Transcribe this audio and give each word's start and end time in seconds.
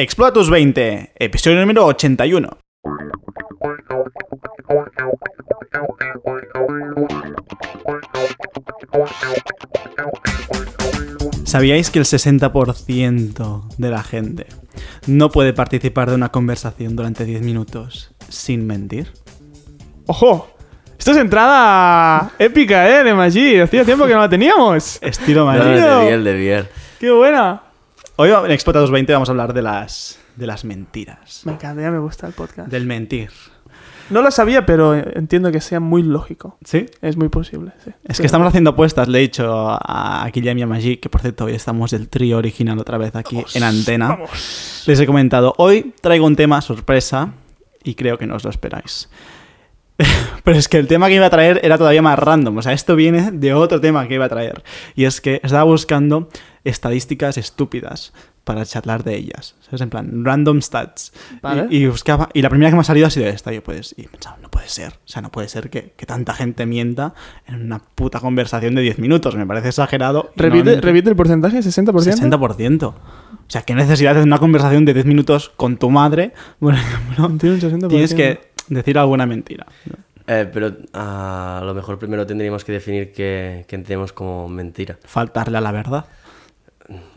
Explora 0.00 0.32
tus 0.32 0.48
20, 0.48 1.12
episodio 1.18 1.60
número 1.60 1.84
81. 1.84 2.48
¿Sabíais 11.44 11.90
que 11.90 11.98
el 11.98 12.06
60% 12.06 13.68
de 13.76 13.90
la 13.90 14.02
gente 14.02 14.46
no 15.06 15.30
puede 15.30 15.52
participar 15.52 16.08
de 16.08 16.14
una 16.14 16.30
conversación 16.30 16.96
durante 16.96 17.26
10 17.26 17.42
minutos 17.42 18.14
sin 18.30 18.66
mentir? 18.66 19.12
¡Ojo! 20.06 20.48
Esto 20.98 21.10
es 21.10 21.18
entrada 21.18 22.30
épica, 22.38 22.88
¿eh? 22.88 23.04
De 23.04 23.12
Maggi. 23.12 23.58
Hacía 23.60 23.84
tiempo 23.84 24.06
que 24.06 24.14
no 24.14 24.20
la 24.20 24.28
teníamos. 24.30 24.98
Estilo 25.02 25.40
No, 25.40 25.46
Madrid. 25.46 25.82
de 25.82 26.04
Biel, 26.06 26.24
de 26.24 26.34
Biel. 26.34 26.68
¡Qué 26.98 27.10
buena! 27.10 27.69
Hoy 28.22 28.28
en 28.28 28.50
Explora 28.50 28.82
tus 28.82 28.90
20 28.90 29.14
vamos 29.14 29.30
a 29.30 29.32
hablar 29.32 29.54
de 29.54 29.62
las, 29.62 30.18
de 30.36 30.46
las 30.46 30.66
mentiras. 30.66 31.40
Me 31.46 31.52
encanta, 31.52 31.80
ya 31.80 31.90
me 31.90 32.00
gusta 32.00 32.26
el 32.26 32.34
podcast. 32.34 32.70
Del 32.70 32.84
mentir. 32.84 33.30
No 34.10 34.20
lo 34.20 34.30
sabía, 34.30 34.66
pero 34.66 34.94
entiendo 34.94 35.50
que 35.50 35.62
sea 35.62 35.80
muy 35.80 36.02
lógico. 36.02 36.58
¿Sí? 36.62 36.84
Es 37.00 37.16
muy 37.16 37.30
posible, 37.30 37.72
sí. 37.82 37.92
Es 38.04 38.20
que 38.20 38.26
estamos 38.26 38.46
haciendo 38.46 38.72
apuestas, 38.72 39.08
le 39.08 39.20
he 39.20 39.22
dicho 39.22 39.70
a 39.70 40.28
Guillem 40.34 40.58
y 40.58 40.62
a 40.62 40.66
Maggi, 40.66 40.98
que 40.98 41.08
por 41.08 41.22
cierto 41.22 41.46
hoy 41.46 41.54
estamos 41.54 41.92
del 41.92 42.10
trío 42.10 42.36
original 42.36 42.78
otra 42.78 42.98
vez 42.98 43.16
aquí 43.16 43.42
en 43.54 43.62
antena. 43.62 44.18
Les 44.84 45.00
he 45.00 45.06
comentado, 45.06 45.54
hoy 45.56 45.94
traigo 46.02 46.26
un 46.26 46.36
tema 46.36 46.60
sorpresa 46.60 47.32
y 47.84 47.94
creo 47.94 48.18
que 48.18 48.26
no 48.26 48.36
os 48.36 48.44
lo 48.44 48.50
esperáis. 48.50 49.08
Pero 50.44 50.58
es 50.58 50.68
que 50.68 50.76
el 50.76 50.88
tema 50.88 51.08
que 51.08 51.14
iba 51.14 51.24
a 51.24 51.30
traer 51.30 51.58
era 51.62 51.78
todavía 51.78 52.02
más 52.02 52.18
random, 52.18 52.58
o 52.58 52.60
sea, 52.60 52.74
esto 52.74 52.96
viene 52.96 53.30
de 53.30 53.54
otro 53.54 53.80
tema 53.80 54.06
que 54.06 54.14
iba 54.16 54.26
a 54.26 54.28
traer. 54.28 54.62
Y 54.94 55.06
es 55.06 55.22
que 55.22 55.40
estaba 55.42 55.62
buscando 55.62 56.28
estadísticas 56.64 57.38
estúpidas 57.38 58.12
para 58.44 58.64
charlar 58.64 59.04
de 59.04 59.16
ellas. 59.16 59.54
¿Sabes? 59.60 59.80
En 59.80 59.90
plan, 59.90 60.24
random 60.24 60.60
stats. 60.60 61.12
Vale. 61.42 61.66
Y, 61.70 61.84
y 61.84 61.86
buscaba, 61.86 62.28
y 62.34 62.42
la 62.42 62.48
primera 62.48 62.70
que 62.70 62.74
me 62.74 62.80
ha 62.80 62.84
salido 62.84 63.06
ha 63.06 63.10
sido 63.10 63.26
esta. 63.26 63.52
Y, 63.52 63.60
pues, 63.60 63.94
y 63.96 64.02
he 64.02 64.08
pensado, 64.08 64.36
no 64.42 64.50
puede 64.50 64.68
ser. 64.68 64.94
O 64.94 65.08
sea, 65.08 65.22
no 65.22 65.30
puede 65.30 65.48
ser 65.48 65.70
que, 65.70 65.92
que 65.96 66.06
tanta 66.06 66.34
gente 66.34 66.66
mienta 66.66 67.14
en 67.46 67.62
una 67.62 67.78
puta 67.78 68.20
conversación 68.20 68.74
de 68.74 68.82
10 68.82 68.98
minutos. 68.98 69.36
Me 69.36 69.46
parece 69.46 69.68
exagerado. 69.68 70.32
Repite, 70.36 70.80
repite 70.80 71.10
el 71.10 71.16
porcentaje, 71.16 71.58
60%. 71.58 71.92
60%. 71.92 72.84
O 72.84 72.94
sea, 73.46 73.62
¿qué 73.62 73.74
necesidad 73.74 74.14
de 74.14 74.22
una 74.22 74.38
conversación 74.38 74.84
de 74.84 74.94
10 74.94 75.06
minutos 75.06 75.50
con 75.56 75.76
tu 75.76 75.90
madre? 75.90 76.32
60%. 76.60 77.88
tienes 77.88 78.14
que 78.14 78.40
decir 78.68 78.98
alguna 78.98 79.26
mentira. 79.26 79.66
Eh, 80.26 80.48
pero 80.52 80.72
a 80.92 81.60
lo 81.64 81.74
mejor 81.74 81.98
primero 81.98 82.24
tendríamos 82.24 82.64
que 82.64 82.70
definir 82.70 83.12
qué, 83.12 83.64
qué 83.66 83.76
entendemos 83.76 84.12
como 84.12 84.48
mentira. 84.48 84.96
Faltarle 85.04 85.58
a 85.58 85.60
la 85.60 85.72
verdad. 85.72 86.06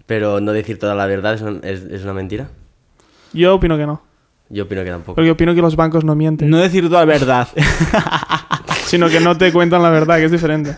Pero 0.05 0.39
no 0.41 0.51
decir 0.51 0.77
toda 0.79 0.95
la 0.95 1.05
verdad 1.05 1.33
es 1.35 1.41
una, 1.41 1.59
es- 1.67 1.83
es 1.83 2.03
una 2.03 2.13
mentira. 2.13 2.49
Yo 3.33 3.55
opino 3.55 3.77
que 3.77 3.85
no. 3.85 4.01
Yo 4.49 4.63
opino 4.65 4.83
que 4.83 4.89
tampoco. 4.89 5.15
Porque 5.15 5.31
opino 5.31 5.55
que 5.55 5.61
los 5.61 5.75
bancos 5.75 6.03
no 6.03 6.15
mienten. 6.15 6.49
No 6.49 6.57
decir 6.57 6.87
toda 6.87 6.99
la 7.01 7.05
verdad. 7.05 7.47
Sino 8.85 9.09
que 9.09 9.19
no 9.19 9.37
te 9.37 9.51
cuentan 9.51 9.81
la 9.81 9.89
verdad, 9.89 10.17
que 10.17 10.25
es 10.25 10.31
diferente. 10.31 10.75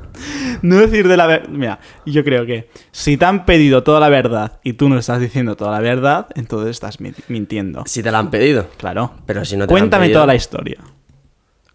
no 0.62 0.76
decir 0.76 1.06
de 1.06 1.16
la 1.16 1.26
verdad. 1.26 1.48
Mira, 1.48 1.78
yo 2.06 2.24
creo 2.24 2.46
que 2.46 2.68
si 2.90 3.16
te 3.16 3.24
han 3.24 3.44
pedido 3.44 3.82
toda 3.84 4.00
la 4.00 4.08
verdad 4.08 4.58
y 4.64 4.72
tú 4.72 4.88
no 4.88 4.98
estás 4.98 5.20
diciendo 5.20 5.54
toda 5.56 5.70
la 5.70 5.80
verdad, 5.80 6.26
entonces 6.34 6.70
estás 6.70 7.00
mi- 7.00 7.12
mintiendo. 7.28 7.84
Si 7.86 8.02
te 8.02 8.10
la 8.10 8.18
han 8.18 8.30
pedido. 8.30 8.66
Claro. 8.76 9.12
Pero 9.26 9.44
si 9.44 9.56
no 9.56 9.66
te 9.66 9.72
la 9.74 9.78
han 9.78 9.82
Cuéntame 9.82 10.06
pedido- 10.06 10.16
toda 10.16 10.26
la 10.26 10.34
historia. 10.34 10.78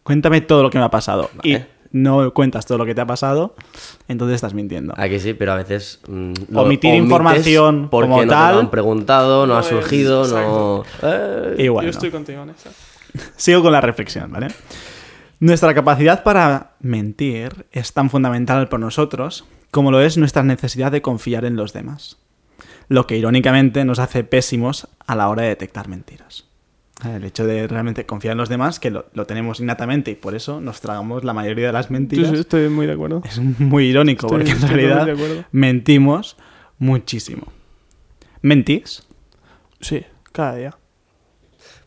Cuéntame 0.04 0.42
todo 0.42 0.64
lo 0.64 0.70
que 0.70 0.78
me 0.80 0.84
ha 0.84 0.90
pasado. 0.90 1.30
Vale. 1.36 1.50
Y 1.50 1.66
no 1.92 2.34
cuentas 2.34 2.66
todo 2.66 2.78
lo 2.78 2.86
que 2.86 2.94
te 2.96 3.02
ha 3.02 3.06
pasado, 3.08 3.56
entonces 4.08 4.36
estás 4.36 4.54
mintiendo. 4.54 4.94
Aquí 4.98 5.20
sí, 5.20 5.34
pero 5.34 5.54
a 5.54 5.56
veces. 5.56 6.00
mm, 6.08 6.34
Omitir 6.56 6.94
información 6.96 7.90
porque 7.90 8.10
como 8.10 8.24
no 8.26 8.30
tal. 8.32 8.50
te 8.50 8.54
lo 8.56 8.60
han 8.62 8.72
preguntado, 8.72 9.48
no, 9.48 9.58
ha 9.58 9.64
surgido, 9.64 10.28
no. 10.28 10.84
Eh, 11.04 11.56
Igual. 11.60 11.86
Yo 11.86 11.92
no. 11.92 11.92
estoy 11.92 12.12
contigo 12.12 12.44
en 12.44 12.50
eso. 12.52 12.70
Sigo 13.38 13.62
con 13.64 13.72
la 13.72 13.82
reflexión, 13.82 14.32
¿vale? 14.32 14.48
Nuestra 15.40 15.74
capacidad 15.74 16.22
para 16.24 16.72
mentir 16.82 17.66
es 17.72 17.94
tan 17.94 18.10
fundamental 18.10 18.68
para 18.68 18.82
nosotros 18.82 19.46
como 19.72 19.92
lo 19.92 20.02
es 20.02 20.18
nuestra 20.18 20.44
necesidad 20.44 20.92
de 20.92 21.02
confiar 21.02 21.46
en 21.46 21.56
los 21.56 21.74
demás. 21.74 22.18
Lo 22.88 23.08
que 23.08 23.18
irónicamente 23.18 23.86
nos 23.86 24.00
hace 24.00 24.24
pésimos 24.24 24.88
a 25.08 25.16
la 25.16 25.30
hora 25.30 25.44
de 25.44 25.50
detectar 25.50 25.88
mentiras. 25.88 26.46
El 27.06 27.24
hecho 27.24 27.46
de 27.48 27.66
realmente 27.68 28.06
confiar 28.06 28.34
en 28.34 28.40
los 28.40 28.50
demás, 28.50 28.80
que 28.80 28.92
lo, 28.92 29.06
lo 29.14 29.26
tenemos 29.26 29.60
innatamente 29.62 30.12
y 30.12 30.16
por 30.16 30.36
eso 30.36 30.60
nos 30.60 30.82
tragamos 30.82 31.24
la 31.24 31.34
mayoría 31.34 31.68
de 31.68 31.74
las 31.74 31.90
mentiras, 31.90 32.30
sí, 32.30 32.36
estoy 32.36 32.68
muy 32.68 32.88
de 32.88 32.94
acuerdo. 32.94 33.22
es 33.26 33.40
muy 33.40 33.86
irónico 33.86 34.28
Estoy- 34.28 34.40
porque 34.40 34.52
en 34.52 34.62
realidad 34.68 35.46
mentimos 35.54 36.36
muchísimo. 36.78 37.44
¿Mentís? 38.42 39.04
Sí, 39.82 40.04
cada 40.32 40.56
día. 40.56 40.78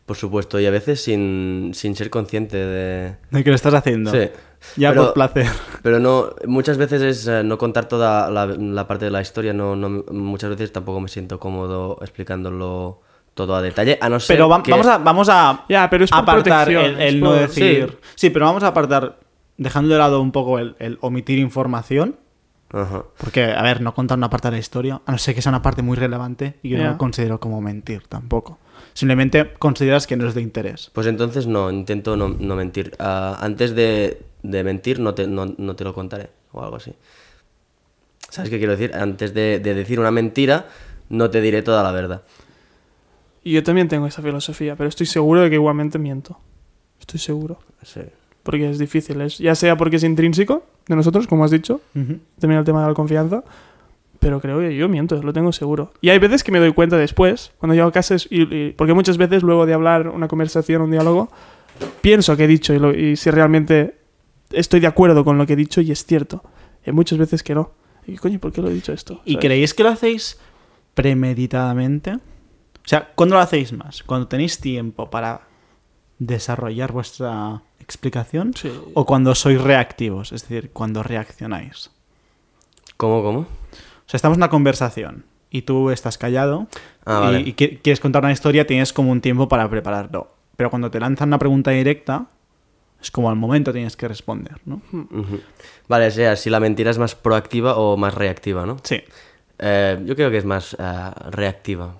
Por 0.05 0.17
supuesto, 0.17 0.59
y 0.59 0.65
a 0.65 0.71
veces 0.71 1.01
sin, 1.01 1.71
sin 1.73 1.95
ser 1.95 2.09
consciente 2.09 2.57
de. 2.57 3.15
¿De 3.31 3.43
qué 3.43 3.49
lo 3.51 3.55
estás 3.55 3.73
haciendo? 3.73 4.11
Sí. 4.11 4.29
Ya 4.77 4.89
Pero- 4.89 5.05
por 5.05 5.13
placer. 5.13 5.47
Pero 5.81 5.99
no, 5.99 6.31
muchas 6.45 6.77
veces 6.77 7.01
es 7.01 7.27
eh, 7.27 7.43
no 7.43 7.57
contar 7.57 7.87
toda 7.87 8.29
la, 8.31 8.45
la 8.47 8.87
parte 8.87 9.05
de 9.05 9.11
la 9.11 9.21
historia, 9.21 9.53
no, 9.53 9.75
no- 9.75 10.03
muchas 10.11 10.49
veces 10.49 10.71
tampoco 10.71 10.99
me 10.99 11.07
siento 11.07 11.39
cómodo 11.39 11.99
explicándolo 12.01 13.01
todo 13.33 13.55
a 13.55 13.61
detalle, 13.61 13.97
a 14.01 14.09
no 14.09 14.19
ser 14.19 14.35
Pero 14.35 14.47
va- 14.49 14.61
que- 14.63 14.71
vamos, 14.71 14.87
a, 14.87 14.97
vamos 14.99 15.29
a 15.29 15.65
Ya, 15.69 15.89
pero 15.89 16.03
es 16.05 16.11
apartar 16.13 16.69
el, 16.69 16.99
el 17.01 17.15
es 17.15 17.21
no 17.21 17.33
decir. 17.33 17.97
Sí. 18.15 18.29
pero 18.29 18.45
vamos 18.45 18.63
a 18.63 18.67
apartar, 18.67 19.19
dejando 19.57 19.93
de 19.93 19.99
lado 19.99 20.21
un 20.21 20.31
poco 20.31 20.59
el, 20.59 20.75
el 20.79 20.97
omitir 21.01 21.39
información. 21.39 22.17
Ajá. 22.71 23.03
Porque, 23.17 23.43
a 23.45 23.61
ver, 23.61 23.81
no 23.81 23.93
contar 23.93 24.17
una 24.17 24.29
parte 24.31 24.47
de 24.47 24.53
la 24.53 24.57
historia, 24.59 25.01
a 25.05 25.11
no 25.11 25.17
ser 25.19 25.35
que 25.35 25.41
sea 25.43 25.51
una 25.51 25.61
parte 25.61 25.81
muy 25.83 25.95
relevante 25.95 26.55
y 26.63 26.69
yo 26.69 26.77
no 26.79 26.85
lo 26.91 26.97
considero 26.97 27.39
como 27.39 27.61
mentir 27.61 28.03
tampoco. 28.07 28.57
Simplemente 28.93 29.53
consideras 29.59 30.05
que 30.07 30.15
no 30.17 30.27
es 30.27 30.33
de 30.35 30.41
interés. 30.41 30.89
Pues 30.93 31.05
entonces 31.07 31.45
no, 31.47 31.69
intento 31.71 32.15
no, 32.17 32.29
no 32.29 32.55
mentir. 32.55 32.95
Ah, 32.99 33.37
antes 33.41 33.75
de, 33.75 34.21
de 34.43 34.63
mentir 34.63 34.99
no 34.99 35.13
te, 35.13 35.27
no, 35.27 35.53
no 35.57 35.75
te 35.75 35.83
lo 35.83 35.93
contaré 35.93 36.29
o 36.51 36.63
algo 36.63 36.75
así. 36.77 36.93
¿Sabes 38.29 38.49
qué 38.49 38.57
quiero 38.57 38.71
decir? 38.75 38.95
Antes 38.95 39.33
de, 39.33 39.59
de 39.59 39.73
decir 39.75 39.99
una 39.99 40.11
mentira, 40.11 40.65
no 41.09 41.29
te 41.29 41.41
diré 41.41 41.61
toda 41.61 41.83
la 41.83 41.91
verdad. 41.91 42.21
Y 43.43 43.51
yo 43.53 43.63
también 43.63 43.87
tengo 43.87 44.07
esa 44.07 44.21
filosofía, 44.21 44.75
pero 44.75 44.87
estoy 44.89 45.05
seguro 45.05 45.41
de 45.41 45.49
que 45.49 45.55
igualmente 45.55 45.99
miento. 45.99 46.39
Estoy 46.99 47.19
seguro. 47.19 47.59
Sí. 47.81 48.01
Porque 48.43 48.69
es 48.69 48.77
difícil. 48.79 49.19
Es, 49.21 49.37
ya 49.37 49.55
sea 49.55 49.75
porque 49.77 49.97
es 49.97 50.03
intrínseco 50.03 50.63
de 50.87 50.95
nosotros, 50.95 51.27
como 51.27 51.43
has 51.45 51.51
dicho, 51.51 51.81
también 51.93 52.59
el 52.59 52.65
tema 52.65 52.81
de 52.81 52.87
la 52.89 52.93
confianza. 52.93 53.43
Pero 54.19 54.39
creo 54.39 54.59
que 54.59 54.73
yo 54.75 54.87
miento, 54.87 55.21
lo 55.21 55.33
tengo 55.33 55.51
seguro. 55.51 55.91
Y 55.99 56.09
hay 56.09 56.19
veces 56.19 56.43
que 56.45 56.51
me 56.53 56.59
doy 56.59 56.71
cuenta 56.73 56.95
después, 56.97 57.51
cuando 57.57 57.75
llego 57.75 57.87
a 57.87 57.91
casa, 57.91 58.15
es- 58.15 58.27
y, 58.31 58.43
y- 58.43 58.71
porque 58.71 58.93
muchas 58.93 59.17
veces 59.17 59.43
luego 59.43 59.65
de 59.65 59.73
hablar 59.73 60.07
una 60.07 60.29
conversación, 60.29 60.81
un 60.81 60.91
diálogo, 60.91 61.29
pienso 61.99 62.37
que 62.37 62.45
he 62.45 62.47
dicho 62.47 62.73
y, 62.73 62.79
lo- 62.79 62.95
y 62.97 63.17
si 63.17 63.29
realmente 63.31 63.95
estoy 64.51 64.79
de 64.79 64.87
acuerdo 64.87 65.25
con 65.25 65.37
lo 65.37 65.45
que 65.45 65.53
he 65.53 65.57
dicho 65.57 65.81
y 65.81 65.91
es 65.91 66.05
cierto. 66.05 66.41
Y 66.85 66.91
muchas 66.93 67.17
veces 67.19 67.43
que 67.43 67.53
no. 67.53 67.71
Y 68.07 68.15
coño, 68.15 68.39
¿por 68.39 68.53
qué 68.53 68.61
lo 68.61 68.69
he 68.69 68.73
dicho 68.73 68.93
esto? 68.93 69.21
¿Y 69.25 69.33
¿Sabes? 69.33 69.45
creéis 69.45 69.73
que 69.73 69.83
lo 69.83 69.89
hacéis 69.89 70.39
premeditadamente? 70.93 72.17
O 72.85 72.87
sea, 72.87 73.11
¿cuándo 73.15 73.35
lo 73.35 73.41
hacéis 73.41 73.71
más? 73.73 74.03
¿Cuando 74.03 74.27
tenéis 74.27 74.59
tiempo 74.59 75.09
para 75.09 75.41
desarrollar 76.19 76.91
vuestra 76.91 77.61
explicación? 77.79 78.53
Sí. 78.55 78.71
¿O 78.93 79.05
cuando 79.05 79.35
sois 79.35 79.61
reactivos? 79.61 80.31
Es 80.31 80.41
decir, 80.47 80.71
cuando 80.71 81.01
reaccionáis. 81.03 81.91
¿Cómo, 82.97 83.23
cómo? 83.23 83.39
O 83.39 84.05
sea, 84.07 84.17
estamos 84.17 84.35
en 84.37 84.39
una 84.39 84.49
conversación 84.49 85.25
y 85.49 85.63
tú 85.63 85.89
estás 85.91 86.17
callado 86.17 86.67
Ah, 87.05 87.19
y, 87.19 87.25
vale. 87.25 87.39
y 87.41 87.53
qui- 87.53 87.79
quieres 87.81 87.99
contar 87.99 88.23
una 88.23 88.31
historia, 88.33 88.65
tienes 88.67 88.93
como 88.93 89.11
un 89.11 89.21
tiempo 89.21 89.47
para 89.47 89.69
prepararlo. 89.69 90.33
Pero 90.55 90.69
cuando 90.69 90.91
te 90.91 90.99
lanzan 90.99 91.29
una 91.29 91.39
pregunta 91.39 91.71
directa, 91.71 92.27
es 93.01 93.11
como 93.11 93.29
al 93.29 93.35
momento 93.35 93.73
tienes 93.73 93.97
que 93.97 94.07
responder, 94.07 94.57
¿no? 94.65 94.81
Vale, 95.87 96.07
o 96.07 96.11
sea, 96.11 96.35
si 96.35 96.49
la 96.49 96.59
mentira 96.59 96.91
es 96.91 96.97
más 96.97 97.15
proactiva 97.15 97.75
o 97.75 97.97
más 97.97 98.13
reactiva, 98.13 98.65
¿no? 98.65 98.77
Sí. 98.83 99.01
Eh, 99.59 100.01
yo 100.05 100.15
creo 100.15 100.29
que 100.31 100.37
es 100.37 100.45
más 100.45 100.75
eh, 100.79 101.11
reactiva. 101.31 101.95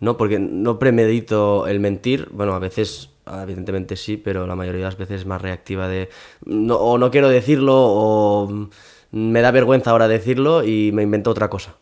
No, 0.00 0.16
porque 0.16 0.38
no 0.38 0.78
premedito 0.78 1.66
el 1.66 1.80
mentir. 1.80 2.28
Bueno, 2.32 2.54
a 2.54 2.58
veces, 2.58 3.10
evidentemente 3.42 3.96
sí, 3.96 4.16
pero 4.16 4.46
la 4.46 4.54
mayoría 4.56 4.78
de 4.80 4.84
las 4.84 4.96
veces 4.98 5.20
es 5.22 5.26
más 5.26 5.42
reactiva 5.42 5.88
de. 5.88 6.08
No, 6.44 6.76
o 6.76 6.98
no 6.98 7.10
quiero 7.10 7.28
decirlo, 7.28 7.74
o 7.76 8.48
mm, 8.48 8.68
me 9.12 9.40
da 9.42 9.50
vergüenza 9.50 9.90
ahora 9.90 10.06
decirlo 10.08 10.64
y 10.64 10.92
me 10.92 11.02
invento 11.02 11.30
otra 11.30 11.48
cosa. 11.50 11.74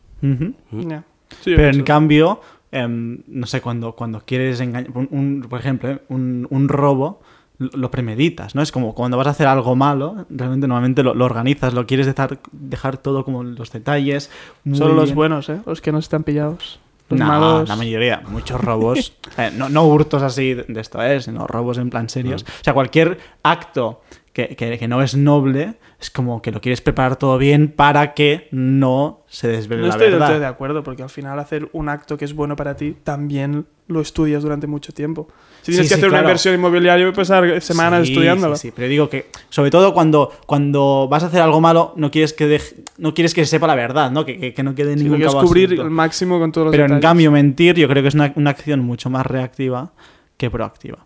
Sí, 1.40 1.52
Pero 1.56 1.68
en 1.68 1.82
cambio, 1.84 2.40
em, 2.72 3.18
no 3.26 3.46
sé, 3.46 3.60
cuando, 3.60 3.92
cuando 3.92 4.22
quieres 4.24 4.60
engañar, 4.60 4.90
un, 4.96 5.08
un- 5.10 5.46
por 5.48 5.58
ejemplo, 5.60 5.90
eh, 5.90 6.00
un, 6.08 6.46
un 6.50 6.68
robo, 6.68 7.20
lo 7.58 7.90
premeditas, 7.90 8.54
¿no? 8.54 8.60
Es 8.62 8.70
como 8.70 8.94
cuando 8.94 9.16
vas 9.16 9.26
a 9.26 9.30
hacer 9.30 9.46
algo 9.46 9.74
malo, 9.76 10.26
realmente 10.30 10.66
normalmente 10.68 11.02
lo, 11.02 11.14
lo 11.14 11.24
organizas, 11.24 11.72
lo 11.74 11.86
quieres 11.86 12.06
dejar, 12.06 12.38
dejar 12.52 12.98
todo 12.98 13.24
como 13.24 13.42
los 13.42 13.72
detalles. 13.72 14.30
Solo 14.72 14.94
los 14.94 15.10
buenos, 15.14 15.48
¿eh? 15.48 15.60
Los 15.66 15.80
que 15.80 15.90
no 15.90 15.98
están 15.98 16.22
pillados. 16.22 16.80
Los 17.08 17.20
no, 17.20 17.26
malos. 17.26 17.68
la 17.68 17.76
mayoría, 17.76 18.22
muchos 18.28 18.60
robos. 18.60 19.12
eh, 19.38 19.50
no, 19.54 19.68
no 19.68 19.84
hurtos 19.84 20.22
así 20.22 20.54
de 20.54 20.64
de 20.68 20.80
esto, 20.80 21.02
¿eh? 21.02 21.20
sino 21.20 21.46
robos 21.46 21.78
en 21.78 21.90
plan 21.90 22.08
serios. 22.08 22.44
Mm. 22.44 22.48
O 22.48 22.64
sea, 22.64 22.74
cualquier 22.74 23.18
acto 23.42 24.02
que, 24.36 24.54
que- 24.54 24.78
que 24.78 24.86
no 24.86 25.00
es 25.00 25.16
noble, 25.16 25.76
es 25.98 26.10
como 26.10 26.42
que 26.42 26.50
lo 26.52 26.60
quieres 26.60 26.82
preparar 26.82 27.16
todo 27.16 27.38
bien 27.38 27.68
para 27.68 28.12
que 28.12 28.48
no 28.50 29.24
se 29.28 29.48
desvele 29.48 29.80
No 29.80 29.86
la 29.88 29.94
estoy 29.94 30.10
verdad. 30.10 30.28
todo 30.28 30.40
de 30.40 30.44
acuerdo, 30.46 30.82
porque 30.84 31.02
al 31.02 31.08
final 31.08 31.38
hacer 31.38 31.70
un 31.72 31.88
acto 31.88 32.18
que 32.18 32.26
es 32.26 32.34
bueno 32.34 32.54
para 32.54 32.76
ti 32.76 32.94
también 33.02 33.64
lo 33.88 34.00
estudias 34.02 34.42
durante 34.42 34.66
mucho 34.66 34.92
tiempo. 34.92 35.28
Si 35.62 35.72
tienes 35.72 35.86
Sí, 35.86 35.88
que 35.88 35.94
sí, 35.94 36.00
hacer 36.00 36.10
una 36.10 36.20
inversión 36.20 36.54
inmobiliaria, 36.54 37.06
voy 37.06 37.12
a 37.12 37.16
pasar 37.16 37.62
semanas 37.62 38.04
Sí, 38.06 38.12
estudiándolo. 38.12 38.56
Sí, 38.56 38.68
sí, 38.68 38.72
pero 38.76 38.88
digo 38.88 39.08
que, 39.08 39.30
sobre 39.48 39.70
todo 39.70 39.94
cuando, 39.94 40.30
cuando 40.46 41.08
vas 41.10 41.22
a 41.22 41.26
hacer 41.28 41.40
algo 41.40 41.62
malo, 41.62 41.94
no 41.96 42.10
quieres 42.10 42.34
que 42.34 42.46
deje- 42.46 42.84
no 42.98 43.14
quieres 43.14 43.32
que 43.32 43.42
se 43.44 43.52
sepa 43.52 43.66
la 43.66 43.74
verdad, 43.74 44.10
¿no? 44.10 44.26
Que, 44.26 44.52
que- 44.52 44.62
no 44.62 44.74
quede 44.74 44.96
ningún 44.96 45.18
cabo 45.22 45.40
cubrir 45.40 45.72
el 45.72 45.88
máximo 45.90 46.38
con 46.38 46.52
todos 46.52 46.66
los 46.66 46.72
Pero 46.76 46.84
en 46.94 47.00
cambio, 47.00 47.30
mentir, 47.32 47.76
yo 47.76 47.88
creo 47.88 48.02
que 48.02 48.08
es 48.08 48.14
una, 48.14 48.32
una 48.36 48.50
acción 48.50 48.80
mucho 48.80 49.08
más 49.08 49.24
reactiva 49.24 49.92
que 50.36 50.50
proactiva. 50.50 50.98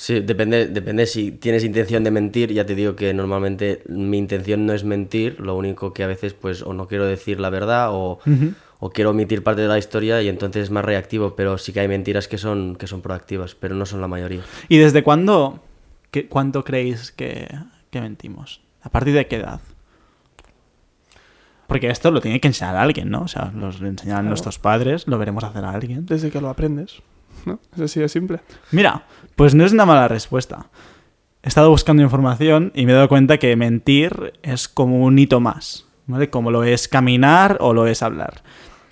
Sí, 0.00 0.20
depende, 0.20 0.68
depende 0.68 1.06
si 1.06 1.32
tienes 1.32 1.64
intención 1.64 2.04
de 2.04 2.12
mentir, 2.12 2.52
ya 2.52 2.64
te 2.64 2.76
digo 2.76 2.94
que 2.94 3.12
normalmente 3.12 3.82
mi 3.88 4.16
intención 4.16 4.64
no 4.64 4.72
es 4.72 4.84
mentir, 4.84 5.40
lo 5.40 5.56
único 5.56 5.92
que 5.92 6.04
a 6.04 6.06
veces 6.06 6.34
pues 6.34 6.62
o 6.62 6.72
no 6.72 6.86
quiero 6.86 7.04
decir 7.04 7.40
la 7.40 7.50
verdad 7.50 7.88
o, 7.90 8.20
o 8.78 8.90
quiero 8.90 9.10
omitir 9.10 9.42
parte 9.42 9.62
de 9.62 9.66
la 9.66 9.76
historia 9.76 10.22
y 10.22 10.28
entonces 10.28 10.62
es 10.62 10.70
más 10.70 10.84
reactivo, 10.84 11.34
pero 11.34 11.58
sí 11.58 11.72
que 11.72 11.80
hay 11.80 11.88
mentiras 11.88 12.28
que 12.28 12.38
son, 12.38 12.76
que 12.76 12.86
son 12.86 13.02
proactivas, 13.02 13.56
pero 13.56 13.74
no 13.74 13.86
son 13.86 14.00
la 14.00 14.06
mayoría. 14.06 14.42
¿Y 14.68 14.78
desde 14.78 15.02
cuándo, 15.02 15.58
qué, 16.12 16.28
cuánto 16.28 16.62
creéis 16.62 17.10
que, 17.10 17.48
que 17.90 18.00
mentimos? 18.00 18.60
¿A 18.82 18.90
partir 18.90 19.14
de 19.14 19.26
qué 19.26 19.34
edad? 19.36 19.60
Porque 21.66 21.90
esto 21.90 22.12
lo 22.12 22.20
tiene 22.20 22.40
que 22.40 22.46
enseñar 22.48 22.76
a 22.76 22.82
alguien, 22.82 23.10
¿no? 23.10 23.22
O 23.22 23.28
sea, 23.28 23.52
lo 23.54 23.66
enseñarán 23.68 23.96
Claro. 24.04 24.28
nuestros 24.28 24.60
padres, 24.60 25.08
lo 25.08 25.18
veremos 25.18 25.42
hacer 25.44 25.64
a 25.64 25.72
alguien. 25.72 26.06
Desde 26.06 26.30
que 26.30 26.40
lo 26.40 26.48
aprendes. 26.48 27.02
¿No? 27.46 27.60
Es 27.74 27.80
así 27.80 28.00
de 28.00 28.08
simple. 28.08 28.40
Mira, 28.70 29.06
pues 29.36 29.54
no 29.54 29.64
es 29.64 29.72
una 29.72 29.86
mala 29.86 30.08
respuesta. 30.08 30.68
He 31.42 31.48
estado 31.48 31.70
buscando 31.70 32.02
información 32.02 32.72
y 32.74 32.84
me 32.84 32.92
he 32.92 32.94
dado 32.94 33.08
cuenta 33.08 33.38
que 33.38 33.54
mentir 33.56 34.34
es 34.42 34.68
como 34.68 35.04
un 35.04 35.18
hito 35.18 35.40
más, 35.40 35.86
¿vale? 36.06 36.30
Como 36.30 36.50
lo 36.50 36.64
es 36.64 36.88
caminar 36.88 37.58
o 37.60 37.72
lo 37.72 37.86
es 37.86 38.02
hablar. 38.02 38.42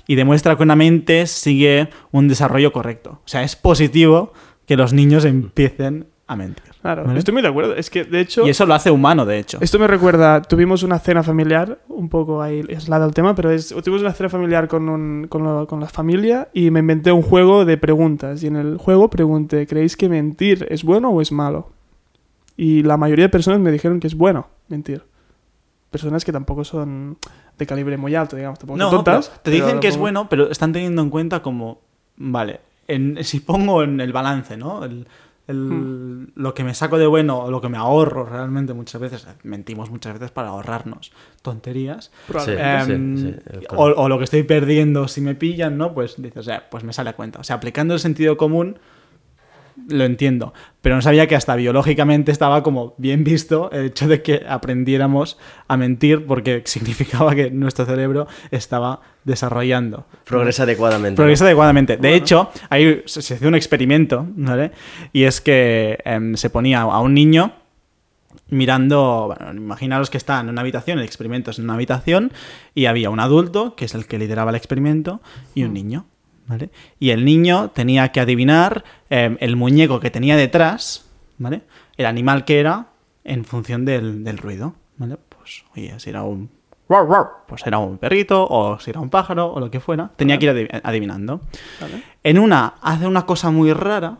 Y 0.07 0.15
demuestra 0.15 0.57
que 0.57 0.63
una 0.63 0.77
mente 0.77 1.27
sigue 1.27 1.91
un 2.13 2.29
desarrollo 2.29 2.73
correcto. 2.73 3.21
O 3.25 3.29
sea, 3.29 3.43
es 3.43 3.57
positivo 3.57 4.33
que 4.67 4.77
los 4.77 4.93
niños 4.93 5.25
empiecen 5.25 6.07
a 6.29 6.35
mentir. 6.37 6.65
Claro, 6.83 7.05
¿vale? 7.05 7.19
estoy 7.21 7.33
muy 7.33 7.43
de 7.43 7.49
acuerdo. 7.49 7.75
Es 7.77 7.89
que, 7.89 8.03
de 8.05 8.19
hecho, 8.21 8.45
Y 8.47 8.51
eso 8.51 8.67
lo 8.67 8.75
hace 8.75 8.91
humano, 8.91 9.25
de 9.25 9.39
hecho. 9.39 9.59
esto 9.61 9.79
me 9.79 9.87
recuerda, 9.87 10.43
tuvimos 10.43 10.83
una 10.83 10.99
cena 10.99 11.23
familiar, 11.23 11.79
un 11.89 12.09
poco 12.09 12.43
ahí 12.43 12.63
aislada 12.69 13.05
del 13.05 13.15
tema, 13.15 13.35
pero 13.37 13.51
es, 13.51 13.69
tuvimos 13.69 14.01
una 14.03 14.13
cena 14.13 14.29
familiar 14.29 14.67
con, 14.67 14.89
un- 14.89 15.27
con, 15.29 15.45
lo- 15.45 15.67
con 15.69 15.79
la 15.81 15.87
familia 15.87 16.49
y 16.53 16.71
me 16.73 16.81
inventé 16.81 17.13
un 17.13 17.23
juego 17.23 17.65
de 17.65 17.77
preguntas. 17.79 18.43
Y 18.43 18.49
en 18.49 18.57
el 18.57 18.77
juego 18.77 19.09
pregunté, 19.09 19.67
¿creéis 19.69 19.97
que 19.97 20.09
mentir 20.09 20.67
es 20.69 20.83
bueno 20.83 21.11
o 21.11 21.21
es 21.21 21.31
malo? 21.31 21.71
Y 22.57 22.83
la 22.83 22.97
mayoría 22.97 23.27
de 23.27 23.29
personas 23.29 23.61
me 23.61 23.71
dijeron 23.71 24.01
que 24.01 24.07
es 24.09 24.15
bueno 24.17 24.49
mentir. 24.69 25.03
Personas 25.91 26.25
que 26.25 26.33
tampoco 26.33 26.65
son 26.65 27.17
de 27.57 27.67
calibre 27.67 27.97
muy 27.97 28.15
alto, 28.17 28.35
digamos, 28.37 28.59
tampoco 28.59 28.79
No, 28.79 28.91
tontas. 28.91 29.33
te 29.43 29.51
dicen 29.51 29.69
pero 29.69 29.81
que 29.81 29.89
es 29.89 29.97
bueno, 29.97 30.29
pero 30.29 30.51
están 30.51 30.73
teniendo 30.73 31.01
en 31.03 31.11
cuenta 31.11 31.41
como, 31.41 31.81
vale, 32.17 32.61
en- 32.89 33.23
si 33.25 33.41
pongo 33.41 33.83
en 33.83 34.01
el 34.01 34.13
balance, 34.13 34.57
¿no? 34.57 34.85
El, 34.85 35.07
el- 35.49 35.57
Hmm. 35.57 36.27
Lo 36.35 36.55
que 36.55 36.65
me 36.65 36.75
saco 36.75 36.99
de 36.99 37.07
bueno 37.07 37.39
o 37.39 37.51
lo 37.51 37.61
que 37.61 37.69
me 37.69 37.79
ahorro 37.79 38.25
realmente 38.27 38.75
muchas 38.75 39.01
veces, 39.01 39.27
mentimos 39.43 39.91
muchas 39.91 40.15
veces 40.15 40.31
para 40.31 40.49
ahorrarnos 40.49 41.13
tonterías. 41.43 42.11
Sí, 42.45 42.51
Em, 42.57 43.17
sí, 43.17 43.35
o, 43.71 43.85
o 43.85 44.09
lo 44.09 44.19
que 44.19 44.25
estoy 44.25 44.43
perdiendo 44.43 45.09
si 45.09 45.21
me 45.21 45.35
pillan, 45.35 45.79
¿no? 45.79 45.95
Pues 45.95 46.15
dices, 46.21 46.39
o 46.39 46.43
sea, 46.43 46.69
pues 46.71 46.85
me 46.85 46.93
sale 46.93 47.11
a 47.11 47.17
cuenta. 47.17 47.41
O 47.41 47.45
sea, 47.45 47.57
aplicando 47.57 47.95
el 47.95 48.01
sentido 48.01 48.37
común, 48.37 48.79
lo 49.89 50.05
entiendo. 50.05 50.53
Pero 50.81 50.97
no 50.97 51.03
sabía 51.03 51.27
que 51.27 51.37
hasta 51.37 51.55
biológicamente 51.57 52.33
estaba 52.33 52.63
como 52.63 52.95
bien 52.99 53.25
visto 53.25 53.71
el 53.73 53.87
hecho 53.87 54.09
de 54.09 54.23
que 54.23 54.43
aprendiéramos 54.49 55.39
a 55.69 55.77
mentir 55.77 56.27
porque 56.27 56.63
significaba 56.67 57.35
que 57.35 57.51
nuestro 57.51 57.85
cerebro 57.87 58.27
estaba 58.51 59.01
desarrollando. 59.25 60.07
Progresa 60.25 60.65
adecuadamente. 60.65 61.17
Progresa 61.17 61.45
adecuadamente. 61.45 61.97
De 61.97 61.99
Bueno. 62.09 62.15
hecho, 62.17 62.51
ahí 62.71 63.03
se 63.07 63.23
se 63.23 63.35
hizo 63.35 63.49
un 63.49 63.55
experimento, 63.55 64.27
¿vale? 64.37 64.73
Y 65.13 65.25
es 65.25 65.41
que 65.41 65.99
em, 66.05 66.37
se 66.37 66.51
ponía 66.51 66.83
a 66.83 67.01
un 67.01 67.15
niño 67.15 67.53
mirando, 68.49 69.35
bueno, 69.37 69.53
imaginaros 69.61 70.11
que 70.11 70.19
está 70.19 70.41
en 70.41 70.49
una 70.49 70.61
habitación, 70.61 70.99
el 70.99 71.05
experimento 71.05 71.51
es 71.51 71.59
en 71.59 71.65
una 71.65 71.75
habitación, 71.75 72.33
y 72.75 72.87
había 72.87 73.11
un 73.11 73.21
adulto, 73.21 73.75
que 73.75 73.87
es 73.87 73.95
el 73.95 74.07
que 74.07 74.19
lideraba 74.19 74.51
el 74.51 74.57
experimento, 74.57 75.21
y 75.55 75.65
un 75.65 75.73
niño, 75.75 76.07
¿vale? 76.47 76.71
Y 77.01 77.11
el 77.11 77.25
niño 77.25 77.71
tenía 77.75 78.11
que 78.13 78.21
adivinar 78.21 78.85
em, 79.11 79.37
el 79.41 79.57
muñeco 79.57 80.01
que 80.01 80.11
tenía 80.11 80.37
detrás, 80.37 81.09
¿vale? 81.39 81.63
El 81.97 82.07
animal 82.07 82.45
que 82.45 82.61
era 82.61 82.87
en 83.25 83.45
función 83.45 83.85
del, 83.85 84.25
del 84.25 84.39
ruido, 84.39 84.75
¿vale? 84.99 85.17
Pues, 85.29 85.65
oye, 85.75 85.95
si 85.99 86.11
era 86.11 86.23
un... 86.23 86.51
Pues 87.49 87.67
era 87.67 87.79
un 87.79 87.99
perrito, 87.99 88.47
o 88.49 88.79
si 88.79 88.91
era 88.91 89.01
un 89.01 89.11
pájaro, 89.11 89.53
o 89.53 89.59
lo 89.59 89.71
que 89.73 89.81
fuera. 89.81 90.11
Tenía 90.15 90.39
que 90.39 90.47
ir 90.47 90.53
adiv- 90.53 90.81
adivinando. 90.85 91.41
Vale. 91.81 92.03
En 92.23 92.39
una 92.39 92.75
hace 92.81 93.07
una 93.09 93.27
cosa 93.27 93.51
muy 93.51 93.73
rara. 93.73 94.19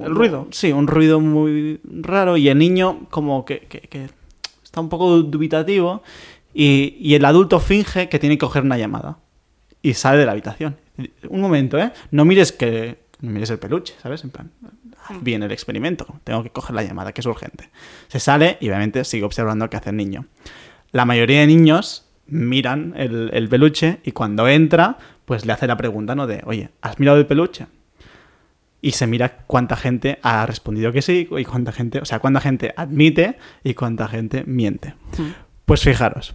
¿El 0.00 0.14
ruido? 0.14 0.46
Sí, 0.52 0.72
un 0.72 0.86
ruido 0.86 1.20
muy 1.20 1.80
raro 1.84 2.36
y 2.38 2.48
el 2.48 2.56
niño 2.56 3.00
como 3.10 3.44
que, 3.44 3.60
que- 3.60 3.80
que 3.80 4.08
está 4.64 4.80
un 4.80 4.88
poco 4.88 5.18
dubitativo 5.18 6.02
y, 6.54 6.96
y 6.98 7.14
el 7.14 7.24
adulto 7.26 7.60
finge 7.60 8.08
que 8.08 8.18
tiene 8.18 8.36
que 8.36 8.46
coger 8.46 8.62
una 8.62 8.78
llamada 8.78 9.18
y 9.82 9.92
sale 9.94 10.16
de 10.18 10.24
la 10.26 10.32
habitación. 10.32 10.76
Un 11.28 11.40
momento, 11.42 11.78
¿eh? 11.78 11.92
No 12.10 12.24
mires 12.24 12.52
que 12.52 13.01
no 13.22 13.30
mires 13.30 13.50
el 13.50 13.58
peluche, 13.58 13.94
¿sabes? 14.02 14.24
En 14.24 14.30
plan, 14.30 14.50
haz 15.08 15.22
bien 15.22 15.42
el 15.42 15.52
experimento, 15.52 16.06
tengo 16.24 16.42
que 16.42 16.50
coger 16.50 16.74
la 16.74 16.82
llamada, 16.82 17.12
que 17.12 17.20
es 17.20 17.26
urgente. 17.26 17.70
Se 18.08 18.20
sale 18.20 18.58
y 18.60 18.68
obviamente 18.68 19.04
sigue 19.04 19.24
observando 19.24 19.70
qué 19.70 19.76
hace 19.76 19.90
el 19.90 19.96
niño. 19.96 20.26
La 20.90 21.04
mayoría 21.04 21.40
de 21.40 21.46
niños 21.46 22.04
miran 22.26 22.94
el, 22.96 23.30
el 23.32 23.48
peluche 23.48 24.00
y 24.04 24.12
cuando 24.12 24.48
entra, 24.48 24.98
pues 25.24 25.46
le 25.46 25.52
hace 25.52 25.66
la 25.68 25.76
pregunta, 25.76 26.14
¿no? 26.14 26.26
De, 26.26 26.42
oye, 26.44 26.70
¿has 26.82 26.98
mirado 26.98 27.18
el 27.18 27.26
peluche? 27.26 27.66
Y 28.80 28.92
se 28.92 29.06
mira 29.06 29.44
cuánta 29.46 29.76
gente 29.76 30.18
ha 30.22 30.44
respondido 30.44 30.90
que 30.90 31.02
sí 31.02 31.28
y 31.30 31.44
cuánta 31.44 31.70
gente, 31.70 32.00
o 32.00 32.04
sea, 32.04 32.18
cuánta 32.18 32.40
gente 32.40 32.74
admite 32.76 33.38
y 33.62 33.74
cuánta 33.74 34.08
gente 34.08 34.42
miente. 34.44 34.94
Pues 35.64 35.82
fijaros, 35.82 36.34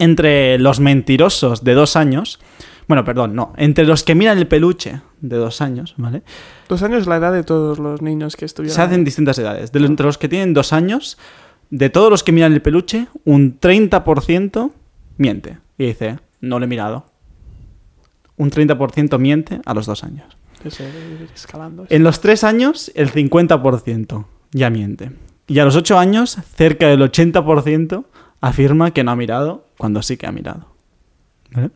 entre 0.00 0.58
los 0.58 0.80
mentirosos 0.80 1.62
de 1.62 1.74
dos 1.74 1.94
años, 1.94 2.40
bueno, 2.88 3.04
perdón, 3.04 3.36
no, 3.36 3.52
entre 3.56 3.84
los 3.84 4.02
que 4.02 4.16
miran 4.16 4.38
el 4.38 4.48
peluche 4.48 5.00
de 5.22 5.36
dos 5.36 5.60
años, 5.62 5.94
¿vale? 5.96 6.22
Dos 6.68 6.82
años 6.82 7.00
es 7.02 7.06
la 7.06 7.16
edad 7.16 7.32
de 7.32 7.42
todos 7.44 7.78
los 7.78 8.02
niños 8.02 8.36
que 8.36 8.44
estuvieron. 8.44 8.74
Se 8.74 8.82
hacen 8.82 9.04
distintas 9.04 9.38
edades. 9.38 9.72
De 9.72 9.80
los- 9.80 9.88
entre 9.88 10.04
los 10.04 10.18
que 10.18 10.28
tienen 10.28 10.52
dos 10.52 10.72
años, 10.74 11.16
de 11.70 11.88
todos 11.88 12.10
los 12.10 12.22
que 12.22 12.32
miran 12.32 12.52
el 12.52 12.60
peluche, 12.60 13.06
un 13.24 13.58
30% 13.58 14.72
miente. 15.16 15.58
Y 15.78 15.86
dice, 15.86 16.18
no 16.42 16.58
lo 16.58 16.66
he 16.66 16.68
mirado. 16.68 17.06
Un 18.36 18.50
30% 18.50 19.18
miente 19.18 19.60
a 19.64 19.72
los 19.74 19.86
dos 19.86 20.04
años. 20.04 20.36
Escalando. 21.34 21.86
En 21.88 22.02
los 22.02 22.20
tres 22.20 22.44
años, 22.44 22.92
el 22.94 23.10
50% 23.10 24.26
ya 24.52 24.70
miente. 24.70 25.12
Y 25.46 25.58
a 25.58 25.64
los 25.64 25.76
ocho 25.76 25.98
años, 25.98 26.38
cerca 26.54 26.86
del 26.88 27.00
80% 27.02 28.04
afirma 28.40 28.92
que 28.92 29.04
no 29.04 29.10
ha 29.12 29.16
mirado 29.16 29.66
cuando 29.78 30.02
sí 30.02 30.16
que 30.16 30.26
ha 30.26 30.32
mirado. 30.32 30.66
¿Vale? 31.52 31.70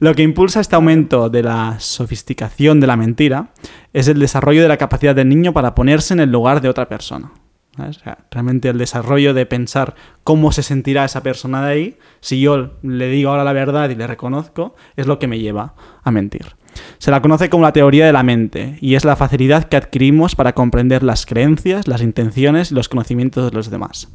Lo 0.00 0.14
que 0.14 0.22
impulsa 0.22 0.60
este 0.60 0.76
aumento 0.76 1.30
de 1.30 1.42
la 1.42 1.76
sofisticación 1.78 2.80
de 2.80 2.86
la 2.86 2.96
mentira 2.96 3.48
es 3.92 4.08
el 4.08 4.18
desarrollo 4.18 4.62
de 4.62 4.68
la 4.68 4.76
capacidad 4.76 5.14
del 5.14 5.28
niño 5.28 5.52
para 5.52 5.74
ponerse 5.74 6.14
en 6.14 6.20
el 6.20 6.32
lugar 6.32 6.60
de 6.60 6.68
otra 6.68 6.88
persona. 6.88 7.32
O 7.78 7.92
sea, 7.92 8.18
realmente 8.30 8.68
el 8.68 8.78
desarrollo 8.78 9.34
de 9.34 9.46
pensar 9.46 9.94
cómo 10.22 10.52
se 10.52 10.62
sentirá 10.62 11.04
esa 11.04 11.22
persona 11.22 11.66
de 11.66 11.72
ahí, 11.72 11.98
si 12.20 12.40
yo 12.40 12.74
le 12.82 13.08
digo 13.08 13.30
ahora 13.30 13.44
la 13.44 13.52
verdad 13.52 13.90
y 13.90 13.96
le 13.96 14.06
reconozco, 14.06 14.74
es 14.96 15.06
lo 15.06 15.18
que 15.18 15.26
me 15.26 15.40
lleva 15.40 15.74
a 16.02 16.10
mentir. 16.10 16.54
Se 16.98 17.10
la 17.10 17.22
conoce 17.22 17.50
como 17.50 17.64
la 17.64 17.72
teoría 17.72 18.06
de 18.06 18.12
la 18.12 18.22
mente 18.22 18.78
y 18.80 18.94
es 18.94 19.04
la 19.04 19.16
facilidad 19.16 19.64
que 19.64 19.76
adquirimos 19.76 20.34
para 20.34 20.54
comprender 20.54 21.02
las 21.02 21.26
creencias, 21.26 21.88
las 21.88 22.02
intenciones 22.02 22.70
y 22.70 22.74
los 22.74 22.88
conocimientos 22.88 23.50
de 23.50 23.56
los 23.56 23.70
demás. 23.70 24.08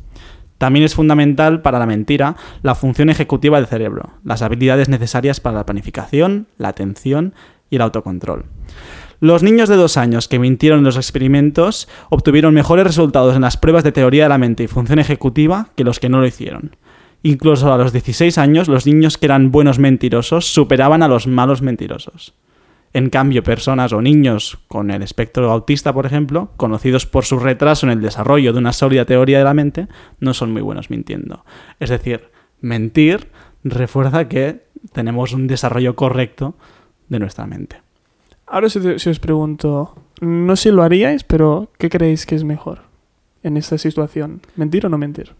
También 0.59 0.85
es 0.85 0.93
fundamental 0.93 1.61
para 1.61 1.79
la 1.79 1.87
mentira 1.87 2.35
la 2.61 2.75
función 2.75 3.09
ejecutiva 3.09 3.57
del 3.57 3.67
cerebro, 3.67 4.11
las 4.23 4.43
habilidades 4.43 4.89
necesarias 4.89 5.39
para 5.39 5.55
la 5.57 5.65
planificación, 5.65 6.47
la 6.57 6.67
atención 6.67 7.33
y 7.69 7.77
el 7.77 7.81
autocontrol. 7.81 8.45
Los 9.21 9.41
niños 9.41 9.69
de 9.69 9.77
dos 9.77 9.95
años 9.95 10.27
que 10.27 10.37
mintieron 10.37 10.79
en 10.79 10.85
los 10.85 10.97
experimentos 10.97 11.87
obtuvieron 12.09 12.53
mejores 12.53 12.85
resultados 12.85 13.35
en 13.35 13.41
las 13.41 13.57
pruebas 13.57 13.85
de 13.85 13.93
teoría 13.93 14.23
de 14.23 14.29
la 14.29 14.37
mente 14.37 14.63
y 14.63 14.67
función 14.67 14.99
ejecutiva 14.99 15.69
que 15.75 15.85
los 15.85 15.99
que 15.99 16.09
no 16.09 16.19
lo 16.19 16.27
hicieron. 16.27 16.75
Incluso 17.23 17.73
a 17.73 17.77
los 17.77 17.93
16 17.93 18.37
años, 18.37 18.67
los 18.67 18.85
niños 18.85 19.17
que 19.17 19.27
eran 19.27 19.51
buenos 19.51 19.79
mentirosos 19.79 20.45
superaban 20.45 21.03
a 21.03 21.07
los 21.07 21.25
malos 21.25 21.61
mentirosos. 21.61 22.33
En 22.93 23.10
cambio, 23.10 23.43
personas 23.43 23.93
o 23.93 24.01
niños 24.01 24.60
con 24.67 24.89
el 24.89 25.03
espectro 25.03 25.51
autista, 25.51 25.93
por 25.93 26.05
ejemplo, 26.05 26.51
conocidos 26.58 27.05
por 27.05 27.25
su 27.25 27.39
retraso 27.39 27.86
en 27.86 27.91
el 27.91 28.01
desarrollo 28.01 28.51
de 28.51 28.60
una 28.60 28.74
sólida 28.74 29.05
teoría 29.05 29.38
de 29.38 29.43
la 29.43 29.53
mente, 29.53 29.88
no 30.19 30.34
son 30.34 30.51
muy 30.51 30.62
buenos 30.62 30.89
mintiendo. 30.89 31.46
Es 31.79 31.89
decir, 31.89 32.29
mentir 32.62 33.27
refuerza 33.63 34.27
que 34.27 34.63
tenemos 34.91 35.34
un 35.34 35.48
desarrollo 35.48 35.96
correcto 35.96 36.55
de 37.10 37.19
nuestra 37.19 37.46
mente. 37.46 37.81
Ahora 38.48 38.69
si, 38.69 38.79
os 38.79 39.19
pregunto, 39.19 39.96
no 40.22 40.55
sé 40.55 40.69
si 40.69 40.75
lo 40.75 40.81
haríais, 40.81 41.24
pero 41.24 41.72
¿qué 41.77 41.89
creéis 41.89 42.25
que 42.25 42.36
es 42.36 42.43
mejor? 42.43 42.89
en 43.43 43.58
esta 43.58 43.77
situación? 43.77 44.41
¿Mentir 44.55 44.86
o 44.86 44.89
no 44.89 44.98
mentir? 44.98 45.34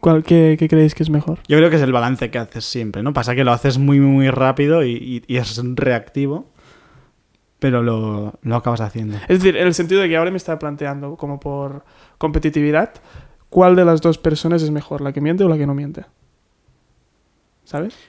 ¿Cuál, 0.00 0.22
qué, 0.22 0.56
qué 0.58 0.68
creéis 0.68 0.94
que 0.94 1.02
es 1.02 1.10
mejor? 1.10 1.38
Yo 1.46 1.58
creo 1.58 1.68
que 1.70 1.76
es 1.76 1.82
el 1.82 1.92
balance 1.92 2.30
que 2.30 2.38
haces 2.38 2.64
siempre, 2.64 3.02
¿no? 3.02 3.12
Pasa 3.12 3.34
que 3.34 3.44
lo 3.44 3.52
haces 3.52 3.78
muy, 3.78 4.00
muy, 4.00 4.30
rápido 4.30 4.82
y, 4.84 4.92
y- 4.92 5.22
y 5.26 5.36
es 5.36 5.60
reactivo, 5.74 6.50
pero 7.58 7.82
lo, 7.82 8.38
lo 8.42 8.56
acabas 8.56 8.80
haciendo. 8.80 9.16
Es 9.28 9.40
decir, 9.40 9.56
en 9.56 9.66
el 9.66 9.74
sentido 9.74 10.00
de 10.00 10.08
que 10.08 10.16
ahora 10.16 10.30
me 10.30 10.38
está 10.38 10.58
planteando, 10.58 11.16
como 11.16 11.38
por 11.38 11.84
competitividad, 12.18 12.94
¿cuál 13.50 13.76
de 13.76 13.84
las 13.84 14.00
dos 14.00 14.16
personas 14.16 14.62
es 14.62 14.70
mejor, 14.70 15.02
la 15.02 15.12
que 15.12 15.20
miente 15.20 15.44
o 15.44 15.48
la 15.48 15.58
que 15.58 15.66
no 15.66 15.74
miente? 15.74 16.06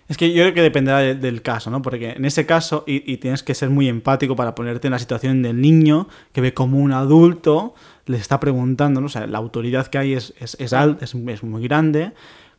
Es 0.07 0.17
que 0.17 0.33
yo 0.33 0.43
creo 0.43 0.53
que 0.53 0.61
dependerá 0.61 0.99
de- 0.99 1.15
del 1.15 1.41
caso, 1.41 1.69
¿no? 1.69 1.81
Porque 1.81 2.11
en 2.11 2.25
ese 2.25 2.45
caso, 2.45 2.83
y, 2.87 3.17
tienes 3.17 3.43
que 3.43 3.53
ser 3.53 3.69
muy 3.69 3.87
empático 3.87 4.35
para 4.35 4.55
ponerte 4.55 4.87
en 4.87 4.91
la 4.91 4.99
situación 4.99 5.41
del 5.43 5.61
niño 5.61 6.07
que 6.33 6.41
ve 6.41 6.53
como 6.53 6.79
un 6.79 6.91
adulto 6.93 7.73
le 8.07 8.17
está 8.17 8.39
preguntando, 8.39 8.99
¿no? 8.99 9.05
O 9.05 9.09
sea, 9.09 9.27
la 9.27 9.37
autoridad 9.37 9.87
que 9.87 9.97
hay 9.97 10.13
es, 10.13 10.33
es, 10.39 10.57
es, 10.59 10.73
al- 10.73 10.97
es, 11.01 11.13
es 11.15 11.43
muy 11.43 11.63
grande, 11.63 12.11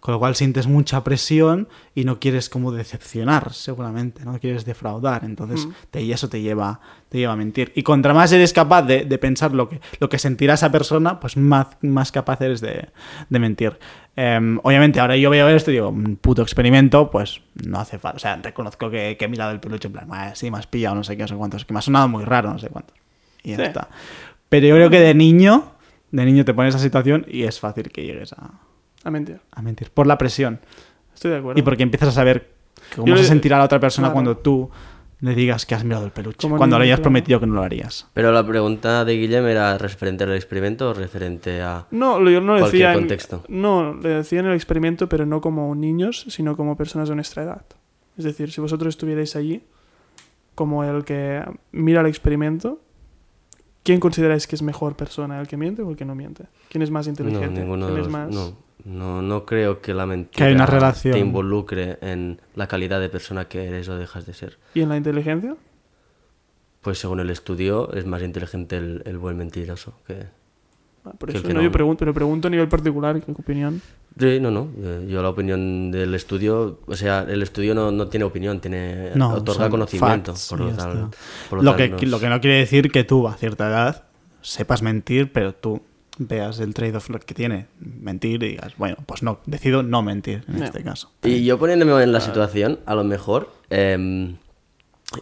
con 0.02 0.12
lo 0.12 0.18
cual 0.18 0.35
sientes 0.35 0.66
mucha 0.66 1.04
presión 1.04 1.68
y 1.94 2.02
no 2.04 2.18
quieres 2.18 2.49
como 2.49 2.73
decepcionar, 2.73 3.52
seguramente, 3.52 4.25
no 4.25 4.37
quieres 4.40 4.64
defraudar, 4.64 5.23
entonces 5.25 5.64
Mm. 5.66 5.71
te, 5.92 6.02
y 6.02 6.12
eso 6.12 6.28
te 6.28 6.40
lleva, 6.42 6.80
te 7.09 7.18
lleva 7.18 7.35
a 7.35 7.37
mentir. 7.37 7.71
Y 7.76 7.85
contra 7.85 8.12
más 8.12 8.32
eres 8.32 8.52
capaz 8.52 8.82
de, 8.82 9.04
de 9.04 9.18
pensar 9.18 9.52
lo 9.54 9.68
que, 9.68 9.80
lo 10.00 10.09
que 10.09 10.18
sentirá 10.18 10.54
esa 10.54 10.73
persona, 10.73 11.21
pues 11.21 11.37
más, 11.37 11.68
más 11.82 12.11
capaz 12.11 12.40
eres 12.40 12.61
de, 12.61 12.88
de 13.28 13.38
mentir. 13.38 13.78
Em, 14.16 14.59
obviamente, 14.64 14.99
ahora 14.99 15.16
yo 15.16 15.30
veo 15.30 15.49
esto 15.49 15.71
y 15.71 15.75
digo, 15.75 15.90
un 15.90 16.16
puto 16.16 16.42
experimento, 16.42 17.09
pues 17.09 17.40
no 17.64 17.78
hace 17.78 17.99
falta. 18.00 18.16
O 18.16 18.18
sea, 18.18 18.37
reconozco 18.42 18.90
que, 18.90 19.16
que 19.16 19.25
he 19.26 19.28
mirado 19.28 19.52
el 19.52 19.61
peluche 19.61 19.87
en 19.87 19.92
plan, 19.92 20.09
"Ah, 20.11 20.32
sí, 20.35 20.50
me 20.50 20.59
has 20.59 20.66
pillado, 20.66 20.97
no 20.97 21.04
sé 21.04 21.16
qué, 21.16 21.23
no 21.23 21.28
sé 21.28 21.37
cuántos, 21.37 21.64
que 21.64 21.73
me 21.73 21.78
ha 21.78 21.82
sonado 21.82 22.09
muy 22.09 22.25
raro, 22.25 22.52
no 22.52 22.59
sé 22.59 22.68
cuántos. 22.71 22.97
Y 23.44 23.50
ya 23.50 23.56
Sí. 23.59 23.62
está. 23.62 23.88
Pero 24.49 24.66
yo 24.66 24.75
creo 24.75 24.90
que 24.90 24.99
de 25.00 25.14
niño, 25.14 25.73
de 26.11 26.25
niño 26.25 26.44
te 26.44 26.52
pones 26.54 26.75
esa 26.75 26.82
situación 26.82 27.25
y 27.28 27.44
es 27.44 27.61
fácil 27.61 27.90
que 27.90 28.04
llegues 28.04 28.32
a, 28.35 28.50
A 29.04 29.11
mentir. 29.11 29.40
a 29.50 29.62
mentir. 29.62 29.90
Por 29.90 30.06
la 30.06 30.18
presión. 30.18 30.61
Estoy 31.14 31.30
de 31.32 31.37
acuerdo. 31.38 31.59
Y 31.59 31.62
porque 31.62 31.82
empiezas 31.82 32.09
a 32.11 32.12
saber 32.12 32.50
cómo 32.94 33.06
Yo 33.06 33.16
se 33.16 33.23
le- 33.23 33.28
sentirá 33.28 33.59
la 33.59 33.64
otra 33.64 33.80
persona 33.80 34.06
claro. 34.09 34.14
cuando 34.14 34.37
tú 34.38 34.71
le 35.21 35.35
digas 35.37 35.66
que 35.66 35.75
has 35.76 35.85
mirado 35.85 36.04
el 36.04 36.11
peluche. 36.11 36.38
Como 36.40 36.56
cuando 36.56 36.78
le 36.78 36.85
hayas 36.87 36.97
claro. 36.97 37.02
prometido 37.04 37.38
que 37.38 37.47
no 37.47 37.54
lo 37.54 37.62
harías. 37.62 38.09
Pero 38.12 38.32
la 38.32 38.44
pregunta 38.47 39.04
de 39.04 39.16
Guillem 39.16 39.47
era 39.47 39.78
referente 39.78 40.25
al 40.25 40.35
experimento 40.35 40.90
o 40.90 40.94
referente 40.94 41.62
a... 41.62 41.87
No, 41.92 42.18
yo 42.28 42.40
no 42.40 42.54
lo 42.54 42.61
Cualquier 42.61 42.71
decía. 42.73 42.92
en- 42.92 42.99
contexto. 42.99 43.44
no, 43.49 43.94
le 43.94 44.09
decía 44.09 44.40
en 44.40 44.47
el 44.47 44.54
experimento, 44.54 45.09
pero 45.09 45.25
no 45.25 45.40
como 45.40 45.73
niños, 45.76 46.25
sino 46.28 46.56
como 46.56 46.76
personas 46.76 47.09
de 47.09 47.14
nuestra 47.14 47.44
edad. 47.44 47.64
Es 48.18 48.25
decir, 48.25 48.50
si 48.50 48.61
vosotros 48.61 48.88
estuvierais 48.94 49.37
allí, 49.37 49.62
como 50.56 50.82
el 50.85 51.04
que 51.04 51.42
mira 51.71 52.00
el 52.00 52.06
experimento, 52.09 52.80
¿quién 53.85 54.00
consideráis 54.00 54.47
que 54.49 54.56
es 54.56 54.62
mejor 54.62 54.97
persona, 54.97 55.40
el 55.40 55.47
que 55.47 55.56
miente 55.56 55.82
o 55.82 55.90
el 55.90 55.97
que 55.97 56.04
no 56.04 56.14
miente? 56.16 56.47
¿Quién 56.68 56.82
es 56.82 56.90
más 56.90 57.06
No, 57.06 57.11
inteligente? 57.11 57.61
ninguno 57.61 57.87
de 57.87 57.92
¿Quién 57.92 58.00
es 58.00 58.06
los... 58.06 58.12
más? 58.12 58.35
No, 58.35 58.56
no, 58.85 59.23
no 59.23 59.45
creo 59.45 59.81
que 59.81 59.95
la 59.95 60.07
mentira 60.07 60.37
Que 60.37 60.45
hay 60.45 60.55
una 60.55 60.67
relación. 60.67 61.12
te 61.15 61.19
involucre 61.21 61.99
en 62.03 62.41
la 62.55 62.67
calidad 62.67 63.01
de 63.01 63.09
persona 63.09 63.47
que 63.47 63.65
eres 63.67 63.89
o 63.89 63.97
dejas 63.97 64.27
de 64.27 64.35
ser. 64.35 64.59
¿Y 64.75 64.81
en 64.81 64.89
la 64.89 64.97
inteligencia? 64.97 65.57
Pues 66.81 66.99
según 66.99 67.21
el 67.21 67.31
estudio 67.31 67.93
es 67.93 68.07
más 68.07 68.23
inteligente 68.23 68.77
el, 68.77 69.03
el 69.07 69.19
buen 69.19 69.37
mentiroso 69.37 69.95
que... 70.07 70.27
Ah, 71.05 71.11
Por 71.19 71.29
Que 71.31 71.33
el 71.33 71.39
eso 71.39 71.49
que 71.49 71.55
no, 71.55 71.61
no. 71.61 71.65
yo 71.65 71.73
pregunto, 71.73 72.01
pero 72.01 72.15
pregunto 72.15 72.49
a 72.49 72.51
nivel 72.51 72.69
particular, 72.69 73.21
¿qué 73.21 73.33
opinión? 73.33 73.81
Sí, 74.19 74.39
no, 74.41 74.51
no. 74.51 74.69
Yo 75.09 75.23
la 75.23 75.31
opinión 75.31 75.91
del 75.91 76.15
estudio, 76.15 76.81
o 76.87 76.95
sea, 76.95 77.27
el 77.29 77.43
estudio 77.43 77.75
no, 77.75 77.91
no 77.91 78.09
tiene 78.09 78.25
opinión, 78.25 78.61
tiene 78.61 79.11
No, 79.15 79.35
otorga 79.35 79.69
conocimiento. 79.71 80.33
facts 80.33 80.49
por 80.51 80.61
lo 80.61 80.71
ya 80.71 80.77
tal- 80.77 80.93
está. 80.93 81.11
por 81.51 81.59
lo 81.59 81.65
Lo 81.65 81.77
tal 81.77 81.97
que, 81.97 82.07
lo 82.07 82.21
que 82.21 82.29
no 82.29 82.41
quiere 82.41 82.59
decir 82.59 82.91
que 82.93 83.03
tú 83.05 83.27
a 83.27 83.35
cierta 83.35 83.69
edad 83.69 84.05
sepas 84.43 84.83
mentir, 84.83 85.33
pero 85.33 85.55
tú 85.55 85.83
veas 86.19 86.61
el 86.61 86.75
trade-off 86.75 87.09
que 87.25 87.35
tiene 87.35 87.66
mentir 87.81 88.42
y 88.42 88.49
digas, 88.50 88.75
bueno, 88.76 88.97
pues 89.07 89.23
no, 89.23 89.40
decido 89.47 89.83
no 89.83 90.02
mentir 90.02 90.45
en 90.49 90.62
este 90.62 90.83
caso. 90.83 91.11
Y 91.23 91.45
yo 91.45 91.59
poniéndome 91.59 92.02
en 92.02 92.12
la 92.12 92.21
situación, 92.21 92.81
a 92.87 92.95
lo 92.95 93.04
mejor, 93.04 93.52
em, 93.71 94.37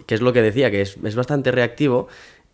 que 0.06 0.14
es 0.14 0.20
lo 0.20 0.32
que 0.32 0.42
decía, 0.42 0.70
que 0.70 0.82
es, 0.82 0.96
es 1.02 1.14
bastante 1.14 1.50
reactivo, 1.52 2.08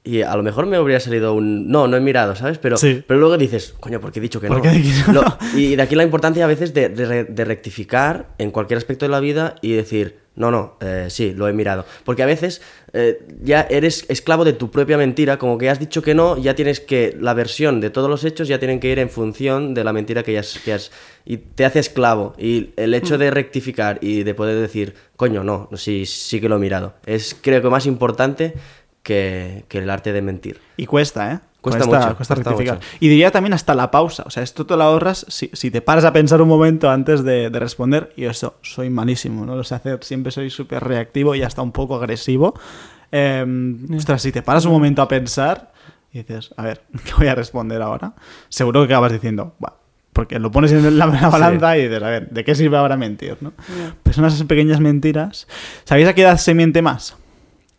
y 0.05 0.23
a 0.23 0.37
lo 0.37 0.45
mejor 0.45 0.67
me 0.67 0.77
habría 0.77 1.01
salido 1.01 1.35
un... 1.35 1.69
No, 1.69 1.89
no 1.89 1.97
he 1.97 2.01
mirado, 2.01 2.37
¿sabes? 2.37 2.59
Pero, 2.59 2.77
Sí. 2.77 3.03
pero 3.09 3.19
luego 3.19 3.37
dices, 3.39 3.75
coño, 3.81 4.01
¿por 4.01 4.13
qué 4.13 4.21
he 4.21 4.23
dicho 4.23 4.41
que 4.41 4.47
¿Por 4.47 4.59
no? 4.59 4.63
qué 4.63 4.69
he 4.69 4.79
dicho 4.79 5.13
Lo- 5.13 5.23
no? 5.23 5.37
y 5.57 5.75
de 5.75 5.83
aquí 5.83 5.97
la 5.97 6.05
importancia 6.05 6.45
a 6.45 6.47
veces 6.47 6.73
de, 6.75 6.89
de 6.91 7.05
re- 7.07 7.25
de 7.25 7.45
rectificar 7.45 8.29
en 8.39 8.53
cualquier 8.53 8.79
aspecto 8.79 9.05
de 9.05 9.09
la 9.11 9.19
vida 9.19 9.57
y 9.63 9.73
decir, 9.73 10.19
no, 10.37 10.51
no, 10.51 10.77
eh, 10.81 11.07
sí, 11.09 11.33
lo 11.33 11.49
he 11.49 11.53
mirado. 11.55 11.87
Porque 12.05 12.23
a 12.23 12.27
veces 12.27 12.61
eh, 12.93 13.27
ya 13.43 13.63
eres 13.63 14.05
esclavo 14.09 14.45
de 14.45 14.53
tu 14.53 14.71
propia 14.71 14.99
mentira, 14.99 15.39
como 15.39 15.57
que 15.57 15.71
has 15.71 15.81
dicho 15.81 16.03
que 16.03 16.15
no, 16.15 16.37
ya 16.37 16.55
tienes 16.55 16.81
que, 16.81 17.17
la 17.19 17.33
versión 17.33 17.81
de 17.81 17.89
todos 17.89 18.11
los 18.11 18.23
hechos 18.25 18.47
ya 18.47 18.59
tienen 18.59 18.79
que 18.79 18.91
ir 18.91 18.99
en 18.99 19.09
función 19.09 19.73
de 19.73 19.83
la 19.83 19.95
mentira 19.95 20.23
que 20.23 20.39
has, 20.39 20.59
que 20.59 20.75
has 20.75 20.93
y 21.25 21.39
te 21.39 21.65
hace 21.65 21.79
esclavo. 21.79 22.35
Y 22.39 22.71
el 22.77 22.93
hecho 22.93 23.17
de 23.17 23.31
rectificar 23.31 23.99
y 24.03 24.23
de 24.23 24.35
poder 24.35 24.61
decir, 24.61 24.95
coño, 25.17 25.43
no, 25.43 25.71
sí, 25.75 26.05
sí 26.05 26.41
que 26.41 26.49
lo 26.49 26.57
he 26.57 26.61
mirado, 26.61 26.95
es 27.07 27.35
creo 27.41 27.63
que 27.63 27.71
más 27.71 27.87
importante 27.87 28.55
que, 29.03 29.65
que 29.69 29.79
el 29.79 29.89
arte 29.89 30.13
de 30.13 30.21
mentir. 30.21 30.61
Y 30.77 30.85
cuesta, 30.85 31.33
¿eh? 31.33 31.39
Cuesta 31.71 31.87
cuesta, 31.87 32.07
mucho, 32.07 32.17
cuesta 32.17 32.35
rectificar. 32.35 32.75
mucho. 32.77 32.89
Y 33.01 33.09
diría 33.09 33.31
también 33.31 33.53
hasta 33.55 33.75
la 33.75 33.91
pausa. 33.91 34.23
O 34.27 34.31
sea, 34.31 34.43
esto 34.43 34.67
te 34.67 34.77
lo 34.77 34.83
ahorras 34.85 35.27
si, 35.29 35.51
si 35.53 35.71
te 35.71 35.81
paras 35.81 36.05
a 36.05 36.13
pensar 36.13 36.41
un 36.43 36.49
momento 36.49 36.91
antes 36.91 37.25
de, 37.25 37.51
de 37.51 37.59
responder. 37.59 38.13
Y 38.17 38.25
eso, 38.25 38.57
soy 38.63 38.91
malísimo, 38.91 39.45
no 39.47 39.57
lo 39.57 39.65
sé 39.65 39.75
hacer. 39.75 39.99
Siempre 40.03 40.33
soy 40.33 40.51
súper 40.51 40.83
reactivo 40.85 41.35
y 41.35 41.43
hasta 41.43 41.63
un 41.63 41.73
poco 41.73 41.97
agresivo. 41.97 42.55
Eh, 43.13 43.45
Ostras, 43.97 44.23
si 44.23 44.33
te 44.33 44.43
paras 44.43 44.65
un 44.65 44.73
momento 44.73 45.03
a 45.03 45.09
pensar 45.09 45.73
y 46.13 46.19
dices, 46.19 46.53
a 46.57 46.63
ver, 46.63 46.83
¿qué 47.05 47.13
voy 47.19 47.27
a 47.29 47.35
responder 47.35 47.81
ahora? 47.83 48.15
Seguro 48.49 48.87
que 48.87 48.93
acabas 48.95 49.13
diciendo, 49.13 49.55
"Buah", 49.59 49.73
porque 50.13 50.39
lo 50.39 50.51
pones 50.51 50.73
en 50.73 50.99
la, 50.99 51.07
la 51.07 51.29
balanza 51.29 51.77
y 51.77 51.83
dices, 51.89 52.03
a 52.03 52.09
ver, 52.09 52.31
¿de 52.31 52.43
qué 52.45 52.55
sirve 52.55 52.77
ahora 52.79 52.97
mentir? 52.97 53.37
¿no? 53.41 53.53
Pues 54.03 54.17
son 54.17 54.25
esas 54.25 54.43
pequeñas 54.45 54.81
mentiras. 54.81 55.47
¿Sabéis 55.85 56.09
a 56.09 56.15
qué 56.15 56.23
edad 56.23 56.39
se 56.39 56.55
miente 56.55 56.81
más? 56.81 57.17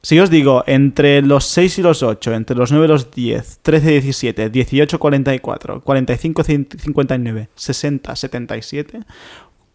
Si 0.08 0.18
os 0.22 0.30
digo, 0.30 0.64
entre 0.68 1.22
los 1.22 1.44
6 1.48 1.80
y 1.80 1.82
los 1.82 2.02
8, 2.02 2.34
entre 2.34 2.56
los 2.56 2.72
9 2.72 2.86
y 2.86 2.88
los 2.88 3.12
10, 3.12 3.60
13 3.62 3.90
y 3.90 3.94
17, 4.00 4.50
18 4.50 5.00
44, 5.00 5.82
45 5.84 6.44
59, 6.46 7.50
60 7.54 8.16
77, 8.16 9.02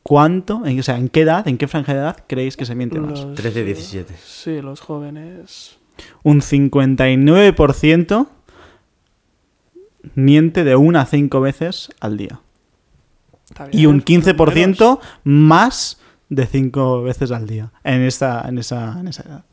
¿cuánto, 0.02 0.64
en, 0.64 0.80
o 0.80 0.82
sea, 0.82 0.96
en 0.96 1.10
qué 1.10 1.20
edad, 1.20 1.46
en 1.48 1.58
qué 1.58 1.68
franja 1.68 1.92
de 1.92 1.98
edad 1.98 2.24
creéis 2.26 2.56
que 2.56 2.64
se 2.64 2.74
miente 2.74 2.98
más? 2.98 3.20
Los- 3.20 3.34
13, 3.34 3.62
17. 3.62 4.14
Sí, 4.24 4.62
los 4.62 4.80
jóvenes. 4.80 5.76
Un 6.22 6.40
59% 6.40 8.26
miente 10.14 10.64
de 10.64 10.76
una 10.76 11.02
a 11.02 11.04
5 11.04 11.42
veces 11.42 11.90
al 12.00 12.16
día. 12.16 12.40
Y 13.70 13.84
un 13.84 13.96
menos. 13.96 14.06
15% 14.06 14.98
más 15.24 16.00
de 16.30 16.46
5 16.46 17.02
veces 17.02 17.30
al 17.32 17.46
día 17.46 17.70
en 17.84 18.00
esa, 18.00 18.48
en 18.48 18.56
esa, 18.56 18.98
en 18.98 19.08
esa 19.08 19.22
edad. 19.24 19.44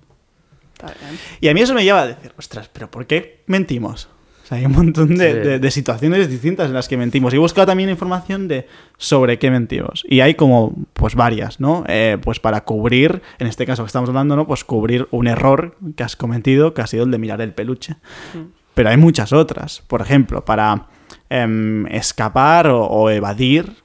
Está 0.79 0.93
bien. 0.99 1.19
Y 1.41 1.47
a 1.49 1.53
mí 1.53 1.61
eso 1.61 1.73
me 1.73 1.83
lleva 1.83 2.01
a 2.01 2.07
decir, 2.07 2.31
ostras, 2.37 2.69
pero 2.71 2.89
¿por 2.89 3.05
qué 3.05 3.43
mentimos? 3.47 4.07
O 4.43 4.47
sea, 4.49 4.57
hay 4.57 4.65
un 4.65 4.71
montón 4.71 5.15
de, 5.15 5.31
Sí. 5.31 5.37
de- 5.47 5.59
de 5.59 5.71
situaciones 5.71 6.27
distintas 6.29 6.67
en 6.67 6.73
las 6.73 6.87
que 6.87 6.97
mentimos. 6.97 7.33
Y 7.33 7.35
he 7.35 7.39
buscado 7.39 7.67
también 7.67 7.89
información 7.89 8.47
de 8.47 8.67
sobre 8.97 9.37
qué 9.37 9.51
mentimos. 9.51 10.03
Y 10.09 10.21
hay 10.21 10.33
como, 10.35 10.73
pues 10.93 11.13
varias, 11.15 11.59
¿no? 11.59 11.83
Eh, 11.87 12.17
pues 12.21 12.39
para 12.39 12.63
cubrir, 12.63 13.21
en 13.37 13.45
este 13.47 13.65
caso 13.67 13.83
que 13.83 13.87
estamos 13.87 14.09
hablando, 14.09 14.35
¿no? 14.35 14.47
Pues 14.47 14.63
cubrir 14.63 15.07
un 15.11 15.27
error 15.27 15.75
que 15.95 16.03
has 16.03 16.15
cometido, 16.15 16.73
que 16.73 16.81
ha 16.81 16.87
sido 16.87 17.03
el 17.03 17.11
de 17.11 17.17
mirar 17.19 17.41
el 17.41 17.53
peluche. 17.53 17.97
Mm. 18.33 18.39
Pero 18.73 18.89
hay 18.89 18.97
muchas 18.97 19.33
otras. 19.33 19.83
Por 19.87 20.01
ejemplo, 20.01 20.43
para 20.45 20.87
em, 21.29 21.85
escapar 21.87 22.67
o, 22.69 22.85
o 22.85 23.09
evadir 23.11 23.75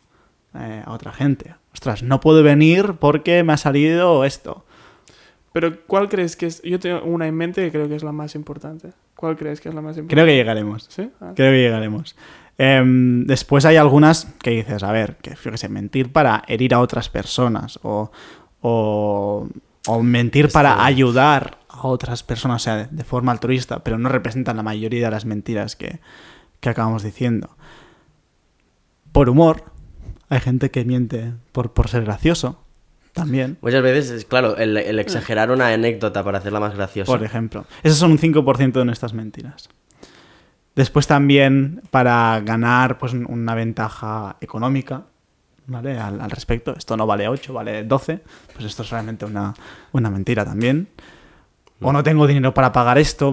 eh, 0.54 0.82
a 0.86 0.92
otra 0.92 1.12
gente. 1.12 1.54
Ostras, 1.74 2.02
no 2.02 2.20
puedo 2.20 2.42
venir 2.42 2.94
porque 3.00 3.42
me 3.42 3.52
ha 3.52 3.56
salido 3.58 4.24
esto. 4.24 4.64
Pero 5.54 5.86
¿cuál 5.86 6.08
crees 6.10 6.34
que 6.36 6.46
es? 6.46 6.60
Yo 6.62 6.78
tengo 6.78 7.02
una 7.04 7.26
en 7.26 7.34
mente 7.34 7.62
que 7.64 7.70
creo 7.70 7.88
que 7.88 7.94
es 7.94 8.02
la 8.02 8.12
más 8.12 8.34
importante. 8.34 8.90
¿Cuál 9.16 9.36
crees 9.36 9.60
que 9.62 9.68
es 9.70 9.74
la 9.74 9.80
más 9.80 9.96
importante? 9.96 10.14
Creo 10.14 10.26
que 10.26 10.34
llegaremos. 10.34 10.86
¿Sí? 10.90 11.08
Ah. 11.20 11.32
Creo 11.34 11.52
que 11.52 11.58
llegaremos. 11.58 12.16
Em, 12.58 13.24
después 13.24 13.64
hay 13.64 13.76
algunas 13.76 14.26
que 14.42 14.50
dices, 14.50 14.82
a 14.82 14.90
ver, 14.92 15.16
que 15.18 15.30
yo 15.42 15.50
qué 15.52 15.56
sé, 15.56 15.68
mentir 15.68 16.12
para 16.12 16.42
herir 16.48 16.74
a 16.74 16.80
otras 16.80 17.08
personas 17.08 17.78
o, 17.84 18.10
o, 18.62 19.48
o 19.86 20.02
mentir 20.02 20.48
para 20.50 20.70
Esto- 20.72 20.82
ayudar 20.82 21.58
a 21.68 21.86
otras 21.86 22.22
personas, 22.24 22.62
o 22.62 22.64
sea, 22.64 22.76
de, 22.76 22.86
de 22.90 23.04
forma 23.04 23.30
altruista, 23.32 23.84
pero 23.84 23.96
no 23.96 24.08
representan 24.08 24.56
la 24.56 24.62
mayoría 24.64 25.04
de 25.04 25.10
las 25.12 25.24
mentiras 25.24 25.76
que, 25.76 26.00
que 26.60 26.68
acabamos 26.68 27.02
diciendo. 27.04 27.56
Por 29.12 29.28
humor, 29.28 29.64
hay 30.28 30.40
gente 30.40 30.70
que 30.72 30.84
miente 30.84 31.32
por, 31.52 31.72
por 31.72 31.88
ser 31.88 32.04
gracioso, 32.04 32.63
también, 33.14 33.56
Muchas 33.62 33.82
veces, 33.82 34.10
es 34.10 34.24
claro, 34.26 34.56
el, 34.58 34.76
el 34.76 34.98
exagerar 34.98 35.50
una 35.50 35.68
anécdota 35.68 36.22
para 36.22 36.38
hacerla 36.38 36.60
más 36.60 36.74
graciosa. 36.74 37.10
por 37.10 37.24
ejemplo. 37.24 37.64
Esos 37.82 37.96
son 37.98 38.10
un 38.12 38.18
5% 38.18 38.72
de 38.72 38.84
nuestras 38.84 39.14
mentiras. 39.14 39.68
Después 40.74 41.06
también 41.06 41.82
para 41.90 42.40
ganar 42.40 42.98
pues, 42.98 43.12
un- 43.12 43.26
una 43.30 43.54
ventaja 43.54 44.36
económica, 44.40 45.04
¿vale? 45.66 45.98
Al, 45.98 46.20
al 46.20 46.30
respecto. 46.30 46.74
Esto 46.76 46.96
no 46.96 47.06
vale 47.06 47.28
8, 47.28 47.52
vale 47.52 47.84
12. 47.84 48.20
Pues 48.52 48.64
esto 48.66 48.82
es 48.82 48.90
realmente 48.90 49.24
una, 49.24 49.54
una 49.92 50.10
mentira 50.10 50.44
también. 50.44 50.88
O 51.80 51.92
no 51.92 52.02
tengo 52.02 52.26
dinero 52.26 52.52
para 52.54 52.72
pagar 52.72 52.98
esto, 52.98 53.32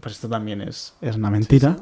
pues 0.00 0.14
esto 0.14 0.28
también 0.28 0.60
es, 0.62 0.94
es 1.00 1.16
una 1.16 1.30
mentira. 1.30 1.76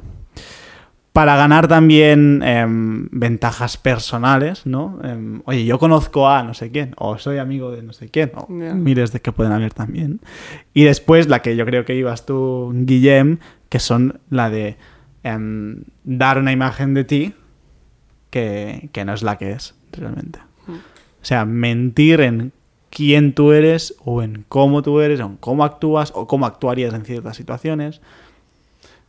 Para 1.13 1.37
ganar 1.37 1.69
también 1.69 2.43
em, 2.43 3.09
ventajas 3.11 3.77
personales, 3.77 4.65
¿no? 4.67 4.99
Em, 5.05 5.43
oye, 5.45 5.65
yo 5.67 5.79
conozco 5.79 6.29
a 6.29 6.43
no 6.43 6.55
sé 6.55 6.71
quién, 6.71 6.95
o 6.97 7.19
soy 7.19 7.39
amigo 7.39 7.71
de 7.71 7.83
no 7.83 7.93
sé 7.93 8.09
quién, 8.09 8.33
o 8.35 8.47
Ya. 8.49 8.75
miles 8.75 9.13
de 9.13 9.21
que 9.21 9.31
pueden 9.31 9.53
haber 9.53 9.75
también. 9.75 10.21
Y 10.73 10.85
después 10.85 11.29
la 11.29 11.43
que 11.43 11.55
yo 11.57 11.67
creo 11.67 11.85
que 11.85 11.95
ibas 11.95 12.25
tú, 12.25 12.73
Guillem, 12.75 13.39
que 13.69 13.79
son 13.79 14.21
la 14.31 14.49
de 14.49 14.77
em, 15.23 15.85
dar 16.05 16.39
una 16.39 16.53
imagen 16.53 16.95
de 16.95 17.05
ti 17.05 17.35
que, 18.31 18.89
que 18.93 19.05
no 19.05 19.13
es 19.13 19.23
la 19.23 19.37
que 19.37 19.53
es 19.53 19.75
realmente. 19.93 20.39
Mm. 20.67 20.73
O 20.73 21.25
sea, 21.25 21.45
mentir 21.45 22.23
en 22.23 22.53
quién 22.89 23.35
tú 23.35 23.53
eres, 23.53 23.95
o 24.05 24.23
en 24.23 24.45
cómo 24.49 24.83
tú 24.83 25.01
eres, 25.01 25.21
o 25.21 25.25
en 25.27 25.37
cómo 25.37 25.65
actúas, 25.65 26.13
o 26.15 26.27
cómo 26.27 26.47
actuarías 26.47 26.95
en 26.95 27.05
ciertas 27.05 27.37
situaciones. 27.37 28.01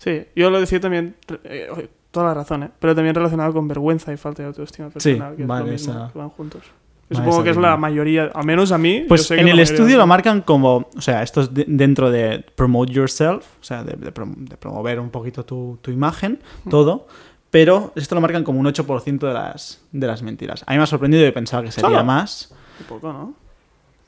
Sí, 0.04 0.26
yo 0.36 0.50
lo 0.50 0.60
decía 0.60 0.80
también, 0.80 1.16
eh, 1.46 1.68
oye, 1.72 1.90
toda 2.12 2.28
la 2.28 2.34
razón, 2.34 2.64
¿eh? 2.64 2.70
pero 2.80 2.94
también 2.94 3.16
relacionado 3.16 3.54
con 3.54 3.68
vergüenza 3.68 4.12
y 4.12 4.18
falta 4.18 4.42
de 4.44 4.48
autoestima 4.48 4.90
personal, 4.90 5.36
que 5.36 5.44
es 5.44 5.48
vale, 5.48 5.66
lo 5.66 5.72
mismo, 5.72 5.94
esa- 5.94 6.10
que 6.12 6.20
van 6.20 6.30
juntos. 6.30 6.62
Yo 7.10 7.18
supongo 7.18 7.44
que 7.44 7.50
es 7.52 7.58
la 7.58 7.78
mayoría, 7.78 8.32
al 8.34 8.46
menos 8.46 8.72
a 8.72 8.78
mí. 8.78 9.02
yo 9.02 9.08
Pues 9.08 9.28
sé 9.28 9.36
que 9.36 9.42
en 9.42 9.48
el 9.50 9.60
estudio 9.60 9.98
lo 9.98 10.08
marcan 10.08 10.42
como, 10.42 10.88
o 10.96 11.02
sea, 11.02 11.22
esto 11.22 11.42
es 11.42 11.54
de- 11.54 11.66
dentro 11.68 12.10
de 12.10 12.44
promote 12.56 12.92
yourself, 12.92 13.46
o 13.62 13.64
sea, 13.64 13.84
de, 13.84 13.94
de 13.98 14.12
de 14.12 14.58
promover 14.58 15.00
un 15.00 15.10
poquito 15.12 15.46
tu, 15.46 15.78
tu 15.82 15.92
imagen, 15.92 16.40
todo, 16.70 17.08
pero 17.52 17.92
esto 17.96 18.16
lo 18.16 18.22
marcan 18.22 18.44
como 18.44 18.60
un 18.60 18.66
8% 18.66 19.28
de 19.28 19.34
las, 19.34 19.82
de 19.92 20.08
las 20.08 20.24
mentiras. 20.24 20.64
A 20.66 20.72
mí 20.72 20.78
me 20.78 20.84
ha 20.84 20.88
sorprendido 20.88 21.28
y 21.28 21.32
pensaba 21.32 21.62
que 21.64 21.72
sería 21.72 21.90
¿Solo? 21.90 22.04
más. 22.04 22.54
Un 22.80 22.86
poco, 22.88 23.14
¿no? 23.14 23.36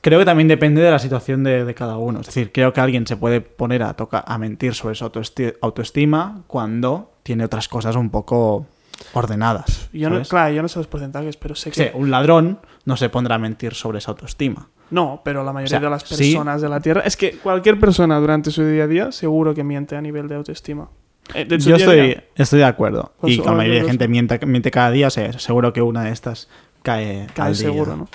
Creo 0.06 0.20
que 0.20 0.24
también 0.24 0.46
depende 0.46 0.80
de 0.82 0.90
la 0.92 1.00
situación 1.00 1.42
de, 1.42 1.64
de 1.64 1.74
cada 1.74 1.96
uno. 1.98 2.20
Es 2.20 2.26
decir, 2.26 2.52
creo 2.52 2.72
que 2.72 2.80
alguien 2.80 3.08
se 3.08 3.16
puede 3.16 3.40
poner 3.40 3.82
a, 3.82 3.94
toca- 3.94 4.22
a 4.24 4.38
mentir 4.38 4.72
sobre 4.74 4.94
su 4.94 5.04
autoesti- 5.04 5.56
autoestima 5.60 6.42
cuando 6.46 7.10
tiene 7.24 7.44
otras 7.44 7.66
cosas 7.66 7.96
un 7.96 8.10
poco 8.10 8.66
ordenadas. 9.14 9.88
Yo 9.92 10.08
no, 10.08 10.22
claro, 10.22 10.54
yo 10.54 10.62
no 10.62 10.68
sé 10.68 10.78
los 10.78 10.86
porcentajes, 10.86 11.36
pero 11.36 11.56
sé 11.56 11.72
Sí, 11.72 11.82
que... 11.86 11.90
un 11.92 12.12
ladrón 12.12 12.60
no 12.84 12.96
se 12.96 13.08
pondrá 13.08 13.34
a 13.34 13.38
mentir 13.38 13.74
sobre 13.74 13.98
esa 13.98 14.12
autoestima. 14.12 14.68
No, 14.90 15.22
pero 15.24 15.42
la 15.42 15.52
mayoría 15.52 15.78
O 15.78 15.80
sea, 15.80 15.88
de 15.88 15.90
las 15.90 16.02
sí. 16.04 16.32
personas 16.32 16.62
de 16.62 16.68
la 16.68 16.78
Tierra... 16.80 17.00
Es 17.04 17.16
que 17.16 17.32
cualquier 17.38 17.80
persona 17.80 18.20
durante 18.20 18.52
su 18.52 18.64
día 18.64 18.84
a 18.84 18.86
día 18.86 19.10
seguro 19.10 19.54
que 19.54 19.64
miente 19.64 19.96
a 19.96 20.00
nivel 20.00 20.28
de 20.28 20.36
autoestima. 20.36 20.88
Eh, 21.34 21.44
de 21.46 21.60
su 21.60 21.70
Yo 21.70 21.74
estoy, 21.76 22.16
estoy 22.36 22.60
de 22.60 22.64
acuerdo. 22.64 23.12
Con 23.18 23.28
y 23.28 23.34
su- 23.34 23.42
que 23.42 23.48
la 23.48 23.56
mayoría 23.56 23.82
de 23.82 23.88
gente 23.88 24.04
su- 24.04 24.10
miente, 24.12 24.46
miente 24.46 24.70
cada 24.70 24.92
día, 24.92 25.08
o 25.08 25.10
sea, 25.10 25.36
seguro 25.40 25.72
que 25.72 25.82
una 25.82 26.04
de 26.04 26.12
estas 26.12 26.48
cae, 26.84 27.26
Cae 27.34 27.48
al 27.48 27.54
día. 27.54 27.62
seguro, 27.62 27.96
¿no? 27.96 28.08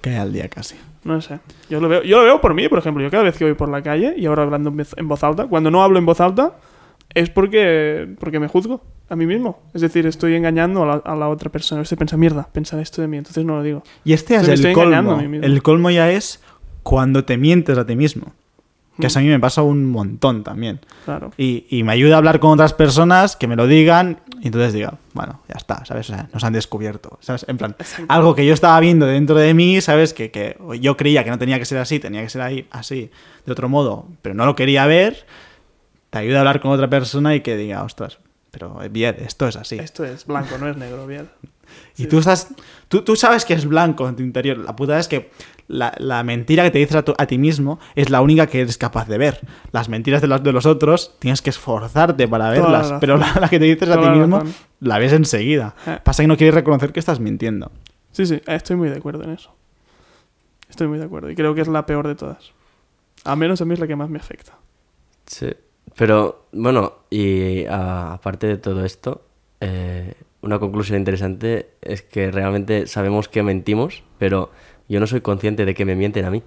Cae 0.00 0.16
al 0.18 0.32
día 0.32 0.48
casi. 0.48 0.76
No 1.04 1.20
sé. 1.20 1.40
Yo 1.68 1.80
lo 1.80 1.88
veo, 1.88 2.02
yo 2.02 2.18
lo 2.18 2.24
veo 2.24 2.40
por 2.40 2.54
mí, 2.54 2.68
por 2.68 2.78
ejemplo. 2.78 3.02
Yo 3.02 3.10
cada 3.10 3.24
vez 3.24 3.36
que 3.36 3.44
voy 3.44 3.54
por 3.54 3.68
la 3.68 3.82
calle 3.82 4.14
y 4.16 4.26
ahora 4.26 4.44
hablando 4.44 4.72
en 4.96 5.08
voz 5.08 5.24
alta, 5.24 5.46
cuando 5.46 5.70
no 5.70 5.82
hablo 5.82 5.98
en 5.98 6.06
voz 6.06 6.20
alta 6.20 6.56
es 7.14 7.30
porque, 7.30 8.08
porque 8.18 8.40
me 8.40 8.48
juzgo 8.48 8.80
a 9.08 9.16
mí 9.16 9.26
mismo. 9.26 9.60
Es 9.74 9.82
decir, 9.82 10.06
estoy 10.06 10.34
engañando 10.34 10.82
a 10.84 10.86
la, 10.86 10.92
a 11.04 11.16
la 11.16 11.28
otra 11.28 11.50
persona. 11.50 11.82
Estoy 11.82 11.98
pensando, 11.98 12.20
mierda, 12.20 12.48
pensar 12.52 12.80
esto 12.80 13.02
de 13.02 13.08
mí, 13.08 13.18
entonces 13.18 13.44
no 13.44 13.56
lo 13.56 13.62
digo. 13.62 13.82
Y 14.04 14.12
este 14.12 14.36
es 14.36 14.48
el 14.48 14.72
colmo. 14.72 15.20
El 15.20 15.62
colmo 15.62 15.90
ya 15.90 16.10
es 16.10 16.40
cuando 16.82 17.24
te 17.24 17.36
mientes 17.36 17.76
a 17.76 17.86
ti 17.86 17.96
mismo. 17.96 18.32
Que 19.02 19.08
eso 19.08 19.18
a 19.18 19.22
mí 19.22 19.28
me 19.28 19.40
pasa 19.40 19.62
un 19.62 19.90
montón 19.90 20.44
también. 20.44 20.80
Claro. 21.04 21.32
Y, 21.36 21.66
y 21.68 21.82
me 21.82 21.92
ayuda 21.92 22.14
a 22.14 22.18
hablar 22.18 22.40
con 22.40 22.52
otras 22.52 22.72
personas 22.72 23.36
que 23.36 23.48
me 23.48 23.56
lo 23.56 23.66
digan 23.66 24.20
y 24.40 24.46
entonces 24.46 24.72
diga, 24.72 24.94
bueno, 25.12 25.40
ya 25.48 25.54
está, 25.56 25.84
¿sabes? 25.84 26.10
O 26.10 26.14
sea, 26.14 26.28
nos 26.32 26.42
han 26.42 26.52
descubierto, 26.52 27.18
¿sabes? 27.20 27.44
En 27.48 27.58
plan, 27.58 27.76
algo 28.08 28.34
que 28.34 28.44
yo 28.44 28.52
estaba 28.52 28.78
viendo 28.80 29.06
dentro 29.06 29.36
de 29.36 29.54
mí, 29.54 29.80
¿sabes? 29.80 30.12
Que, 30.12 30.30
que 30.30 30.56
yo 30.80 30.96
creía 30.96 31.22
que 31.22 31.30
no 31.30 31.38
tenía 31.38 31.58
que 31.58 31.64
ser 31.64 31.78
así, 31.78 32.00
tenía 32.00 32.22
que 32.22 32.28
ser 32.28 32.42
ahí, 32.42 32.66
así, 32.70 33.10
de 33.46 33.52
otro 33.52 33.68
modo, 33.68 34.06
pero 34.20 34.34
no 34.34 34.44
lo 34.44 34.56
quería 34.56 34.86
ver, 34.86 35.26
te 36.10 36.18
ayuda 36.18 36.38
a 36.38 36.40
hablar 36.40 36.60
con 36.60 36.72
otra 36.72 36.90
persona 36.90 37.34
y 37.34 37.40
que 37.40 37.56
diga, 37.56 37.84
ostras, 37.84 38.18
pero 38.50 38.80
bien, 38.90 39.16
esto 39.20 39.46
es 39.46 39.56
así. 39.56 39.78
Esto 39.78 40.04
es 40.04 40.26
blanco, 40.26 40.58
no 40.58 40.68
es 40.68 40.76
negro, 40.76 41.06
bien. 41.06 41.28
Y 41.96 42.06
tú 42.06 42.18
estás. 42.18 42.48
Tú, 42.88 43.02
tú 43.02 43.16
sabes 43.16 43.44
que 43.44 43.54
es 43.54 43.66
blanco 43.66 44.08
en 44.08 44.16
tu 44.16 44.22
interior. 44.22 44.58
La 44.58 44.74
puta 44.76 44.98
es 44.98 45.08
que 45.08 45.30
la, 45.68 45.94
la 45.98 46.22
mentira 46.22 46.62
que 46.64 46.70
te 46.70 46.78
dices 46.78 46.96
a, 46.96 47.02
tu- 47.04 47.14
a 47.16 47.26
ti 47.26 47.38
mismo 47.38 47.78
es 47.94 48.10
la 48.10 48.20
única 48.20 48.46
que 48.46 48.60
eres 48.60 48.76
capaz 48.78 49.08
de 49.08 49.18
ver. 49.18 49.40
Las 49.72 49.88
mentiras 49.88 50.20
de 50.20 50.26
los, 50.28 50.42
de 50.42 50.52
los 50.52 50.66
otros 50.66 51.14
tienes 51.18 51.40
que 51.42 51.50
esforzarte 51.50 52.26
para 52.28 52.54
Toda 52.54 52.60
verlas. 52.70 52.94
Pero 53.00 53.16
la, 53.16 53.34
la 53.40 53.48
que 53.48 53.58
te 53.58 53.64
dices 53.66 53.88
a 53.88 53.98
ti 53.98 54.04
la 54.06 54.12
mismo 54.12 54.38
razón. 54.40 54.54
la 54.80 54.98
ves 54.98 55.12
enseguida. 55.12 55.74
Eh. 55.86 55.98
Pasa 56.02 56.22
que 56.22 56.26
no 56.28 56.36
quieres 56.36 56.54
reconocer 56.54 56.92
que 56.92 57.00
estás 57.00 57.20
mintiendo. 57.20 57.70
Sí, 58.12 58.26
sí, 58.26 58.40
estoy 58.46 58.76
muy 58.76 58.88
de 58.90 58.96
acuerdo 58.96 59.24
en 59.24 59.30
eso. 59.30 59.54
Estoy 60.68 60.88
muy 60.88 60.98
de 60.98 61.04
acuerdo. 61.04 61.30
Y 61.30 61.34
creo 61.34 61.54
que 61.54 61.60
es 61.62 61.68
la 61.68 61.86
peor 61.86 62.06
de 62.08 62.14
todas. 62.14 62.52
Al 63.24 63.36
menos 63.36 63.60
a 63.60 63.64
mí 63.64 63.74
es 63.74 63.78
la 63.80 63.86
que 63.86 63.96
más 63.96 64.08
me 64.10 64.18
afecta. 64.18 64.52
Sí, 65.26 65.50
pero 65.96 66.46
bueno, 66.52 66.94
y 67.10 67.64
a- 67.66 68.14
aparte 68.14 68.46
de 68.46 68.56
todo 68.56 68.84
esto, 68.84 69.22
eh, 69.60 70.14
una 70.42 70.58
conclusión 70.58 70.98
interesante 70.98 71.68
es 71.80 72.02
que 72.02 72.30
realmente 72.30 72.86
sabemos 72.86 73.28
que 73.28 73.42
mentimos, 73.42 74.02
pero 74.18 74.50
yo 74.88 75.00
no 75.00 75.06
soy 75.06 75.20
consciente 75.20 75.64
de 75.64 75.74
que 75.74 75.84
me 75.84 75.94
mienten 75.96 76.24
a 76.24 76.30
mí. 76.30 76.42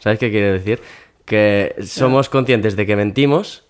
¿Sabes 0.00 0.18
qué 0.18 0.30
quiero 0.30 0.52
decir? 0.52 0.80
Que 1.24 1.74
somos 1.84 2.28
conscientes 2.28 2.74
de 2.74 2.86
que 2.86 2.96
mentimos, 2.96 3.64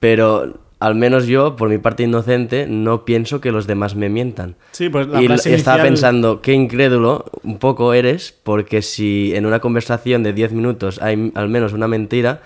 pero 0.00 0.58
al 0.80 0.94
menos 0.94 1.26
yo, 1.26 1.56
por 1.56 1.68
mi 1.70 1.78
parte 1.78 2.02
inocente, 2.02 2.66
no 2.68 3.04
pienso 3.06 3.40
que 3.40 3.50
los 3.52 3.66
demás 3.66 3.94
me 3.94 4.10
mientan. 4.10 4.56
Sí, 4.72 4.90
pues 4.90 5.06
y 5.06 5.24
l- 5.24 5.54
estaba 5.54 5.78
pensando, 5.90 6.42
qué 6.42 6.52
incrédulo 6.52 7.24
un 7.42 7.58
poco 7.58 7.94
eres, 7.94 8.32
porque 8.42 8.82
si 8.82 9.34
en 9.34 9.46
una 9.46 9.60
conversación 9.60 10.22
de 10.22 10.34
10 10.34 10.52
minutos 10.52 11.00
hay 11.00 11.32
al 11.34 11.48
menos 11.48 11.72
una 11.72 11.88
mentira, 11.88 12.42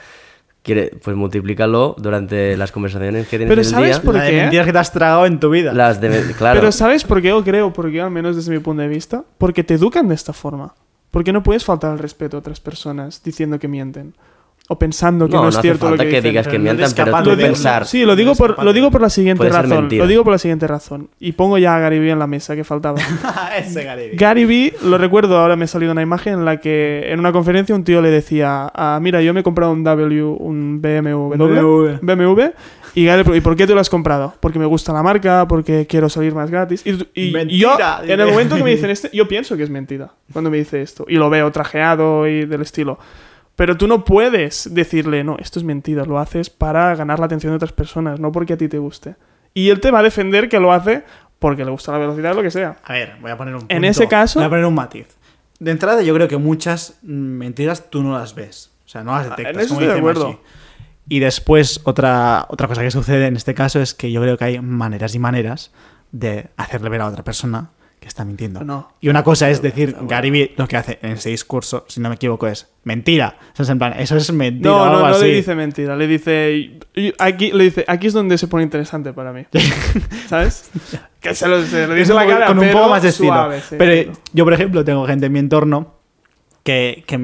quiere, 0.69 0.91
pues 1.03 1.17
multiplícalo 1.17 1.97
durante 1.99 2.57
las 2.57 2.71
conversaciones 2.73 3.27
que 3.27 3.39
tienes 3.39 3.49
Pero 3.49 3.63
en 3.63 3.67
el 3.67 3.73
¿sabes 3.73 3.97
día. 3.97 4.03
por 4.03 4.23
qué? 4.23 4.33
mentiras 4.43 4.67
que 4.67 4.73
te 4.73 4.79
has 4.79 4.93
tragado 4.93 5.25
en 5.27 5.41
tu 5.41 5.49
vida. 5.51 5.73
Las 5.73 6.01
de, 6.01 6.33
claro, 6.39 6.61
Pero 6.61 6.71
¿sabes 6.73 7.05
por 7.05 7.23
qué? 7.23 7.29
Yo 7.29 7.43
creo, 7.43 7.73
porque 7.73 8.01
al 8.01 8.11
menos 8.11 8.37
desde 8.37 8.53
mi 8.53 8.59
punto 8.59 8.83
de 8.83 8.89
vista, 8.89 9.25
porque 9.39 9.65
te 9.65 9.75
educan 9.75 10.09
de 10.09 10.15
esta 10.15 10.33
forma. 10.33 10.75
Porque 11.11 11.33
no 11.33 11.43
puedes 11.43 11.65
faltar 11.65 11.91
al 11.93 11.99
respeto 11.99 12.37
a 12.37 12.41
otras 12.41 12.61
personas 12.61 13.23
diciendo 13.23 13.59
que 13.59 13.67
mienten. 13.67 14.15
O 14.71 14.79
pensando 14.79 15.27
que 15.27 15.33
no, 15.33 15.39
no, 15.39 15.43
no 15.45 15.49
es 15.49 15.57
hace 15.57 15.69
cierto 15.69 15.87
lo 15.87 15.91
falta 15.93 16.05
que, 16.05 16.11
que, 16.11 16.17
dicen. 16.17 16.31
digas 16.31 16.47
que 16.47 16.59
no 16.59 16.65
mientan, 16.65 16.93
pero 16.95 17.07
capaz 17.07 17.23
tú 17.23 17.31
de 17.31 17.37
verlo. 17.37 17.55
pensar. 17.55 17.87
Sí, 17.87 18.05
lo 18.05 18.15
digo, 18.15 18.33
No 18.33 18.37
por, 18.37 18.63
lo 18.63 18.73
digo 18.75 18.91
por 18.91 19.01
la 19.01 19.09
siguiente 19.09 19.49
razón. 19.49 19.89
Lo 19.91 20.07
digo 20.07 20.25
por 20.25 20.33
la 20.33 20.39
siguiente 20.39 20.67
razón. 20.67 21.09
Y 21.19 21.33
pongo 21.33 21.57
ya 21.57 21.75
a 21.75 21.79
Gary 21.79 21.99
Vee 21.99 22.11
en 22.11 22.19
la 22.19 22.27
mesa 22.27 22.55
que 22.55 22.65
faltaba. 22.65 22.99
Ese 23.59 23.85
Gary 23.85 24.09
Vee. 24.11 24.17
Gary 24.17 24.45
Vee, 24.45 24.75
lo 24.85 24.99
recuerdo, 24.99 25.39
ahora 25.39 25.57
me 25.57 25.65
ha 25.65 25.69
salido 25.69 25.93
una 25.93 26.03
imagen 26.03 26.35
en 26.35 26.45
la 26.45 26.59
que 26.59 27.11
en 27.11 27.19
una 27.19 27.33
conferencia 27.33 27.75
un 27.75 27.83
tío 27.83 28.03
le 28.03 28.11
decía, 28.11 28.71
ah, 28.75 28.99
mira, 29.01 29.23
yo 29.23 29.33
me 29.33 29.41
he 29.41 29.43
comprado 29.43 29.73
un 29.73 29.83
W, 29.85 30.23
un 30.39 30.83
BMW, 30.83 31.35
BMW. 31.35 31.99
BMW, 32.03 32.43
y 32.95 33.05
Gary, 33.05 33.37
¿y 33.37 33.41
por 33.41 33.57
qué 33.57 33.67
te 33.67 33.75
lo 33.75 33.81
has 33.81 33.89
comprado? 33.89 34.35
Porque 34.41 34.59
me 34.59 34.67
gusta 34.67 34.93
la 34.93 35.03
marca, 35.03 35.47
porque 35.49 35.87
quiero 35.87 36.09
salir 36.09 36.35
más 36.35 36.51
gratis. 36.51 36.83
Y, 36.85 36.91
y 37.15 37.31
Mentira, 37.31 38.03
yo, 38.05 38.13
en 38.13 38.21
el 38.21 38.29
momento 38.29 38.57
que 38.57 38.65
me 38.65 38.71
dicen 38.71 38.91
esto, 38.91 39.09
yo 39.13 39.29
pienso 39.29 39.57
que 39.57 39.63
es 39.63 39.71
mentira 39.71 40.11
cuando 40.33 40.51
me 40.51 40.57
dice 40.57 40.83
esto. 40.83 41.05
Y 41.09 41.15
lo 41.15 41.31
veo 41.31 41.51
trajeado 41.53 42.27
y 42.27 42.45
del 42.45 42.63
estilo. 42.63 42.99
Pero 43.59 43.77
tú 43.77 43.89
no 43.89 44.05
puedes 44.05 44.73
decirle, 44.73 45.25
no, 45.25 45.37
esto 45.41 45.59
es 45.59 45.65
mentira, 45.65 46.05
lo 46.05 46.21
haces 46.21 46.49
para 46.49 46.95
ganar 46.95 47.19
la 47.19 47.27
atención 47.27 47.51
de 47.51 47.57
otras 47.57 47.73
personas, 47.73 48.21
no 48.21 48.31
porque 48.31 48.53
a 48.53 48.57
ti 48.57 48.69
te 48.69 48.79
guste. 48.79 49.17
Y 49.53 49.71
él 49.71 49.81
te 49.81 49.91
va 49.91 49.99
a 49.99 50.03
defender 50.05 50.49
que 50.49 50.61
lo 50.61 50.73
hace 50.73 51.03
porque 51.41 51.65
le 51.65 51.73
gusta 51.73 51.91
la 51.91 51.99
velocidad 51.99 52.31
o 52.31 52.35
lo 52.37 52.43
que 52.45 52.53
sea. 52.53 52.77
A 52.85 52.93
ver, 52.93 53.17
voy 53.21 53.33
a 53.33 53.37
poner 53.37 53.57
un 53.57 53.63
En 53.63 53.67
punto. 53.79 53.87
ese 53.89 54.07
caso- 54.07 54.39
Voy 54.39 54.47
a 54.47 54.49
poner 54.49 54.65
un 54.65 54.75
matiz. 54.77 55.09
De 55.59 55.73
entrada, 55.73 56.03
yo 56.03 56.15
creo 56.15 56.29
que 56.29 56.37
muchas 56.37 56.99
mentiras 57.03 57.91
tú 57.91 58.05
no 58.05 58.17
las 58.17 58.37
ves. 58.37 58.71
O 58.87 58.89
sea, 58.89 59.03
no 59.03 59.11
las 59.11 59.25
detectas. 59.29 59.55
en 59.57 59.61
eso 59.61 59.69
como 59.75 59.81
estoy 59.81 59.93
de 59.93 59.99
acuerdo. 59.99 60.41
Y 61.09 61.19
después, 61.19 61.81
otra, 61.83 62.47
otra 62.51 62.69
cosa 62.69 62.83
que 62.83 62.93
sucede 62.93 63.27
en 63.27 63.35
este 63.35 63.55
caso 63.55 63.81
es 63.81 63.93
que 63.93 64.13
yo 64.13 64.21
creo 64.23 64.39
que 64.39 64.45
hay 64.45 64.61
maneras 64.61 65.17
y 65.17 65.19
maneras 65.19 65.73
de 66.13 66.47
hacerle 66.57 66.91
ver 66.91 67.01
a 67.01 67.09
otra 67.09 67.25
persona 67.25 67.71
que 68.01 68.09
está 68.09 68.25
mintiendo. 68.25 68.63
No. 68.65 68.93
Y 69.01 69.09
una 69.09 69.23
cosa 69.25 69.51
es 69.51 69.61
decir, 69.63 69.97
Gary 70.03 70.31
Vee 70.31 70.55
lo 70.57 70.67
que 70.69 70.77
hace 70.77 70.99
en 71.03 71.13
ese 71.13 71.31
discurso, 71.31 71.85
si 71.89 72.01
no 72.01 72.09
me 72.09 72.15
equivoco, 72.15 72.47
es 72.47 72.69
mentira. 72.85 73.37
O 73.53 73.57
sea, 73.57 73.65
es 73.65 73.69
en 73.71 73.79
plan, 73.79 73.95
eso 73.99 74.17
es 74.17 74.33
mentira 74.33 74.71
No, 74.71 74.85
algo 74.85 74.97
no, 75.01 75.09
no 75.09 75.15
así. 75.15 75.25
le 75.27 75.35
dice 75.35 75.55
mentira, 75.55 75.97
le 75.97 76.07
dice, 76.07 76.79
aquí, 77.19 77.51
le 77.53 77.65
dice, 77.65 77.85
aquí 77.89 78.07
es 78.07 78.13
donde 78.13 78.39
se 78.39 78.47
pone 78.49 78.63
interesante 78.65 79.13
para 79.13 79.33
mí. 79.33 79.45
¿Sabes? 80.29 80.71
que 81.21 81.35
se 81.35 81.49
lo, 81.49 81.63
se 81.65 81.87
lo 81.87 81.95
Es 81.95 82.01
dice 82.01 82.15
la 82.15 82.27
cara, 82.27 82.47
con 82.47 82.59
un 82.59 82.71
poco 82.71 82.89
más 82.89 83.03
de 83.03 83.09
estilo. 83.09 83.33
suave, 83.33 83.61
sí, 83.61 83.75
pero 83.79 84.13
yo, 84.33 84.45
por 84.45 84.53
ejemplo, 84.55 84.85
tengo 84.85 85.05
gente 85.07 85.27
en 85.27 85.33
mi 85.33 85.41
entorno 85.41 85.95
que, 86.63 87.03
que 87.07 87.19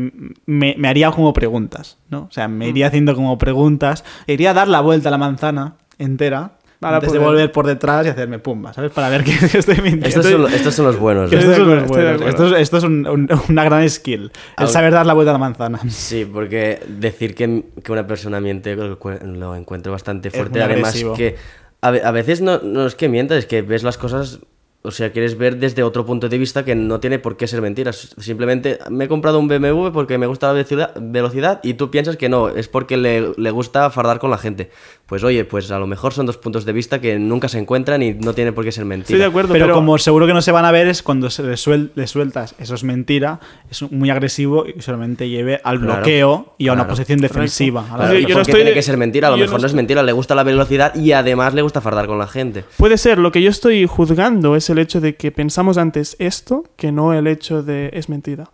me, 0.46 0.74
me 0.78 0.88
haría 0.88 1.10
como 1.12 1.32
preguntas, 1.32 1.98
¿no? 2.08 2.22
O 2.22 2.30
sea, 2.32 2.48
Mm. 2.48 2.52
me 2.58 2.68
iría 2.68 2.86
haciendo 2.88 3.14
como 3.14 3.38
preguntas, 3.38 4.04
iría 4.26 4.50
a 4.50 4.54
dar 4.54 4.68
la 4.68 4.80
vuelta 4.80 5.08
a 5.08 5.12
la 5.12 5.18
manzana 5.18 5.74
entera 5.98 6.52
Para 6.84 6.96
antes 6.96 7.12
de 7.12 7.18
volver 7.18 7.50
por 7.52 7.66
detrás 7.66 8.06
y 8.06 8.10
hacerme 8.10 8.38
pumba, 8.38 8.72
¿sabes? 8.72 8.92
Para 8.92 9.08
ver 9.08 9.24
que 9.24 9.32
estoy 9.58 9.76
mintiendo. 9.76 10.06
Estos 10.06 10.26
son, 10.26 10.52
estos 10.52 10.74
son 10.74 10.86
los 10.86 10.98
buenos. 10.98 11.32
¿eh? 11.32 11.36
Estoy 11.36 11.50
estos 11.52 11.66
son 11.66 11.76
los 11.76 11.88
buenos. 11.88 12.22
Esto, 12.22 12.46
es- 12.56 12.60
esto 12.62 12.76
es 12.78 12.84
un- 12.84 13.06
un- 13.06 13.28
una 13.48 13.64
gran 13.64 13.88
skill, 13.88 14.22
el 14.24 14.30
Ahora- 14.56 14.70
saber 14.72 14.92
dar 14.92 15.06
la 15.06 15.14
vuelta 15.14 15.30
a 15.30 15.34
la 15.34 15.38
manzana. 15.38 15.80
Sí, 15.88 16.24
porque 16.30 16.80
decir 16.88 17.34
que, 17.34 17.64
que 17.82 17.92
una 17.92 18.06
persona 18.06 18.40
miente 18.40 18.76
lo, 18.76 18.98
cu- 18.98 19.18
lo 19.24 19.56
encuentro 19.56 19.92
bastante 19.92 20.28
Es 20.28 20.34
fuerte. 20.34 20.58
muy 20.58 20.62
Además, 20.62 20.88
agresivo. 20.90 21.14
que 21.14 21.36
a 21.80 22.10
veces 22.12 22.40
no, 22.40 22.60
no 22.62 22.86
es 22.86 22.94
que 22.94 23.08
mientas, 23.10 23.38
es 23.38 23.46
que 23.46 23.60
ves 23.60 23.82
las 23.82 23.98
cosas 23.98 24.38
o 24.86 24.90
sea, 24.90 25.10
quieres 25.12 25.38
ver 25.38 25.56
desde 25.56 25.82
otro 25.82 26.04
punto 26.04 26.28
de 26.28 26.36
vista 26.36 26.62
que 26.64 26.74
no 26.74 27.00
tiene 27.00 27.18
por 27.18 27.38
qué 27.38 27.46
ser 27.46 27.62
mentira. 27.62 27.92
Simplemente 27.92 28.78
me 28.90 29.04
he 29.06 29.08
comprado 29.08 29.38
un 29.38 29.48
BMW 29.48 29.88
porque 29.92 30.18
me 30.18 30.26
gusta 30.26 30.52
la 30.52 30.92
velocidad, 31.00 31.60
y 31.62 31.74
tú 31.74 31.90
piensas 31.90 32.16
que 32.18 32.28
no, 32.28 32.48
es 32.50 32.68
porque 32.68 32.96
le, 32.96 33.32
le 33.36 33.50
gusta 33.50 33.88
fardar 33.90 34.18
con 34.18 34.30
la 34.30 34.38
gente. 34.38 34.70
Pues 35.06 35.22
oye, 35.24 35.44
pues 35.44 35.70
a 35.70 35.78
lo 35.78 35.86
mejor 35.86 36.12
son 36.12 36.26
dos 36.26 36.36
puntos 36.38 36.64
de 36.64 36.72
vista 36.72 37.00
que 37.00 37.18
nunca 37.18 37.48
se 37.48 37.58
encuentran 37.58 38.02
y 38.02 38.14
no 38.14 38.34
tiene 38.34 38.52
por 38.52 38.64
qué 38.64 38.72
ser 38.72 38.84
mentira. 38.84 39.04
Estoy 39.06 39.18
de 39.18 39.24
acuerdo, 39.26 39.52
Pero, 39.52 39.66
pero, 39.66 39.74
como 39.74 39.96
seguro 39.98 40.26
que 40.26 40.32
no 40.32 40.40
se 40.42 40.52
van 40.52 40.64
a 40.64 40.70
ver 40.70 40.86
es 40.86 41.02
cuando 41.02 41.28
se 41.30 41.42
le, 41.42 41.54
suel- 41.54 41.90
le 41.94 42.06
sueltas, 42.06 42.54
eso 42.58 42.74
es 42.74 42.84
mentira, 42.84 43.40
es 43.70 43.82
muy 43.90 44.10
agresivo 44.10 44.64
y 44.66 44.80
solamente 44.80 45.28
lleve 45.28 45.60
al 45.64 45.78
Claro, 45.80 45.96
bloqueo 45.96 46.54
y 46.58 46.68
a 46.68 46.72
una 46.72 46.82
claro. 46.84 46.90
posición 46.96 47.20
defensiva. 47.20 47.80
a 47.82 47.92
la- 47.92 47.96
Claro, 48.04 48.12
Sí, 48.18 48.24
¿y 48.24 48.26
yo 48.26 48.34
no 48.34 48.40
estoy 48.42 48.54
tiene 48.54 48.70
de- 48.70 48.74
que 48.74 48.82
ser 48.82 48.96
mentira? 48.96 49.28
A 49.28 49.30
lo 49.32 49.36
yo 49.36 49.42
mejor 49.44 49.58
no 49.58 49.62
no 49.62 49.66
es 49.66 49.70
estoy- 49.72 49.76
mentira, 49.76 50.02
le 50.02 50.12
gusta 50.12 50.34
la 50.34 50.42
velocidad 50.42 50.94
y 50.94 51.12
además 51.12 51.54
le 51.54 51.62
gusta 51.62 51.80
fardar 51.80 52.06
con 52.06 52.18
la 52.18 52.26
gente. 52.26 52.64
puede 52.76 52.96
ser. 52.98 53.18
Lo 53.18 53.30
que 53.32 53.42
yo 53.42 53.50
estoy 53.50 53.86
juzgando 53.86 54.56
es 54.56 54.70
el 54.70 54.73
hecho 54.78 55.00
de 55.00 55.16
que 55.16 55.32
pensamos 55.32 55.78
antes 55.78 56.16
esto 56.18 56.64
que 56.76 56.92
no 56.92 57.12
el 57.14 57.26
hecho 57.26 57.62
de 57.62 57.90
es 57.92 58.08
mentira. 58.08 58.50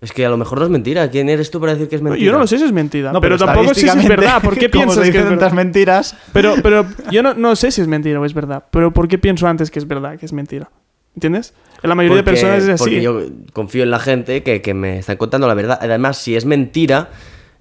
Es 0.00 0.12
que 0.12 0.26
a 0.26 0.28
lo 0.28 0.36
mejor 0.36 0.58
no 0.58 0.64
es 0.66 0.70
mentira. 0.70 1.10
¿Quién 1.10 1.28
eres 1.30 1.50
tú 1.50 1.58
para 1.58 1.72
decir 1.72 1.88
que 1.88 1.96
es 1.96 2.02
mentira? 2.02 2.24
Yo 2.26 2.32
no 2.32 2.38
lo 2.38 2.46
sé 2.46 2.58
si 2.58 2.64
es 2.64 2.72
mentira, 2.72 3.12
No, 3.12 3.20
pero, 3.20 3.38
tampoco 3.38 3.72
sé 3.72 3.80
si 3.80 3.88
es 3.98 4.08
verdad. 4.08 4.42
¿Por 4.42 4.56
qué 4.58 4.70
como 4.70 4.84
piensas 4.84 5.02
que 5.04 5.08
es 5.08 5.14
verdad? 5.14 5.30
tantas 5.30 5.52
mentiras? 5.54 6.16
Pero, 6.34 6.56
pero 6.62 6.84
yo 7.10 7.22
no, 7.22 7.32
no 7.32 7.56
sé 7.56 7.70
si 7.70 7.80
es 7.80 7.88
mentira 7.88 8.20
o 8.20 8.24
es 8.26 8.34
verdad. 8.34 8.64
Pero 8.70 8.92
¿por 8.92 9.08
qué 9.08 9.16
pienso 9.18 9.46
antes 9.46 9.70
que 9.70 9.78
es 9.78 9.88
verdad, 9.88 10.18
que 10.18 10.26
es 10.26 10.32
mentira? 10.34 10.70
¿Entiendes? 11.14 11.54
En 11.82 11.88
la 11.88 11.94
mayoría 11.94 12.18
de 12.18 12.22
Porque- 12.24 12.40
personas 12.40 12.62
es 12.64 12.68
así. 12.68 12.84
Porque 12.84 13.00
yo 13.00 13.22
confío 13.54 13.84
en 13.84 13.90
la 13.90 13.98
gente 13.98 14.42
que, 14.42 14.60
que 14.60 14.74
me 14.74 14.98
están 14.98 15.16
contando 15.16 15.48
la 15.48 15.54
verdad. 15.54 15.78
Además, 15.80 16.18
si 16.18 16.36
es 16.36 16.44
mentira, 16.44 17.08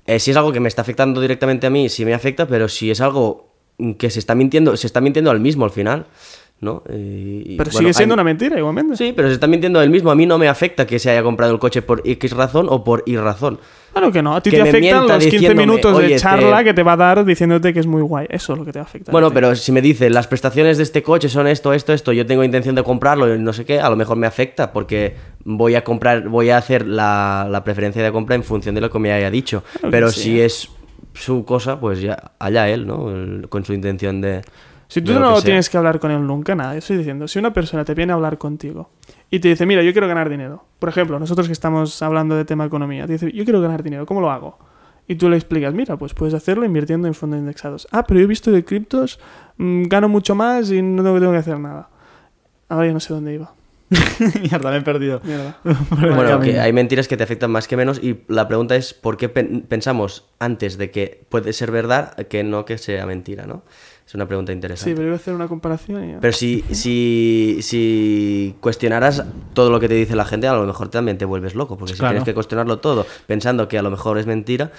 eh, 0.05 0.19
si 0.19 0.31
es 0.31 0.37
algo 0.37 0.51
que 0.51 0.59
me 0.59 0.67
está 0.67 0.81
afectando 0.81 1.21
directamente 1.21 1.67
a 1.67 1.69
mí, 1.69 1.87
sí 1.87 2.03
me 2.03 2.13
afecta, 2.13 2.47
pero 2.47 2.67
si 2.67 2.91
es 2.91 2.99
algo 2.99 3.49
que 3.97 4.09
se 4.09 4.19
está 4.19 4.35
mintiendo, 4.35 4.75
se 4.75 4.87
está 4.87 4.99
mintiendo 4.99 5.31
al 5.31 5.39
mismo 5.39 5.63
al 5.63 5.71
final, 5.71 6.05
¿no? 6.61 6.81
Y, 6.89 7.57
Pero 7.57 7.69
bueno, 7.71 7.79
sigue 7.79 7.93
siendo 7.93 8.13
hay- 8.13 8.15
una 8.15 8.23
mentira 8.23 8.57
igualmente. 8.57 8.95
Sí, 8.95 9.13
pero 9.15 9.27
se 9.27 9.33
está 9.35 9.45
mintiendo 9.47 9.81
él 9.81 9.89
mismo. 9.89 10.09
A 10.09 10.15
mí 10.15 10.25
no 10.25 10.37
me 10.37 10.47
afecta 10.47 10.87
que 10.87 10.97
se 10.99 11.09
haya 11.11 11.21
comprado 11.21 11.51
el 11.53 11.59
coche 11.59 11.81
por 11.81 12.01
X 12.05 12.31
razón 12.31 12.67
o 12.69 12.83
por 12.83 13.03
Y 13.05 13.17
razón. 13.17 13.59
Claro 13.91 14.11
que 14.11 14.21
no. 14.21 14.35
A 14.35 14.41
ti 14.41 14.49
Que 14.49 14.57
te 14.61 14.69
afectan 14.69 15.03
los 15.07 15.11
15 15.19 15.29
diciéndome, 15.31 15.61
minutos 15.67 15.93
"Oye, 15.95 16.07
de 16.07 16.13
te- 16.15 16.19
charla 16.19 16.63
que 16.63 16.73
te 16.73 16.83
va 16.83 16.93
a 16.93 16.97
dar 16.97 17.23
diciéndote 17.23 17.73
que 17.73 17.79
es 17.79 17.87
muy 17.87 18.01
guay. 18.01 18.25
Eso 18.29 18.53
es 18.53 18.59
lo 18.59 18.65
que 18.65 18.71
te 18.73 18.79
va 18.79 18.83
a 18.83 18.87
afectar. 18.87 19.11
Bueno, 19.11 19.31
pero 19.31 19.55
si 19.55 19.71
me 19.71 19.81
dice 19.81 20.09
las 20.09 20.27
prestaciones 20.27 20.77
de 20.77 20.83
este 20.83 21.01
coche 21.03 21.29
son 21.29 21.47
esto, 21.47 21.71
esto, 21.71 21.93
esto, 21.93 22.11
yo 22.11 22.25
tengo 22.25 22.43
intención 22.43 22.75
de 22.75 22.83
comprarlo 22.83 23.33
y 23.33 23.39
no 23.39 23.53
sé 23.53 23.63
qué, 23.63 23.79
a 23.79 23.89
lo 23.89 23.95
mejor 23.95 24.17
me 24.17 24.27
afecta 24.27 24.73
porque 24.73 25.15
voy 25.45 25.75
a 25.75 25.83
comprar, 25.83 26.27
voy 26.27 26.49
a 26.49 26.57
hacer 26.57 26.85
la, 26.87 27.47
la 27.49 27.63
preferencia 27.63 28.03
de 28.03 28.11
compra 28.11 28.35
en 28.35 28.43
función 28.43 28.75
de 28.75 28.81
lo 28.81 28.89
que 28.89 28.99
me 28.99 29.13
haya 29.13 29.29
dicho. 29.29 29.63
Claro 29.79 29.91
pero 29.91 30.09
si 30.09 30.41
es 30.41 30.69
su 31.13 31.45
cosa, 31.45 31.79
pues 31.79 32.01
ya 32.01 32.31
allá 32.39 32.67
él, 32.69 32.85
¿no? 32.87 33.11
El- 33.11 33.47
con 33.49 33.63
su 33.63 33.73
intención 33.73 34.19
de. 34.19 34.41
Si 34.87 35.01
tú 35.01 35.13
lo 35.13 35.19
no 35.19 35.35
sea. 35.37 35.45
tienes 35.45 35.69
que 35.69 35.77
hablar 35.77 35.99
con 35.99 36.11
él 36.11 36.25
nunca, 36.25 36.53
nada. 36.55 36.73
Yo 36.73 36.79
estoy 36.79 36.97
diciendo, 36.97 37.27
si 37.27 37.39
una 37.39 37.51
persona 37.53 37.83
te 37.85 37.93
viene 37.93 38.11
a 38.11 38.15
hablar 38.15 38.37
contigo 38.37 38.89
y 39.31 39.39
te 39.39 39.47
dice, 39.49 39.65
mira, 39.65 39.81
yo 39.81 39.91
quiero 39.93 40.07
ganar 40.07 40.29
dinero. 40.29 40.63
Por 40.79 40.89
ejemplo, 40.89 41.19
nosotros 41.19 41.47
que 41.47 41.53
estamos 41.53 42.01
hablando 42.01 42.35
de 42.35 42.45
tema 42.45 42.65
economía, 42.65 43.07
te 43.07 43.13
dice, 43.13 43.31
yo 43.31 43.43
quiero 43.43 43.61
ganar 43.61 43.81
dinero, 43.83 44.05
¿cómo 44.05 44.21
lo 44.21 44.29
hago? 44.31 44.57
Y 45.07 45.15
tú 45.15 45.29
le 45.29 45.35
explicas, 45.37 45.73
mira, 45.73 45.97
pues 45.97 46.13
puedes 46.13 46.33
hacerlo 46.33 46.65
invirtiendo 46.65 47.07
en 47.07 47.13
fondos 47.13 47.39
indexados. 47.39 47.87
Ah, 47.91 48.03
pero 48.07 48.19
yo 48.19 48.23
he 48.25 48.27
visto 48.27 48.51
de 48.51 48.63
criptos, 48.65 49.19
mm, 49.57 49.83
gano 49.83 50.09
mucho 50.09 50.33
más 50.35 50.71
y 50.71 50.81
no 50.81 51.03
tengo, 51.03 51.19
tengo 51.19 51.31
que 51.31 51.37
hacer 51.39 51.59
nada. 51.59 51.89
Ahora 52.69 52.87
ya 52.87 52.93
no 52.93 52.99
sé 52.99 53.13
dónde 53.13 53.33
iba. 53.35 53.53
Mierda, 54.41 54.71
me 54.71 54.77
he 54.77 54.81
perdido. 54.81 55.21
Mierda. 55.23 55.57
Bueno, 55.91 56.39
que 56.39 56.59
hay 56.59 56.73
mentiras 56.73 57.07
que 57.07 57.17
te 57.17 57.23
afectan 57.23 57.51
más 57.51 57.67
que 57.67 57.77
menos 57.77 57.99
y 58.03 58.21
la 58.27 58.47
pregunta 58.47 58.75
es 58.75 58.93
por 58.95 59.15
qué 59.17 59.29
pen- 59.29 59.63
pensamos 59.67 60.25
antes 60.39 60.77
de 60.79 60.89
que 60.89 61.23
puede 61.29 61.53
ser 61.53 61.69
verdad 61.71 62.15
que 62.27 62.43
no 62.43 62.65
que 62.65 62.77
sea 62.79 63.05
mentira, 63.05 63.45
¿no? 63.45 63.61
Es 64.07 64.13
una 64.13 64.27
pregunta 64.27 64.51
interesante. 64.51 64.91
Sí, 64.91 64.95
pero 64.95 65.07
iba 65.07 65.15
a 65.15 65.19
hacer 65.19 65.33
una 65.33 65.47
comparación 65.47 66.07
y 66.07 66.11
ya. 66.13 66.19
Pero 66.19 66.31
si, 66.33 66.63
si, 66.71 67.57
si 67.61 68.55
cuestionaras 68.59 69.23
todo 69.53 69.71
lo 69.71 69.79
que 69.79 69.87
te 69.87 69.95
dice 69.95 70.15
la 70.15 70.25
gente, 70.25 70.47
a 70.47 70.53
lo 70.53 70.65
mejor 70.65 70.89
también 70.89 71.17
te 71.17 71.25
vuelves 71.25 71.55
loco, 71.55 71.75
porque 71.77 71.93
si 71.93 71.99
Claro. 71.99 72.11
tienes 72.13 72.25
que 72.25 72.33
cuestionarlo 72.35 72.77
todo 72.79 73.07
pensando 73.25 73.67
que 73.67 73.79
a 73.79 73.81
lo 73.81 73.89
mejor 73.89 74.19
es 74.19 74.27
mentira, 74.27 74.71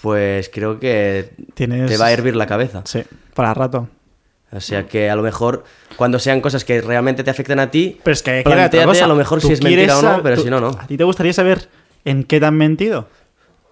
pues 0.00 0.48
creo 0.52 0.78
que 0.78 1.30
Tienes- 1.54 1.88
te 1.90 1.96
va 1.96 2.06
a 2.06 2.12
hervir 2.12 2.36
la 2.36 2.46
cabeza. 2.46 2.82
Sí, 2.84 3.02
para 3.34 3.52
rato. 3.54 3.88
O 4.52 4.60
sea 4.60 4.86
que 4.86 5.10
a 5.10 5.16
lo 5.16 5.22
mejor 5.22 5.64
cuando 5.96 6.18
sean 6.20 6.40
cosas 6.40 6.64
que 6.64 6.80
realmente 6.80 7.24
te 7.24 7.30
afecten 7.30 7.58
a 7.58 7.70
ti, 7.70 7.98
Pero 8.04 8.12
es 8.12 8.22
que 8.22 8.44
cosa. 8.44 9.04
a 9.04 9.08
lo 9.08 9.16
mejor 9.16 9.40
si 9.40 9.52
es 9.52 9.62
mentira 9.62 9.98
o 9.98 10.02
no, 10.02 10.22
pero 10.22 10.36
si 10.40 10.48
no, 10.48 10.60
no. 10.60 10.68
¿A 10.68 10.86
ti 10.86 10.96
te 10.96 11.04
gustaría 11.04 11.32
saber 11.32 11.68
en 12.04 12.22
qué 12.22 12.38
te 12.38 12.46
han 12.46 12.56
mentido? 12.56 13.08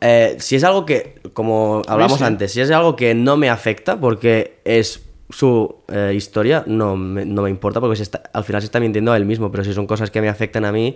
Eh, 0.06 0.36
si 0.38 0.56
es 0.56 0.64
algo 0.64 0.84
que, 0.84 1.18
como 1.32 1.80
hablamos 1.88 2.18
sí. 2.18 2.24
antes, 2.24 2.52
si 2.52 2.60
es 2.60 2.70
algo 2.70 2.94
que 2.94 3.14
no 3.14 3.38
me 3.38 3.48
afecta 3.48 3.98
porque 3.98 4.58
es 4.64 5.02
su 5.30 5.76
eh, 5.88 6.12
historia, 6.14 6.62
no 6.66 6.94
me, 6.94 7.24
no 7.24 7.40
me 7.40 7.48
importa 7.48 7.80
porque 7.80 7.96
se 7.96 8.02
está- 8.02 8.22
al 8.34 8.44
final 8.44 8.60
se 8.60 8.66
está 8.66 8.80
mintiendo 8.80 9.12
a 9.12 9.16
él 9.16 9.24
mismo, 9.24 9.50
pero 9.50 9.64
si 9.64 9.72
son 9.72 9.86
cosas 9.86 10.10
que 10.10 10.20
me 10.20 10.28
afectan 10.28 10.66
a 10.66 10.72
mí, 10.72 10.94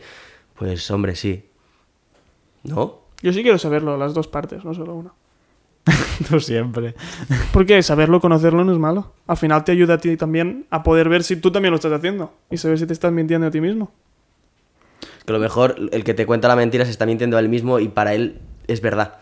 pues 0.59 0.91
hombre, 0.91 1.17
sí. 1.17 1.43
¿No? 2.65 2.99
Yo 3.23 3.33
sí 3.33 3.43
quiero 3.43 3.57
saberlo, 3.57 3.97
las 3.97 4.13
dos 4.13 4.29
partes, 4.29 4.63
no 4.65 4.75
solo 4.75 4.95
una. 4.95 5.13
Tú 6.29 6.39
siempre. 6.39 6.95
Porque 7.53 7.83
saberlo, 7.83 8.21
conocerlo 8.21 8.63
no 8.63 8.73
es 8.73 8.79
malo. 8.79 9.15
Al 9.27 9.39
final 9.39 9.65
te 9.65 9.73
ayuda 9.73 9.95
a 9.95 9.99
ti 9.99 10.19
también 10.19 10.67
a 10.69 10.83
poder 10.83 11.09
ver 11.09 11.25
si 11.25 11.37
tú 11.37 11.51
también 11.51 11.71
lo 11.71 11.77
estás 11.77 11.93
haciendo 11.93 12.35
y 12.51 12.59
saber 12.59 12.79
si 12.79 12.87
te 12.87 12.93
estás 12.93 13.11
mintiendo 13.11 13.47
a 13.47 13.51
ti 13.51 13.61
mismo. 13.63 13.91
Que 15.25 15.33
a 15.33 15.37
lo 15.37 15.39
mejor 15.41 15.77
el 15.93 16.05
que 16.05 16.13
te 16.13 16.27
cuenta 16.27 16.47
la 16.49 16.57
mentira 16.57 16.85
se 16.85 16.91
está 16.91 17.07
mintiendo 17.07 17.39
a 17.39 17.41
él 17.41 17.49
mismo 17.49 17.79
y 17.79 17.89
para 17.89 18.13
él 18.15 18.41
es 18.69 18.81
verdad. 18.81 19.15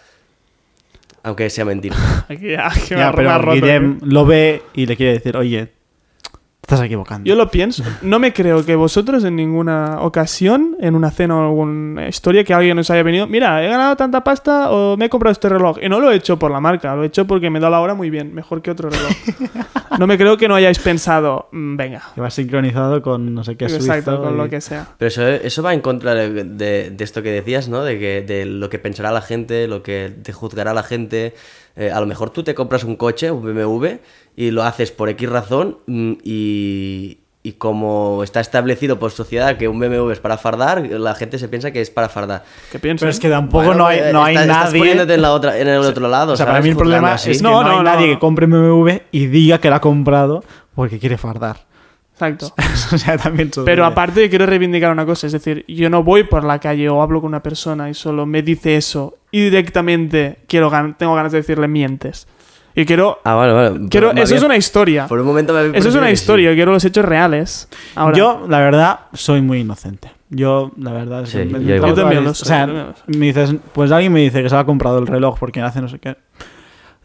Aunque 1.22 1.48
sea 1.50 1.64
mentira. 1.64 1.96
Ya, 2.28 2.70
me 2.90 2.96
Ya, 2.96 3.12
pero 3.12 3.52
Guillem 3.52 3.98
tío. 4.00 4.08
lo 4.08 4.26
ve 4.26 4.62
y 4.74 4.86
le 4.86 4.96
quiere 4.96 5.14
decir, 5.14 5.36
oye, 5.36 5.68
estás 6.66 6.82
equivocando. 6.82 7.26
Yo 7.28 7.36
lo 7.36 7.48
pienso. 7.50 7.84
No 8.02 8.18
me 8.18 8.32
creo 8.32 8.64
que 8.66 8.74
vosotros 8.74 9.22
en 9.24 9.36
ninguna 9.36 10.00
ocasión, 10.00 10.76
en 10.80 10.96
una 10.96 11.10
cena 11.12 11.36
o 11.36 11.42
alguna 11.44 12.08
historia, 12.08 12.42
que 12.42 12.52
alguien 12.52 12.76
os 12.78 12.90
haya 12.90 13.04
venido, 13.04 13.26
mira, 13.28 13.64
he 13.64 13.68
ganado 13.68 13.94
tanta 13.96 14.24
pasta 14.24 14.70
o 14.72 14.96
me 14.96 15.04
he 15.04 15.08
comprado 15.08 15.30
este 15.32 15.48
reloj. 15.48 15.78
Y 15.80 15.88
no 15.88 16.00
lo 16.00 16.10
he 16.10 16.16
hecho 16.16 16.38
por 16.38 16.50
la 16.50 16.58
marca, 16.60 16.96
lo 16.96 17.04
he 17.04 17.06
hecho 17.06 17.24
porque 17.24 17.50
me 17.50 17.60
da 17.60 17.70
la 17.70 17.80
hora 17.80 17.94
muy 17.94 18.10
bien, 18.10 18.34
mejor 18.34 18.62
que 18.62 18.70
otro 18.72 18.90
reloj. 18.90 19.12
No 19.98 20.06
me 20.06 20.18
creo 20.18 20.36
que 20.36 20.46
no 20.48 20.54
hayáis 20.56 20.78
pensado, 20.78 21.48
"Mm, 21.52 21.76
venga, 21.76 22.02
Que 22.14 22.20
va 22.20 22.28
sincronizado 22.28 23.00
con 23.00 23.32
no 23.34 23.44
sé 23.44 23.56
qué 23.56 23.64
exacto, 23.66 24.20
con 24.20 24.34
y- 24.34 24.36
lo 24.36 24.48
que 24.50 24.60
sea. 24.60 24.88
Pero 24.98 25.08
eso, 25.08 25.26
eso 25.26 25.62
va 25.62 25.72
en 25.72 25.80
contra 25.80 26.14
de, 26.14 26.44
de- 26.44 26.90
de 26.90 27.04
esto 27.04 27.22
que 27.22 27.30
decías, 27.30 27.68
¿no? 27.68 27.82
De, 27.82 27.98
que, 27.98 28.20
de 28.22 28.44
lo 28.44 28.68
que 28.68 28.78
pensará 28.78 29.10
la 29.12 29.22
gente, 29.22 29.68
lo 29.68 29.82
que 29.82 30.12
te 30.22 30.32
juzgará 30.34 30.74
la 30.74 30.82
gente. 30.82 31.34
Eh, 31.76 31.90
a 31.90 32.00
lo 32.00 32.06
mejor 32.06 32.30
tú 32.30 32.42
te 32.42 32.54
compras 32.54 32.84
un 32.84 32.96
coche, 32.96 33.30
un 33.30 33.42
BMW, 33.42 33.98
y 34.36 34.50
lo 34.50 34.62
haces 34.64 34.90
por 34.92 35.08
X 35.10 35.28
razón, 35.28 35.78
mm, 35.86 36.12
y, 36.24 37.18
y 37.42 37.52
como 37.52 38.22
está 38.24 38.40
establecido 38.40 38.98
por 38.98 39.10
sociedad 39.12 39.56
que 39.56 39.68
un 39.68 39.78
BMW 39.78 40.10
es 40.10 40.18
para 40.20 40.38
fardar, 40.38 40.80
la 40.90 41.14
gente 41.14 41.38
se 41.38 41.48
piensa 41.48 41.70
que 41.70 41.80
es 41.80 41.90
para 41.90 42.08
fardar. 42.08 42.44
¿Qué 42.72 42.78
piensas? 42.78 43.00
Pero 43.02 43.10
es 43.10 43.20
que 43.20 43.28
tampoco 43.30 43.64
Bueno, 43.66 43.78
no 43.82 43.86
hay, 43.86 44.00
no 44.12 44.24
hay 44.24 44.34
estás- 44.36 44.46
estás 44.48 44.64
nadie... 44.66 44.78
poniéndote 44.80 45.14
en, 45.14 45.22
la 45.22 45.32
otra, 45.32 45.58
en 45.58 45.68
el 45.68 45.78
otro 45.80 46.08
lado. 46.08 46.32
O 46.32 46.36
sea, 46.36 46.46
para 46.46 46.60
mí 46.60 46.70
el 46.70 46.76
problema 46.76 47.14
es 47.14 47.22
que 47.38 47.42
No, 47.42 47.62
no, 47.62 47.62
no, 47.62 47.70
hay 47.70 47.76
no. 47.76 47.82
nadie 47.84 48.06
que 48.08 48.18
compre 48.18 48.46
BMW 48.46 48.90
y 49.12 49.26
diga 49.26 49.58
que 49.58 49.70
la 49.70 49.76
ha 49.76 49.80
comprado 49.80 50.42
porque 50.74 50.98
quiere 50.98 51.18
fardar. 51.18 51.65
Exacto. 52.18 52.54
o 52.94 52.98
sea, 52.98 53.18
también. 53.18 53.50
Pero 53.64 53.84
aparte 53.84 54.28
quiero 54.30 54.46
reivindicar 54.46 54.90
una 54.90 55.04
cosa, 55.04 55.26
es 55.26 55.34
decir, 55.34 55.64
yo 55.68 55.90
no 55.90 56.02
voy 56.02 56.24
por 56.24 56.44
la 56.44 56.58
calle 56.58 56.88
o 56.88 57.02
hablo 57.02 57.20
con 57.20 57.28
una 57.28 57.42
persona 57.42 57.90
y 57.90 57.94
solo 57.94 58.24
me 58.26 58.42
dice 58.42 58.76
eso 58.76 59.18
y 59.30 59.42
directamente 59.42 60.38
quiero 60.48 60.70
gan- 60.70 60.96
tengo 60.96 61.14
ganas 61.14 61.32
de 61.32 61.38
decirle 61.38 61.68
mientes. 61.68 62.26
Y 62.74 62.84
quiero, 62.84 63.20
Ah, 63.24 63.34
vale, 63.34 63.52
vale. 63.54 63.88
quiero 63.90 64.10
eso 64.12 64.20
había- 64.22 64.36
es 64.36 64.42
una 64.42 64.56
historia. 64.56 65.06
Por 65.06 65.18
un 65.20 65.26
momento 65.26 65.52
me 65.54 65.60
había 65.60 65.78
Eso 65.78 65.88
es 65.88 65.94
una 65.94 66.08
que 66.08 66.16
sí. 66.16 66.22
historia, 66.22 66.54
quiero 66.54 66.72
los 66.72 66.84
hechos 66.84 67.04
reales. 67.06 67.68
Ahora, 67.94 68.16
Yo, 68.18 68.46
la 68.48 68.58
verdad, 68.60 69.00
soy 69.14 69.40
muy 69.40 69.60
inocente. 69.60 70.10
Yo, 70.28 70.72
la 70.78 70.92
verdad, 70.92 71.24
Sí, 71.24 71.38
me- 71.38 71.64
yo 71.64 71.76
Yo 71.76 71.94
también 71.94 72.24
lo 72.24 72.30
O 72.30 72.34
soy, 72.34 72.48
sea, 72.48 72.66
yo 72.66 72.72
lo 72.72 72.94
soy. 72.94 73.16
me 73.18 73.26
dices, 73.26 73.54
pues 73.72 73.92
alguien 73.92 74.12
me 74.12 74.20
dice 74.20 74.42
que 74.42 74.48
se 74.50 74.56
ha 74.56 74.64
comprado 74.64 74.98
el 74.98 75.06
reloj 75.06 75.38
porque 75.38 75.60
hace 75.62 75.80
no 75.80 75.88
sé 75.88 75.98
qué. 75.98 76.16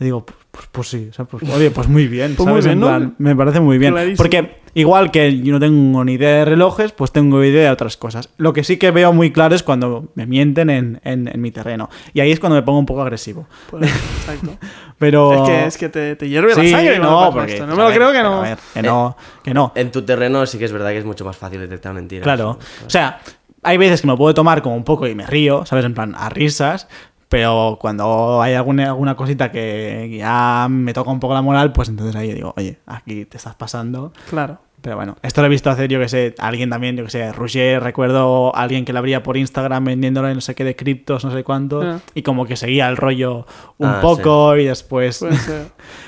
Le 0.01 0.05
digo, 0.05 0.25
pues, 0.25 0.67
pues 0.71 0.87
sí, 0.87 1.09
o 1.11 1.13
sea, 1.13 1.25
pues, 1.25 1.43
oye, 1.47 1.69
pues 1.69 1.87
muy 1.87 2.07
bien, 2.07 2.33
Pues 2.35 2.49
muy 2.49 2.59
bien, 2.59 2.71
En 2.71 2.79
¿no? 2.79 2.87
plan, 2.87 3.15
me 3.19 3.35
parece 3.35 3.59
muy 3.59 3.77
bien. 3.77 3.93
Clarísimo. 3.93 4.17
Porque 4.17 4.55
igual 4.73 5.11
que 5.11 5.41
yo 5.41 5.53
no 5.53 5.59
tengo 5.59 6.03
ni 6.03 6.13
idea 6.13 6.37
de 6.37 6.45
relojes, 6.45 6.91
pues 6.91 7.11
tengo 7.11 7.43
idea 7.43 7.65
de 7.65 7.69
otras 7.69 7.97
cosas. 7.97 8.29
Lo 8.37 8.51
que 8.51 8.63
sí 8.63 8.77
que 8.77 8.89
veo 8.89 9.13
muy 9.13 9.31
claro 9.31 9.53
es 9.53 9.61
cuando 9.61 10.07
me 10.15 10.25
mienten 10.25 10.71
en, 10.71 10.99
en- 11.03 11.27
en 11.27 11.39
mi 11.39 11.51
terreno. 11.51 11.87
Y 12.15 12.19
ahí 12.19 12.31
es 12.31 12.39
cuando 12.39 12.55
me 12.55 12.63
pongo 12.63 12.79
un 12.79 12.87
poco 12.87 13.03
agresivo. 13.03 13.45
pues, 13.69 13.83
exacto. 13.91 14.57
Pero... 14.97 15.43
Es 15.45 15.49
que, 15.49 15.65
es 15.67 15.77
que 15.77 15.89
te, 15.89 16.15
te 16.15 16.27
hierve 16.27 16.55
Sí, 16.55 16.71
la 16.71 16.77
sangre. 16.79 16.97
no, 16.97 17.19
pasa 17.19 17.31
porque, 17.33 17.51
esto. 17.53 17.65
pues, 17.65 17.69
no 17.69 17.75
me 17.75 17.81
a 17.81 17.85
lo 17.85 17.89
ver, 17.91 17.97
creo 17.99 18.11
que 18.11 18.23
no. 18.23 18.37
a 18.39 18.41
ver, 18.41 18.57
que 18.73 18.81
no, 18.81 19.17
que 19.43 19.53
no. 19.53 19.71
En 19.75 19.91
tu 19.91 20.01
terreno 20.01 20.43
sí 20.47 20.57
que 20.57 20.65
es 20.65 20.71
verdad 20.71 20.89
que 20.89 20.97
es 20.97 21.05
mucho 21.05 21.25
más 21.25 21.37
fácil 21.37 21.59
detectar 21.59 21.93
mentiras. 21.93 22.23
Claro. 22.23 22.57
O 22.85 22.89
sea, 22.89 23.19
hay 23.61 23.77
veces 23.77 24.01
que 24.01 24.07
me 24.07 24.17
puedo 24.17 24.33
tomar 24.33 24.63
como 24.63 24.75
un 24.75 24.83
poco 24.83 25.05
y 25.05 25.13
me 25.13 25.27
río, 25.27 25.63
¿sabes? 25.67 25.85
En 25.85 25.93
plan, 25.93 26.15
a 26.17 26.29
risas. 26.29 26.87
Pero 27.31 27.77
cuando 27.79 28.41
hay 28.41 28.55
alguna, 28.55 28.87
alguna 28.87 29.15
cosita 29.15 29.53
que 29.53 30.17
ya 30.19 30.67
me 30.69 30.91
toca 30.93 31.11
un 31.11 31.21
poco 31.21 31.33
la 31.33 31.41
moral, 31.41 31.71
pues 31.71 31.87
entonces 31.87 32.13
ahí 32.17 32.33
digo, 32.33 32.53
oye, 32.57 32.79
aquí 32.85 33.23
te 33.23 33.37
estás 33.37 33.55
pasando. 33.55 34.11
Claro. 34.29 34.57
Pero 34.81 34.97
bueno, 34.97 35.15
esto 35.21 35.39
lo 35.41 35.47
he 35.47 35.49
visto 35.49 35.69
hacer, 35.69 35.87
yo 35.89 35.97
que 35.99 36.09
sé, 36.09 36.35
alguien 36.39 36.69
también, 36.69 36.97
yo 36.97 37.05
que 37.05 37.09
sé, 37.09 37.31
Roger, 37.31 37.81
recuerdo 37.81 38.53
a 38.53 38.61
alguien 38.63 38.83
que 38.83 38.91
le 38.91 38.99
abría 38.99 39.23
por 39.23 39.37
Instagram 39.37 39.85
vendiéndole 39.85 40.35
no 40.35 40.41
sé 40.41 40.55
qué 40.55 40.65
de 40.65 40.75
criptos, 40.75 41.23
no 41.23 41.31
sé 41.31 41.43
cuánto, 41.45 41.81
Ah. 41.81 41.99
y 42.15 42.21
como 42.23 42.45
que 42.45 42.57
seguía 42.57 42.89
el 42.89 42.97
rollo 42.97 43.45
un 43.77 43.87
Ah, 43.87 43.99
poco 44.01 44.57
y 44.57 44.65
después... 44.65 45.19
Puede 45.19 45.35
ser. 45.37 45.67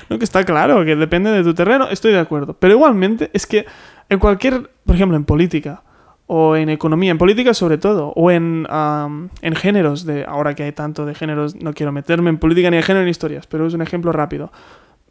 No, 0.10 0.18
que 0.18 0.26
está 0.26 0.44
claro, 0.44 0.84
que 0.84 0.98
depende 0.98 1.32
de 1.32 1.44
tu 1.44 1.54
terreno, 1.54 1.88
estoy 1.90 2.12
de 2.12 2.20
acuerdo. 2.20 2.54
Pero 2.60 2.74
igualmente, 2.74 3.30
es 3.34 3.48
que 3.48 3.66
En 4.10 4.20
cualquier, 4.20 4.70
por 4.86 4.96
ejemplo, 4.96 5.16
en 5.16 5.24
política 5.24 5.84
o 6.28 6.56
en 6.56 6.70
economía, 6.70 7.12
en 7.12 7.18
política 7.18 7.54
sobre 7.54 7.78
todo, 7.78 8.14
o 8.16 8.32
en, 8.32 8.66
en 9.42 9.56
géneros, 9.56 10.06
de 10.06 10.26
ahora 10.26 10.56
que 10.56 10.64
hay 10.64 10.72
tanto 10.72 11.06
de 11.06 11.16
géneros, 11.16 11.56
no 11.56 11.74
quiero 11.74 11.92
meterme 11.92 12.30
en 12.30 12.38
política 12.38 12.72
ni 12.72 12.78
en 12.78 12.84
género 12.84 13.06
ni 13.06 13.12
historias, 13.12 13.48
pero 13.48 13.68
es 13.68 13.74
un 13.74 13.82
ejemplo 13.82 14.12
rápido. 14.12 14.52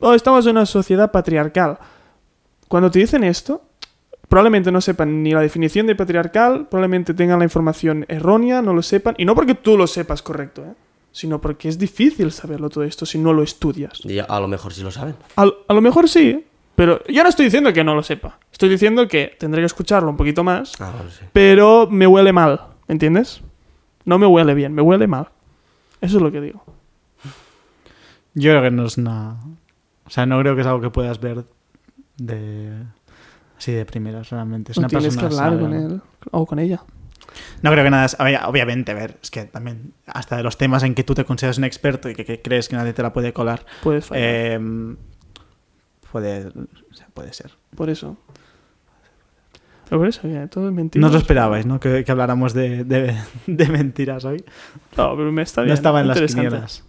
Oh, 0.01 0.15
estamos 0.15 0.47
en 0.47 0.53
una 0.53 0.67
sociedad 0.67 1.13
patriarcal. 1.13 1.79
Cuando 2.69 2.91
te 2.91 2.99
dicen 2.99 3.25
esto, 3.25 3.63
probablemente 4.29 4.73
no 4.73 4.81
sepan 4.81 5.23
ni 5.23 5.33
la 5.33 5.41
definición 5.41 5.87
de 5.87 5.95
patriarcal, 5.95 6.67
probablemente 6.69 7.13
tengan 7.15 7.39
la 7.39 7.45
información 7.45 8.07
errónea, 8.09 8.63
no 8.63 8.73
lo 8.73 8.83
sepan, 8.83 9.15
y 9.19 9.25
no 9.25 9.35
porque 9.35 9.55
tú 9.55 9.77
lo 9.77 9.87
sepas 9.87 10.23
correcto, 10.23 10.63
¿eh? 10.63 10.75
sino 11.13 11.41
porque 11.41 11.69
es 11.69 11.79
difícil 11.79 12.33
saberlo 12.33 12.71
todo 12.71 12.85
esto 12.85 13.05
si 13.05 13.19
no 13.19 13.35
lo 13.35 13.43
estudias. 13.43 14.01
Y 14.05 14.19
a 14.19 14.41
lo 14.41 14.49
mejor 14.49 14.73
sí 14.73 14.83
lo 14.83 14.91
saben. 14.91 15.15
A, 15.37 15.47
a 15.69 15.75
lo 15.75 15.81
mejor 15.83 16.09
sí, 16.09 16.47
pero 16.75 17.03
yo 17.07 17.23
no 17.23 17.29
estoy 17.29 17.47
diciendo 17.47 17.73
que 17.73 17.85
no 17.85 17.95
lo 17.95 18.03
sepa. 18.03 18.39
Estoy 18.51 18.69
diciendo 18.69 19.07
que 19.09 19.37
tendré 19.39 19.63
que 19.63 19.67
escucharlo 19.67 20.11
un 20.11 20.17
poquito 20.17 20.43
más, 20.45 20.73
Ah, 20.81 20.93
vale, 20.97 21.11
sí. 21.11 21.25
pero 21.33 21.89
me 21.91 22.07
huele 22.07 22.33
mal, 22.33 22.61
¿entiendes? 22.89 23.43
No 24.05 24.19
me 24.19 24.27
huele 24.27 24.55
bien, 24.55 24.73
me 24.75 24.83
huele 24.83 25.07
mal. 25.07 25.29
Eso 26.01 26.17
es 26.17 26.23
lo 26.23 26.33
que 26.33 26.41
digo. 26.41 26.65
Yo 28.35 28.51
creo 28.51 28.63
que 28.63 28.71
no 28.71 28.87
es 28.87 28.97
una. 28.99 29.37
O 30.07 30.11
sea, 30.11 30.27
no 30.27 30.39
creo 30.41 30.55
que 30.55 30.63
es 30.63 30.67
algo 30.67 30.81
que 30.81 30.91
puedas 30.91 31.21
ver 31.21 31.45
de. 32.17 32.73
Así 33.59 33.73
de 33.73 33.85
primeras, 33.85 34.31
realmente. 34.31 34.73
Es 34.73 34.79
No 34.79 34.83
una 34.83 34.89
tienes 34.89 35.15
que 35.17 35.23
persona 35.23 35.47
hablar 35.47 35.61
con 35.61 35.73
él 35.75 36.01
o 36.31 36.47
con 36.47 36.59
ella. 36.59 36.83
No 37.63 37.71
creo 37.71 37.85
que 37.85 37.91
nada. 37.91 38.07
es- 38.07 38.17
obvia- 38.19 38.49
Obviamente, 38.49 38.93
a 38.93 38.95
ver, 38.95 39.19
es 39.23 39.31
que 39.31 39.45
también. 39.45 39.93
Hasta 40.07 40.37
de 40.37 40.43
los 40.43 40.57
temas 40.59 40.83
en 40.83 40.95
que 40.95 41.05
tú 41.05 41.15
te 41.15 41.25
consideras 41.25 41.59
un 41.59 41.65
experto 41.65 42.09
y 42.11 42.15
que, 42.15 42.25
que 42.25 42.43
crees 42.43 42.69
que 42.69 42.77
nadie 42.77 42.93
te 42.93 43.03
la 43.03 43.13
puede 43.13 43.33
colar. 43.33 43.65
Puedes 43.83 44.07
fallar. 44.07 44.25
eh, 44.25 44.59
puede, 46.13 46.47
o 46.47 46.95
sea, 46.95 47.09
puede 47.15 47.33
ser. 47.33 47.51
Por 47.75 47.91
eso. 47.91 48.17
Pero 49.89 49.99
por 50.01 50.09
eso, 50.09 50.23
que 50.23 50.47
todo 50.51 50.69
es 50.69 50.75
mentira. 50.75 51.01
No 51.01 51.09
os 51.09 51.13
lo 51.13 51.19
esperabais, 51.19 51.67
¿no? 51.67 51.81
Que, 51.81 52.05
que 52.05 52.13
habláramos 52.13 52.55
de, 52.55 52.85
de- 52.85 53.17
de 53.47 53.67
mentiras 53.69 54.25
hoy. 54.25 54.45
No, 54.97 55.17
pero 55.17 55.33
me 55.33 55.43
está 55.43 55.63
bien. 55.63 55.69
no 55.71 55.75
estaba 55.75 56.01
en 56.01 56.09
las 56.09 56.21
quinielas. 56.21 56.85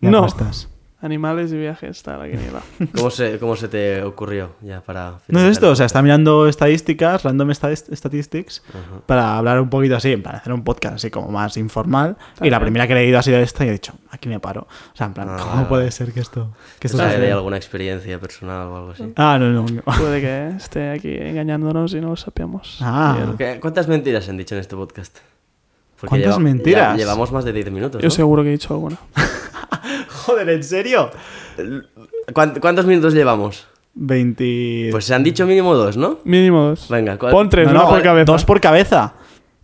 No. 0.00 0.18
apuestas. 0.18 0.68
Animales 1.04 1.52
y 1.52 1.56
viajes 1.58 1.90
está 1.98 2.16
la 2.16 2.24
quiniela. 2.24 2.60
¿Cómo 2.96 3.10
se, 3.10 3.38
¿Cómo 3.38 3.56
se 3.56 3.68
te 3.68 4.02
ocurrió 4.02 4.52
ya 4.62 4.80
para... 4.80 5.16
No 5.28 5.38
es 5.40 5.52
esto, 5.52 5.70
o 5.70 5.76
sea, 5.76 5.84
está 5.84 6.00
mirando 6.00 6.48
estadísticas, 6.48 7.22
random 7.22 7.50
sta- 7.50 7.74
statistics, 7.76 8.62
Ujú. 8.70 9.02
para 9.04 9.36
hablar 9.36 9.60
un 9.60 9.68
poquito 9.68 9.96
así, 9.96 10.16
para 10.16 10.38
hacer 10.38 10.52
un 10.54 10.64
podcast 10.64 10.94
así 10.96 11.10
como 11.10 11.28
más 11.28 11.58
informal. 11.58 12.16
Está 12.32 12.46
y 12.46 12.50
la 12.50 12.58
primera 12.58 12.86
que 12.86 12.94
he 12.94 12.96
leído 12.96 13.18
ha 13.18 13.22
sido 13.22 13.36
esta 13.38 13.66
y 13.66 13.68
he 13.68 13.72
dicho, 13.72 13.92
aquí 14.10 14.30
me 14.30 14.40
paro. 14.40 14.62
O 14.62 14.96
sea, 14.96 15.06
en 15.08 15.12
plan, 15.12 15.28
Ah, 15.30 15.36
¿cómo 15.38 15.54
vale, 15.56 15.66
puede 15.68 15.90
ser 15.90 16.10
que 16.12 16.20
esto, 16.20 16.52
que 16.78 16.86
esto 16.86 16.96
¿Sabe 16.96 17.10
de 17.10 17.16
suceda? 17.18 17.34
alguna 17.34 17.56
experiencia 17.58 18.18
personal 18.18 18.66
o 18.68 18.76
algo 18.76 18.90
así? 18.92 19.12
Ah, 19.16 19.36
no, 19.38 19.50
no. 19.50 19.66
no. 19.68 19.82
Puede 19.82 20.22
que 20.22 20.48
esté 20.56 20.90
aquí 20.90 21.14
engañándonos 21.14 21.92
y 21.92 22.00
no 22.00 22.08
lo 22.08 22.16
sapemos. 22.16 22.78
Ah. 22.80 23.16
Y 23.18 23.22
él- 23.22 23.34
¿Qué- 23.36 23.60
¿Cuántas 23.60 23.88
mentiras 23.88 24.26
han 24.30 24.38
dicho 24.38 24.54
en 24.54 24.62
este 24.62 24.74
podcast? 24.74 25.18
¿Cuántas 26.00 26.20
lleva- 26.36 26.38
mentiras? 26.38 26.92
ya 26.92 26.96
llevamos 27.04 27.30
más 27.30 27.44
de 27.44 27.52
10 27.52 27.70
minutos, 27.70 28.00
Yo 28.02 28.08
¿no? 28.08 28.10
seguro 28.10 28.42
que 28.42 28.48
he 28.48 28.52
dicho 28.52 28.72
alguna. 28.72 28.96
Joder, 30.26 30.48
¿en 30.50 30.62
serio? 30.64 31.10
¿Cuán- 32.32 32.54
¿Cuántos 32.60 32.86
minutos 32.86 33.14
llevamos? 33.14 33.66
20... 33.94 34.88
Pues 34.90 35.04
se 35.04 35.14
han 35.14 35.22
dicho 35.22 35.46
mínimo 35.46 35.74
dos, 35.74 35.96
¿no? 35.96 36.18
Mínimo 36.24 36.62
dos. 36.70 36.88
Venga, 36.88 37.16
¿cuál- 37.18 37.32
Pon 37.32 37.48
tres, 37.48 37.66
No, 37.66 37.72
una 37.72 37.82
no, 37.84 37.88
por 37.88 38.02
cabeza. 38.02 38.32
Dos 38.32 38.44
por 38.44 38.60
cabeza. 38.60 39.14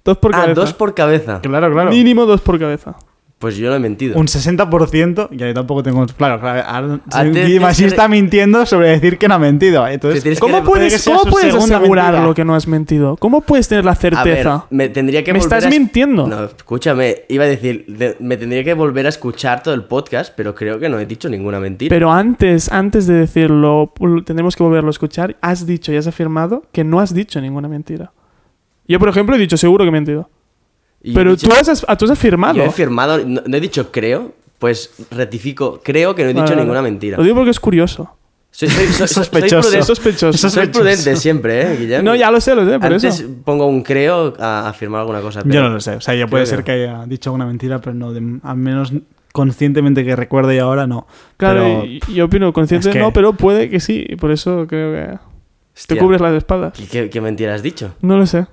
Dos 0.04 0.18
por 0.18 0.34
Ah, 0.34 0.38
cabeza. 0.42 0.60
dos 0.60 0.72
por 0.72 0.94
cabeza. 0.94 1.40
Claro, 1.42 1.72
claro. 1.72 1.90
Mínimo 1.90 2.26
dos 2.26 2.40
por 2.40 2.58
cabeza. 2.58 2.94
Pues 3.40 3.56
yo 3.56 3.70
no 3.70 3.76
he 3.76 3.78
mentido. 3.78 4.18
Un 4.18 4.26
60%, 4.26 5.28
ya 5.30 5.46
yo 5.46 5.54
tampoco 5.54 5.82
tengo... 5.82 6.04
Claro, 6.04 6.38
claro 6.40 6.62
ahora 6.66 7.00
Ah, 7.10 7.24
está 7.70 8.06
mintiendo 8.06 8.66
sobre 8.66 8.90
decir 8.90 9.16
que 9.16 9.28
no 9.28 9.34
ha 9.36 9.38
mentido. 9.38 9.88
Entonces, 9.88 10.38
¿Cómo 10.38 10.62
puedes, 10.62 11.02
¿cómo 11.02 11.22
puedes 11.24 11.54
asegurar 11.54 12.08
mentira. 12.12 12.26
lo 12.26 12.34
que 12.34 12.44
no 12.44 12.54
has 12.54 12.66
mentido? 12.68 13.16
¿Cómo 13.16 13.40
puedes 13.40 13.66
tener 13.66 13.86
la 13.86 13.92
A 13.92 13.94
ver, 13.94 14.00
certeza? 14.14 14.66
me 14.68 14.90
tendría 14.90 15.24
que 15.24 15.32
Me 15.32 15.38
volver 15.38 15.56
estás 15.56 15.66
a 15.66 15.70
mintiendo. 15.74 16.26
No, 16.26 16.44
escúchame, 16.44 17.22
iba 17.30 17.44
a 17.44 17.46
decir, 17.46 17.86
de- 17.88 18.14
me 18.20 18.36
tendría 18.36 18.62
que 18.62 18.74
volver 18.74 19.06
a 19.06 19.08
escuchar 19.08 19.62
todo 19.62 19.72
el 19.72 19.84
podcast, 19.84 20.34
pero 20.36 20.54
creo 20.54 20.78
que 20.78 20.90
no 20.90 21.00
he 21.00 21.06
dicho 21.06 21.30
ninguna 21.30 21.58
mentira. 21.60 21.88
Pero 21.88 22.12
antes, 22.12 22.70
antes 22.70 23.06
de 23.06 23.14
decirlo, 23.14 23.90
tendremos 24.26 24.54
que 24.54 24.62
volverlo 24.62 24.88
a 24.88 24.92
escuchar. 24.92 25.36
Has 25.40 25.64
dicho 25.64 25.90
y 25.92 25.96
has 25.96 26.06
afirmado 26.06 26.64
que 26.72 26.84
no 26.84 27.00
has 27.00 27.14
dicho 27.14 27.40
ninguna 27.40 27.68
mentira. 27.68 28.12
Yo, 28.86 28.98
por 28.98 29.08
ejemplo, 29.08 29.34
he 29.34 29.38
dicho 29.38 29.56
seguro 29.56 29.82
que 29.84 29.88
he 29.88 29.92
mentido. 29.92 30.28
Y 31.02 31.12
he 31.12 31.14
Pero 31.14 31.30
dicho- 31.36 31.48
tú 31.48 31.54
has, 31.54 31.86
tú 31.98 32.04
has 32.04 32.10
afirmado. 32.10 32.56
Yo 32.56 32.64
he 32.64 32.70
firmado, 32.70 33.18
no, 33.24 33.42
no 33.46 33.56
he 33.56 33.60
dicho 33.60 33.90
creo, 33.90 34.32
pues 34.58 34.90
rectifico, 35.10 35.80
creo 35.82 36.14
que 36.14 36.22
no 36.24 36.30
he 36.30 36.34
dicho 36.34 36.44
Vale, 36.44 36.56
ninguna 36.56 36.82
mentira. 36.82 37.16
Lo 37.16 37.22
digo 37.22 37.36
porque 37.36 37.50
es 37.50 37.60
curioso. 37.60 38.16
Soy, 38.52 38.68
soy- 38.68 38.86
soy- 38.88 38.92
soy 39.06 39.08
Sospechoso. 39.08 39.68
prudente- 39.68 39.86
Sospechoso. 39.86 40.32
Soy 40.38 40.50
sospechoso. 40.50 40.78
prudente 40.80 41.16
siempre, 41.16 41.62
¿eh, 41.72 41.76
Guillermo? 41.78 42.10
No, 42.10 42.16
ya 42.16 42.30
lo 42.32 42.40
sé, 42.40 42.54
lo 42.56 42.64
sé, 42.68 42.78
por 42.80 42.92
Antes 42.92 43.04
eso. 43.20 43.28
pongo 43.44 43.66
un 43.66 43.82
creo 43.82 44.34
a 44.40 44.68
afirmar 44.68 45.02
alguna 45.02 45.20
cosa. 45.20 45.42
pero- 45.42 45.54
Yo 45.54 45.62
no 45.62 45.68
lo 45.70 45.80
sé. 45.80 45.92
O 45.94 46.00
sea, 46.00 46.14
yo 46.16 46.26
puede 46.28 46.44
creo 46.44 46.56
ser 46.56 46.64
que 46.64 46.72
haya 46.72 47.04
dicho 47.06 47.32
una 47.32 47.46
mentira, 47.46 47.80
pero 47.80 47.94
no, 47.94 48.12
de- 48.12 48.40
al 48.42 48.56
menos 48.56 48.92
conscientemente 49.32 50.04
que 50.04 50.16
recuerde 50.16 50.56
y 50.56 50.58
ahora 50.58 50.88
no. 50.88 51.06
Claro, 51.36 51.84
Pero- 51.84 52.12
yo 52.14 52.24
opino 52.24 52.52
consciente 52.52 52.88
es 52.88 52.92
que- 52.92 52.98
no, 53.00 53.12
pero 53.12 53.32
puede 53.34 53.70
que 53.70 53.78
sí. 53.78 54.04
Y 54.08 54.16
por 54.16 54.32
eso 54.32 54.66
creo 54.68 54.92
que 54.92 55.12
te 55.12 55.18
Hostia, 55.80 55.98
cubres 56.00 56.20
las 56.20 56.34
espaldas. 56.34 56.78
¿y 56.80 56.86
¿Qué, 56.86 57.08
qué 57.08 57.20
mentira 57.20 57.54
has 57.54 57.62
dicho? 57.62 57.94
No 58.02 58.18
lo 58.18 58.26
sé. 58.26 58.46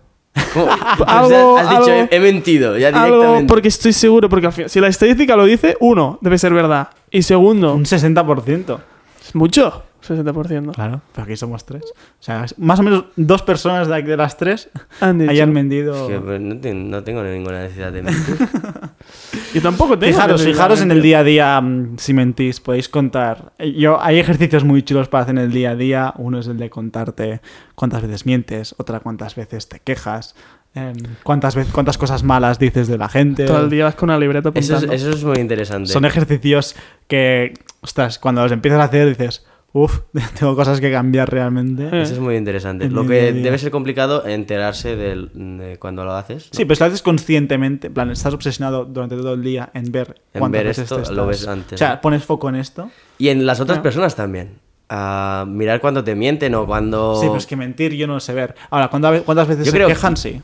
¿Cómo? 0.54 0.68
Pues 0.98 1.10
Algo- 1.10 1.58
has 1.58 1.70
dicho, 1.70 1.92
algo- 1.92 2.08
he 2.12 2.20
mentido, 2.20 2.78
ya 2.78 2.88
Algo 2.90 3.18
directamente. 3.18 3.48
porque 3.48 3.68
estoy 3.68 3.94
seguro, 3.94 4.30
porque 4.30 4.48
al 4.48 4.54
fin- 4.54 4.70
si 4.70 4.80
la 4.80 4.88
estadística 4.88 5.36
lo 5.36 5.46
dice, 5.46 5.76
uno, 5.80 6.18
debe 6.22 6.38
ser 6.38 6.54
verdad. 6.54 6.90
Y 7.12 7.22
segundo, 7.24 7.74
Un 7.74 7.86
60%. 7.86 8.80
es 9.26 9.36
mucho, 9.36 9.84
60%. 10.08 10.74
Claro, 10.74 11.02
pero 11.14 11.24
aquí 11.26 11.36
somos 11.36 11.66
tres. 11.66 11.84
O 11.84 12.24
sea, 12.24 12.46
más 12.58 12.80
o 12.80 12.84
menos 12.84 13.06
dos 13.16 13.42
personas 13.42 13.88
de, 13.88 13.96
aquí- 13.96 14.08
de 14.08 14.18
las 14.18 14.38
tres 14.38 14.70
hayan 15.02 15.52
mentido. 15.54 16.08
Que, 16.08 16.20
pues, 16.20 16.40
no, 16.40 16.58
te- 16.58 16.74
no 16.74 17.04
tengo 17.04 17.24
ninguna 17.24 17.62
necesidad 17.64 17.92
de 17.92 18.04
mentir. 18.04 18.38
Yo 19.54 19.62
tampoco 19.62 19.98
tengo. 19.98 20.14
Fijaros, 20.14 20.44
fijaros 20.44 20.82
en 20.82 20.92
el 20.92 21.02
día 21.02 21.20
a 21.20 21.24
día, 21.24 21.62
mm, 21.62 21.98
si 21.98 22.14
mentís, 22.14 22.60
podéis 22.60 22.90
contar. 22.90 23.54
Eh, 23.58 23.74
Yo, 23.74 24.02
hay 24.02 24.20
ejercicios 24.20 24.64
muy 24.64 24.84
chulos 24.84 25.08
para 25.08 25.24
hacer 25.24 25.36
en 25.36 25.44
el 25.46 25.52
día 25.52 25.72
a 25.72 25.76
día. 25.76 26.14
Uno 26.18 26.40
es 26.40 26.48
el 26.48 26.58
de 26.58 26.70
contarte 26.70 27.42
cuántas 27.76 28.02
veces 28.02 28.26
mientes, 28.26 28.76
otra 28.78 29.00
cuántas 29.00 29.36
veces 29.36 29.70
te 29.70 29.80
quejas, 29.80 30.36
em, 30.76 30.96
cuántas, 31.24 31.56
veces, 31.56 31.72
cuántas 31.74 31.98
cosas 31.98 32.24
malas 32.24 32.60
dices 32.60 32.88
de 32.88 32.98
la 32.98 33.10
gente. 33.10 33.46
Todo 33.46 33.64
el 33.64 33.70
día 33.70 33.86
vas 33.86 33.96
con 33.96 34.10
una 34.10 34.20
libreta 34.20 34.50
Eso 34.54 34.60
es, 34.60 34.70
apuntando. 34.84 34.94
eso 34.94 35.10
es 35.12 35.24
muy 35.24 35.40
interesante. 35.40 35.90
Son 35.90 36.06
ejercicios 36.06 36.76
que, 37.08 37.54
ostras, 37.82 38.20
cuando 38.20 38.44
los 38.44 38.52
empiezas 38.52 38.82
a 38.82 38.84
hacer 38.84 39.08
dices, 39.08 39.47
uff, 39.74 40.00
tengo 40.40 40.56
cosas 40.56 40.80
que 40.82 40.92
cambiar 40.92 41.30
realmente. 41.30 41.84
Eh. 41.86 42.02
Eso 42.02 42.14
es 42.14 42.20
muy 42.20 42.36
interesante. 42.36 42.90
Lo 42.90 43.06
que 43.06 43.34
debe 43.34 43.58
ser 43.58 43.72
complicado 43.72 44.26
enterarse 44.26 44.96
del- 44.96 45.30
de 45.34 45.78
cuando 45.80 46.04
lo 46.06 46.14
haces. 46.14 46.46
¿no? 46.52 46.58
Sí, 46.58 46.66
pero 46.66 46.76
si 46.76 46.80
lo 46.82 46.88
haces 46.88 47.02
conscientemente, 47.02 47.88
en 47.88 47.94
plan, 47.94 48.10
estás 48.12 48.34
obsesionado 48.34 48.86
durante 48.86 49.16
todo 49.16 49.34
el 49.34 49.44
día 49.44 49.70
en 49.74 49.92
ver 49.92 50.22
En 50.34 50.52
ver 50.52 50.66
veces 50.68 50.84
esto, 50.84 51.02
te 51.02 51.14
lo 51.14 51.28
ves 51.28 51.48
antes, 51.48 51.74
O 51.74 51.78
sea, 51.78 52.02
pones 52.02 52.24
foco 52.24 52.50
en 52.50 52.56
esto. 52.56 52.90
Y 53.18 53.30
en 53.30 53.46
las 53.46 53.60
otras 53.60 53.80
Ah. 53.80 53.84
personas 53.84 54.16
también. 54.16 54.60
Mirar 54.90 55.82
cuando 55.82 56.04
te 56.04 56.16
mienten 56.16 56.56
o 56.56 56.66
cuando... 56.66 57.16
Sí, 57.16 57.26
pero 57.28 57.38
es 57.38 57.46
que 57.46 57.56
mentir 57.58 57.94
yo 57.94 58.08
no 58.08 58.14
lo 58.16 58.20
sé 58.22 58.34
ver. 58.34 58.56
Ahora, 58.70 58.88
¿cuántas, 58.88 59.22
cuántas 59.24 59.48
veces 59.48 59.66
Yo 59.66 59.72
se 59.72 59.78
creo 59.78 59.88
que- 59.88 59.94
quejan? 59.94 60.16
Sí. 60.18 60.42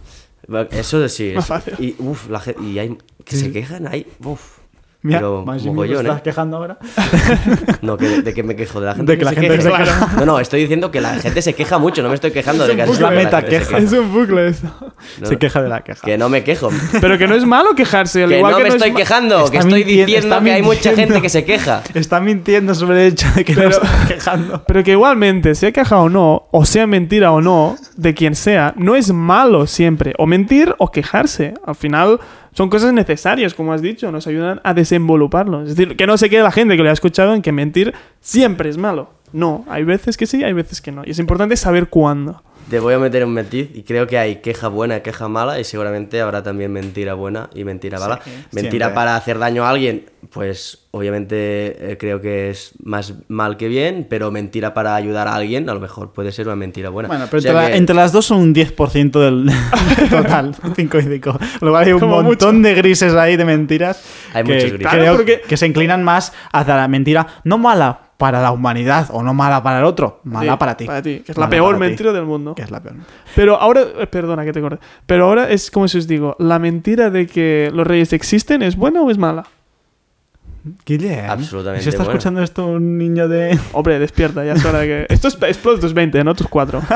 Eso 0.72 1.08
sí. 1.08 1.32
Más 1.34 1.46
es- 1.46 1.48
fácil. 1.48 1.74
Y, 1.80 1.96
uf, 2.00 2.30
la 2.30 2.42
y 2.62 2.78
hay 2.78 2.98
que 3.24 3.36
se 3.38 3.52
quejan, 3.54 3.88
hay... 3.88 4.06
Uf. 4.24 4.53
Mira, 5.04 5.20
pero 5.20 5.44
más 5.46 5.62
mogollón, 5.66 6.06
estás 6.06 6.20
¿eh? 6.20 6.22
quejando 6.24 6.58
ahora. 6.58 6.78
No, 7.82 7.98
que, 7.98 8.22
de 8.22 8.34
que 8.34 8.42
me 8.42 8.56
quejo, 8.56 8.80
de 8.80 8.86
la 8.88 8.96
gente 8.96 9.12
De 9.12 9.18
que 9.18 9.26
la 9.26 9.32
se 9.32 9.36
gente 9.42 9.62
se 9.62 9.70
queja. 9.70 10.10
No, 10.18 10.26
no, 10.26 10.40
estoy 10.40 10.62
diciendo 10.62 10.92
que 10.92 11.02
la 11.02 11.16
gente 11.16 11.42
se 11.42 11.54
queja 11.54 11.78
mucho, 11.78 12.02
no 12.02 12.08
me 12.08 12.16
estoy 12.16 12.32
quejando 12.32 12.66
de 12.66 12.76
que 12.78 12.84
Es 12.84 13.00
la 13.02 13.12
meta 13.12 13.42
se 13.42 13.48
queja. 13.48 13.78
Es 13.80 13.92
un 13.92 14.14
bucle 14.14 14.48
esto. 14.48 14.68
No, 15.20 15.28
Se 15.28 15.38
queja 15.38 15.62
de 15.62 15.68
la 15.68 15.82
queja. 15.82 16.00
Que 16.06 16.18
no 16.18 16.30
me 16.30 16.46
quejo. 16.46 16.70
Pero 17.02 17.18
que 17.18 17.28
no 17.28 17.36
es 17.36 17.46
malo 17.46 17.76
quejarse. 17.76 18.24
al 18.24 18.30
Que 18.30 18.38
igual 18.38 18.52
no 18.54 18.58
que 18.60 18.64
me 18.64 18.70
es 18.70 18.76
estoy 18.76 18.94
quejando, 18.94 19.52
que 19.52 19.58
estoy 19.58 19.84
diciendo 19.84 20.42
que 20.42 20.52
hay 20.52 20.62
mucha 20.62 20.96
gente 20.96 21.22
que 21.22 21.30
se 21.30 21.44
queja. 21.44 21.84
Está 21.94 22.22
mintiendo 22.22 22.74
sobre 22.74 23.08
el 23.08 23.14
hecho 23.14 23.28
de 23.36 23.44
que 23.44 23.56
no 23.56 23.62
Pero- 23.64 23.74
se 23.76 23.82
está 23.82 24.08
quejando. 24.08 24.64
Pero 24.66 24.84
que 24.84 24.92
igualmente, 24.92 25.54
sea 25.56 25.74
queja 25.74 25.98
o 26.00 26.08
no, 26.08 26.48
o 26.52 26.66
sea 26.66 26.88
mentira 26.88 27.34
o 27.34 27.42
no, 27.42 27.76
de 27.98 28.14
quien 28.14 28.36
sea, 28.36 28.74
no 28.78 28.96
es 28.96 29.12
malo 29.12 29.68
siempre. 29.68 30.14
O 30.18 30.26
mentir 30.28 30.74
o 30.78 30.92
quejarse. 30.92 31.54
Al 31.66 31.76
final 31.76 32.20
son 32.54 32.70
cosas 32.70 32.94
necesarias, 32.94 33.54
como 33.54 33.74
has 33.74 33.82
dicho, 33.82 34.12
nos 34.12 34.28
ayudan 34.28 34.62
a 34.64 34.74
desenvoluparlo. 34.74 35.64
Es 35.64 35.76
decir, 35.76 35.96
que 35.96 36.08
no 36.08 36.18
se 36.18 36.30
quede 36.30 36.44
la 36.44 36.52
gente 36.52 36.78
que 36.78 36.84
lo 36.84 36.90
ha 36.90 36.94
escuchado 36.94 37.34
en 37.34 37.42
que 37.42 37.52
mentir 37.52 37.94
siempre 38.22 38.70
es 38.70 38.78
malo. 38.78 39.10
No, 39.32 39.66
hay 39.68 39.84
veces 39.84 40.16
que 40.16 40.28
sí, 40.28 40.44
hay 40.44 40.54
veces 40.54 40.80
que 40.80 40.92
no. 40.92 41.04
Y 41.06 41.12
es 41.12 41.20
importante 41.20 41.58
saber 41.58 41.90
cuándo. 41.90 42.44
Te 42.70 42.80
voy 42.80 42.94
a 42.94 43.00
meter 43.00 43.24
un 43.26 43.34
matiz 43.34 43.70
y 43.74 43.84
creo 43.84 44.08
que 44.08 44.18
hay 44.18 44.38
queja 44.38 44.68
buena 44.68 44.98
y 44.98 45.02
queja 45.02 45.28
mala 45.28 45.60
y 45.60 45.64
seguramente 45.64 46.22
habrá 46.22 46.42
también 46.44 46.72
mentira 46.72 47.14
buena 47.14 47.50
y 47.54 47.64
mentira 47.66 48.00
mala. 48.00 48.20
Sí, 48.24 48.32
mentira 48.52 48.86
siempre. 48.88 48.96
para 48.96 49.16
hacer 49.16 49.38
daño 49.38 49.66
a 49.66 49.70
alguien, 49.70 50.06
pues 50.32 50.80
obviamente 50.92 51.92
eh, 51.92 51.98
creo 52.00 52.22
que 52.22 52.50
es 52.50 52.72
más 52.84 53.14
mal 53.28 53.58
que 53.58 53.68
bien, 53.68 54.08
pero 54.10 54.32
mentira 54.32 54.74
para 54.74 54.96
ayudar 54.96 55.28
a 55.28 55.36
alguien 55.36 55.70
a 55.70 55.74
lo 55.74 55.80
mejor 55.80 56.14
puede 56.14 56.32
ser 56.32 56.48
una 56.48 56.56
mentira 56.56 56.90
buena. 56.90 57.08
Bueno, 57.10 57.26
pero 57.30 57.40
O 57.40 57.42
sea 57.42 57.52
entre, 57.52 57.64
la- 57.66 57.72
que- 57.72 57.78
entre 57.78 57.96
las 57.96 58.12
dos 58.12 58.26
son 58.26 58.40
un 58.40 58.56
10% 58.56 59.12
del 59.20 59.52
total. 60.10 60.56
5 60.76 60.98
y 60.98 61.02
5. 61.04 61.40
Luego 61.62 61.78
hay 61.78 61.92
un 61.94 62.00
Como 62.00 62.22
montón 62.24 62.62
de 62.62 62.74
grises 62.76 63.14
ahí 63.14 63.36
de 63.36 63.46
mentiras. 63.46 64.02
Hay 64.34 64.44
que, 64.44 64.54
muchos 64.54 64.72
grises. 64.72 64.88
creo 64.90 65.02
Claro, 65.04 65.18
porque- 65.18 65.42
que 65.48 65.58
se 65.58 65.68
inclinan 65.68 66.04
más 66.04 66.32
hacia 66.52 66.76
la 66.76 66.88
mentira, 66.88 67.28
no 67.44 67.58
mala, 67.58 68.03
para 68.18 68.42
la 68.42 68.52
humanidad 68.52 69.08
o 69.12 69.24
no 69.24 69.34
mala 69.34 69.62
para 69.64 69.80
el 69.80 69.86
otro, 69.86 70.22
mala 70.24 70.54
Sí, 70.54 70.58
para 70.58 70.78
ti. 70.78 70.86
Para 70.86 71.02
ti, 71.02 71.20
que 71.20 71.32
es 71.32 71.38
la 71.38 71.50
peor 71.50 71.76
ti. 71.76 71.80
mentira 71.80 72.14
del 72.14 72.26
mundo. 72.26 72.56
Que 72.56 72.62
es 72.62 72.72
la 72.72 72.82
peor. 72.82 72.96
Pero 73.36 73.60
ahora, 73.60 73.82
eh, 74.00 74.08
perdona 74.08 74.46
que 74.46 74.54
te 74.54 74.62
corte, 74.62 74.80
pero 75.06 75.26
ahora 75.26 75.50
es 75.50 75.72
como 75.72 75.88
si 75.88 75.98
os 75.98 76.08
digo, 76.08 76.36
¿la 76.40 76.60
mentira 76.60 77.10
de 77.10 77.28
que 77.28 77.72
los 77.74 77.86
reyes 77.86 78.14
existen 78.14 78.62
es 78.62 78.76
buena 78.76 79.02
o 79.02 79.10
es 79.12 79.18
mala? 79.18 79.46
Guillem, 80.86 81.30
Absolutamente 81.30 81.82
¿y 81.82 81.84
Si 81.84 81.90
está 81.90 82.04
escuchando 82.04 82.42
esto 82.42 82.66
un 82.66 82.98
niño 82.98 83.28
de... 83.28 83.60
Hombre, 83.74 84.00
despierta, 84.00 84.46
ya 84.46 84.54
es 84.54 84.64
hora 84.64 84.80
de 84.80 84.88
que... 84.88 85.06
Esto 85.14 85.28
es, 85.28 85.38
es 85.42 85.58
Pro 85.58 85.78
20, 85.78 86.24
no 86.24 86.34
tus 86.36 86.48
cuatro. 86.48 86.82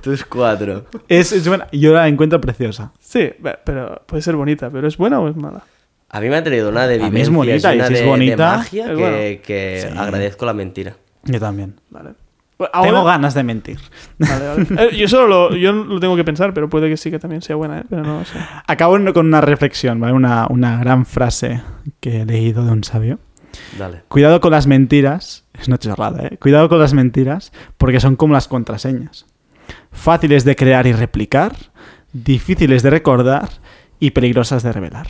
Tus 0.00 0.24
cuatro. 0.24 0.86
Es, 1.08 1.32
es 1.32 1.46
buena. 1.46 1.68
Yo 1.72 1.92
la 1.94 2.08
encuentro 2.08 2.40
preciosa. 2.40 2.92
Sí, 2.98 3.30
pero 3.64 4.02
puede 4.06 4.22
ser 4.22 4.34
bonita, 4.36 4.70
pero 4.70 4.88
¿es 4.88 4.96
buena 4.96 5.20
o 5.20 5.28
es 5.28 5.36
mala? 5.36 5.62
A 6.08 6.20
mí 6.20 6.28
me 6.28 6.36
ha 6.36 6.44
traído 6.44 6.68
una 6.70 6.86
de 6.86 7.02
A 7.02 7.10
mí 7.10 7.20
es 7.20 7.28
vivencias 7.30 7.62
bonita, 7.62 7.74
y 7.74 7.78
una 7.78 7.86
si 7.88 7.92
es 7.94 7.98
de, 7.98 8.04
de 8.04 8.10
bonita, 8.10 8.56
magia 8.58 8.84
es 8.84 8.88
que, 8.90 8.94
bueno. 8.96 9.16
que 9.44 9.88
Sí. 9.90 9.98
agradezco 9.98 10.46
la 10.46 10.54
mentira. 10.54 10.96
Yo 11.24 11.40
también. 11.40 11.74
Vale. 11.90 12.10
Bueno, 12.58 12.72
Tengo 12.82 13.04
ganas 13.04 13.34
de 13.34 13.42
mentir. 13.42 13.78
Vale, 14.18 14.46
vale. 14.46 14.66
Eh, 14.92 14.96
yo 14.96 15.08
solo 15.08 15.26
lo, 15.50 15.56
yo 15.56 15.72
lo 15.72 16.00
tengo 16.00 16.16
que 16.16 16.24
pensar, 16.24 16.54
pero 16.54 16.70
puede 16.70 16.88
que 16.88 16.96
sí 16.96 17.10
que 17.10 17.18
también 17.18 17.42
sea 17.42 17.56
buena, 17.56 17.80
¿eh? 17.80 17.84
pero 17.90 18.02
no. 18.02 18.22
Acabo 18.66 18.96
con 19.12 19.26
una 19.26 19.40
reflexión, 19.42 20.00
¿vale? 20.00 20.14
Una, 20.14 20.46
una 20.48 20.78
gran 20.78 21.04
frase 21.04 21.60
que 22.00 22.22
he 22.22 22.24
leído 22.24 22.64
de 22.64 22.72
un 22.72 22.82
sabio. 22.82 23.18
Dale. 23.78 24.02
Cuidado 24.08 24.40
con 24.40 24.52
las 24.52 24.66
mentiras. 24.66 25.44
Es 25.58 25.68
una 25.68 25.76
chorrada, 25.78 26.26
¿eh? 26.28 26.38
Cuidado 26.38 26.68
con 26.70 26.78
las 26.78 26.94
mentiras 26.94 27.52
porque 27.76 28.00
son 28.00 28.16
como 28.16 28.32
las 28.32 28.48
contraseñas. 28.48 29.26
Fáciles 29.92 30.44
de 30.44 30.56
crear 30.56 30.86
y 30.86 30.92
replicar, 30.92 31.52
difíciles 32.12 32.82
de 32.82 32.90
recordar 32.90 33.48
y 33.98 34.12
peligrosas 34.12 34.62
de 34.62 34.72
revelar. 34.72 35.08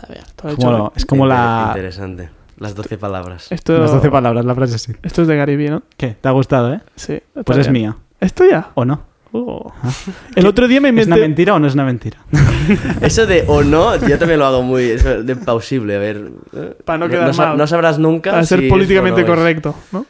Está 0.00 0.12
bien. 0.12 0.24
todo 0.36 0.56
Como 0.56 0.68
hecho- 0.70 0.78
lo- 0.78 0.92
es 0.96 1.06
como 1.06 1.26
la... 1.26 1.64
Interesante. 1.68 2.28
Las 2.58 2.74
12 2.74 2.98
palabras. 2.98 3.50
Esto, 3.50 3.78
Las 3.78 3.90
12 3.92 4.10
palabras, 4.10 4.44
la 4.44 4.54
frase 4.54 4.78
sí. 4.78 4.92
esto 5.02 5.22
es 5.22 5.28
de 5.28 5.36
Gary 5.36 5.56
Vee, 5.56 5.70
¿no? 5.70 5.82
¿Qué? 5.96 6.16
¿Te 6.20 6.28
ha 6.28 6.32
gustado, 6.32 6.74
eh? 6.74 6.80
Sí. 6.94 7.18
Pues 7.44 7.58
es 7.58 7.70
mía. 7.70 7.96
¿Esto 8.20 8.44
ya? 8.44 8.70
¿O 8.74 8.84
no? 8.84 9.02
Oh. 9.32 9.72
El 10.36 10.46
otro 10.46 10.68
día 10.68 10.80
me 10.80 10.88
¿Es 10.88 10.92
una 10.94 11.02
inventé... 11.04 11.20
mentira 11.20 11.54
o 11.54 11.58
no 11.58 11.66
es 11.68 11.74
una 11.74 11.84
mentira? 11.84 12.18
Eso 13.00 13.24
de 13.26 13.44
o 13.46 13.62
no, 13.62 13.96
yo 14.06 14.18
también 14.18 14.40
lo 14.40 14.44
hago 14.46 14.62
muy 14.62 14.84
eso 14.90 15.22
de 15.22 15.36
plausible. 15.36 15.96
A 15.96 15.98
ver. 16.00 16.30
eh, 16.54 16.74
Para 16.84 16.98
no 16.98 17.08
quedar 17.08 17.32
sa- 17.32 17.46
mal. 17.50 17.56
no 17.56 17.66
sabrás 17.66 17.98
nunca. 17.98 18.32
Para 18.32 18.42
si 18.42 18.48
ser 18.48 18.64
es 18.64 18.68
políticamente 18.70 19.22
no 19.22 19.26
es. 19.26 19.34
correcto, 19.38 19.74
¿no? 19.92 20.04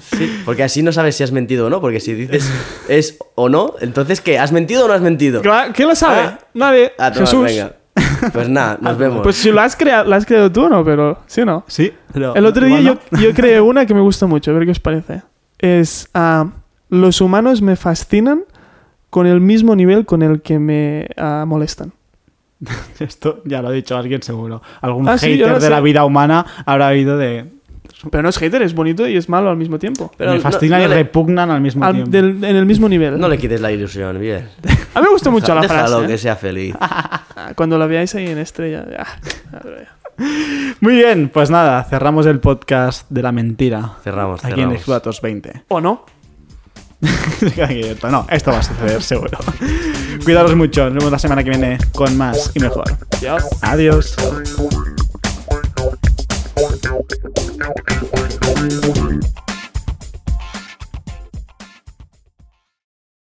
Sí, 0.00 0.42
porque 0.44 0.62
así 0.64 0.82
no 0.82 0.90
sabes 0.92 1.16
si 1.16 1.22
has 1.22 1.32
mentido 1.32 1.66
o 1.66 1.70
no. 1.70 1.80
Porque 1.80 2.00
si 2.00 2.14
dices 2.14 2.50
es 2.88 3.16
o 3.36 3.48
no, 3.48 3.74
entonces 3.80 4.20
¿qué? 4.20 4.38
¿Has 4.38 4.50
mentido 4.52 4.84
o 4.86 4.88
no 4.88 4.94
has 4.94 5.00
mentido? 5.02 5.40
Claro, 5.40 5.72
¿Quién 5.74 5.88
lo 5.88 5.94
sabe? 5.94 6.20
Ah. 6.20 6.38
Nadie. 6.52 6.92
Ah, 6.98 7.12
Jesús. 7.14 7.44
venga. 7.44 7.75
Pues 8.32 8.48
nada, 8.48 8.78
nos 8.80 8.96
vemos. 8.98 9.22
Pues 9.22 9.36
si 9.36 9.50
lo 9.50 9.60
has 9.60 9.76
creado, 9.76 10.04
¿la 10.08 10.16
has 10.16 10.26
creado 10.26 10.50
tú 10.50 10.64
o 10.64 10.68
no? 10.68 10.84
Pero, 10.84 11.18
¿sí 11.26 11.40
o 11.42 11.46
no? 11.46 11.64
Sí, 11.66 11.92
pero... 12.12 12.34
El 12.34 12.46
otro 12.46 12.66
día 12.66 12.80
yo, 12.80 12.98
yo 13.18 13.32
creé 13.34 13.60
una 13.60 13.86
que 13.86 13.94
me 13.94 14.00
gusta 14.00 14.26
mucho, 14.26 14.50
a 14.50 14.54
ver 14.54 14.64
qué 14.64 14.72
os 14.72 14.80
parece. 14.80 15.22
Es, 15.58 16.08
ah, 16.14 16.46
los 16.88 17.20
humanos 17.20 17.62
me 17.62 17.76
fascinan 17.76 18.44
con 19.10 19.26
el 19.26 19.40
mismo 19.40 19.74
nivel 19.74 20.04
con 20.06 20.22
el 20.22 20.42
que 20.42 20.58
me 20.58 21.08
ah, 21.16 21.44
molestan. 21.46 21.92
Esto 23.00 23.42
ya 23.44 23.62
lo 23.62 23.68
ha 23.68 23.72
dicho 23.72 23.96
alguien 23.96 24.22
seguro. 24.22 24.62
Algún 24.80 25.08
Ah, 25.08 25.18
hater 25.18 25.54
de 25.54 25.60
sé. 25.60 25.70
la 25.70 25.80
vida 25.80 26.04
humana 26.04 26.44
habrá 26.64 26.88
habido 26.88 27.16
de... 27.18 27.55
Pero 28.10 28.22
no 28.22 28.28
es 28.28 28.38
hater, 28.38 28.62
es 28.62 28.74
bonito 28.74 29.06
y 29.06 29.16
es 29.16 29.28
malo 29.28 29.50
al 29.50 29.56
mismo 29.56 29.78
tiempo. 29.78 30.12
Pero 30.16 30.30
me 30.32 30.36
no- 30.36 30.42
fascinan 30.42 30.80
no 30.80 30.86
y 30.86 30.88
le- 30.88 30.94
repugnan 30.96 31.50
al 31.50 31.60
mismo 31.60 31.84
Al- 31.84 31.92
tiempo. 31.94 32.10
del- 32.10 32.44
en 32.44 32.56
el 32.56 32.66
mismo 32.66 32.88
nivel. 32.88 33.18
No 33.18 33.28
le 33.28 33.38
quites 33.38 33.60
la 33.60 33.70
ilusión, 33.72 34.18
bien. 34.20 34.48
A 34.94 35.00
mí 35.00 35.06
me 35.06 35.12
gusta 35.12 35.30
mucho 35.30 35.54
la 35.54 35.60
Déjalo 35.62 35.88
frase. 35.98 36.06
que 36.06 36.14
¿eh? 36.14 36.18
sea 36.18 36.36
feliz. 36.36 36.74
Cuando 37.56 37.78
la 37.78 37.86
veáis 37.86 38.14
ahí 38.14 38.26
en 38.28 38.38
estrella. 38.38 38.84
Muy 40.80 40.94
bien, 40.94 41.28
pues 41.32 41.50
nada, 41.50 41.84
cerramos 41.84 42.24
el 42.26 42.40
podcast 42.40 43.06
de 43.10 43.22
la 43.22 43.32
mentira. 43.32 43.92
Cerramos, 44.02 44.42
Aquí 44.44 44.60
en. 44.62 44.72
Exploratos 44.72 45.20
20. 45.20 45.64
¿O 45.68 45.80
no? 45.80 46.04
no, 48.10 48.26
esto 48.30 48.50
va 48.50 48.58
a 48.58 48.62
suceder 48.62 49.02
seguro. 49.02 49.38
Cuidaros 50.24 50.56
mucho, 50.56 50.84
nos 50.86 50.94
vemos 50.94 51.12
la 51.12 51.18
semana 51.18 51.44
que 51.44 51.50
viene 51.50 51.76
con 51.94 52.16
más 52.16 52.52
y 52.54 52.60
mejor. 52.60 52.84
Ya. 53.20 53.36
Adiós. 53.60 54.16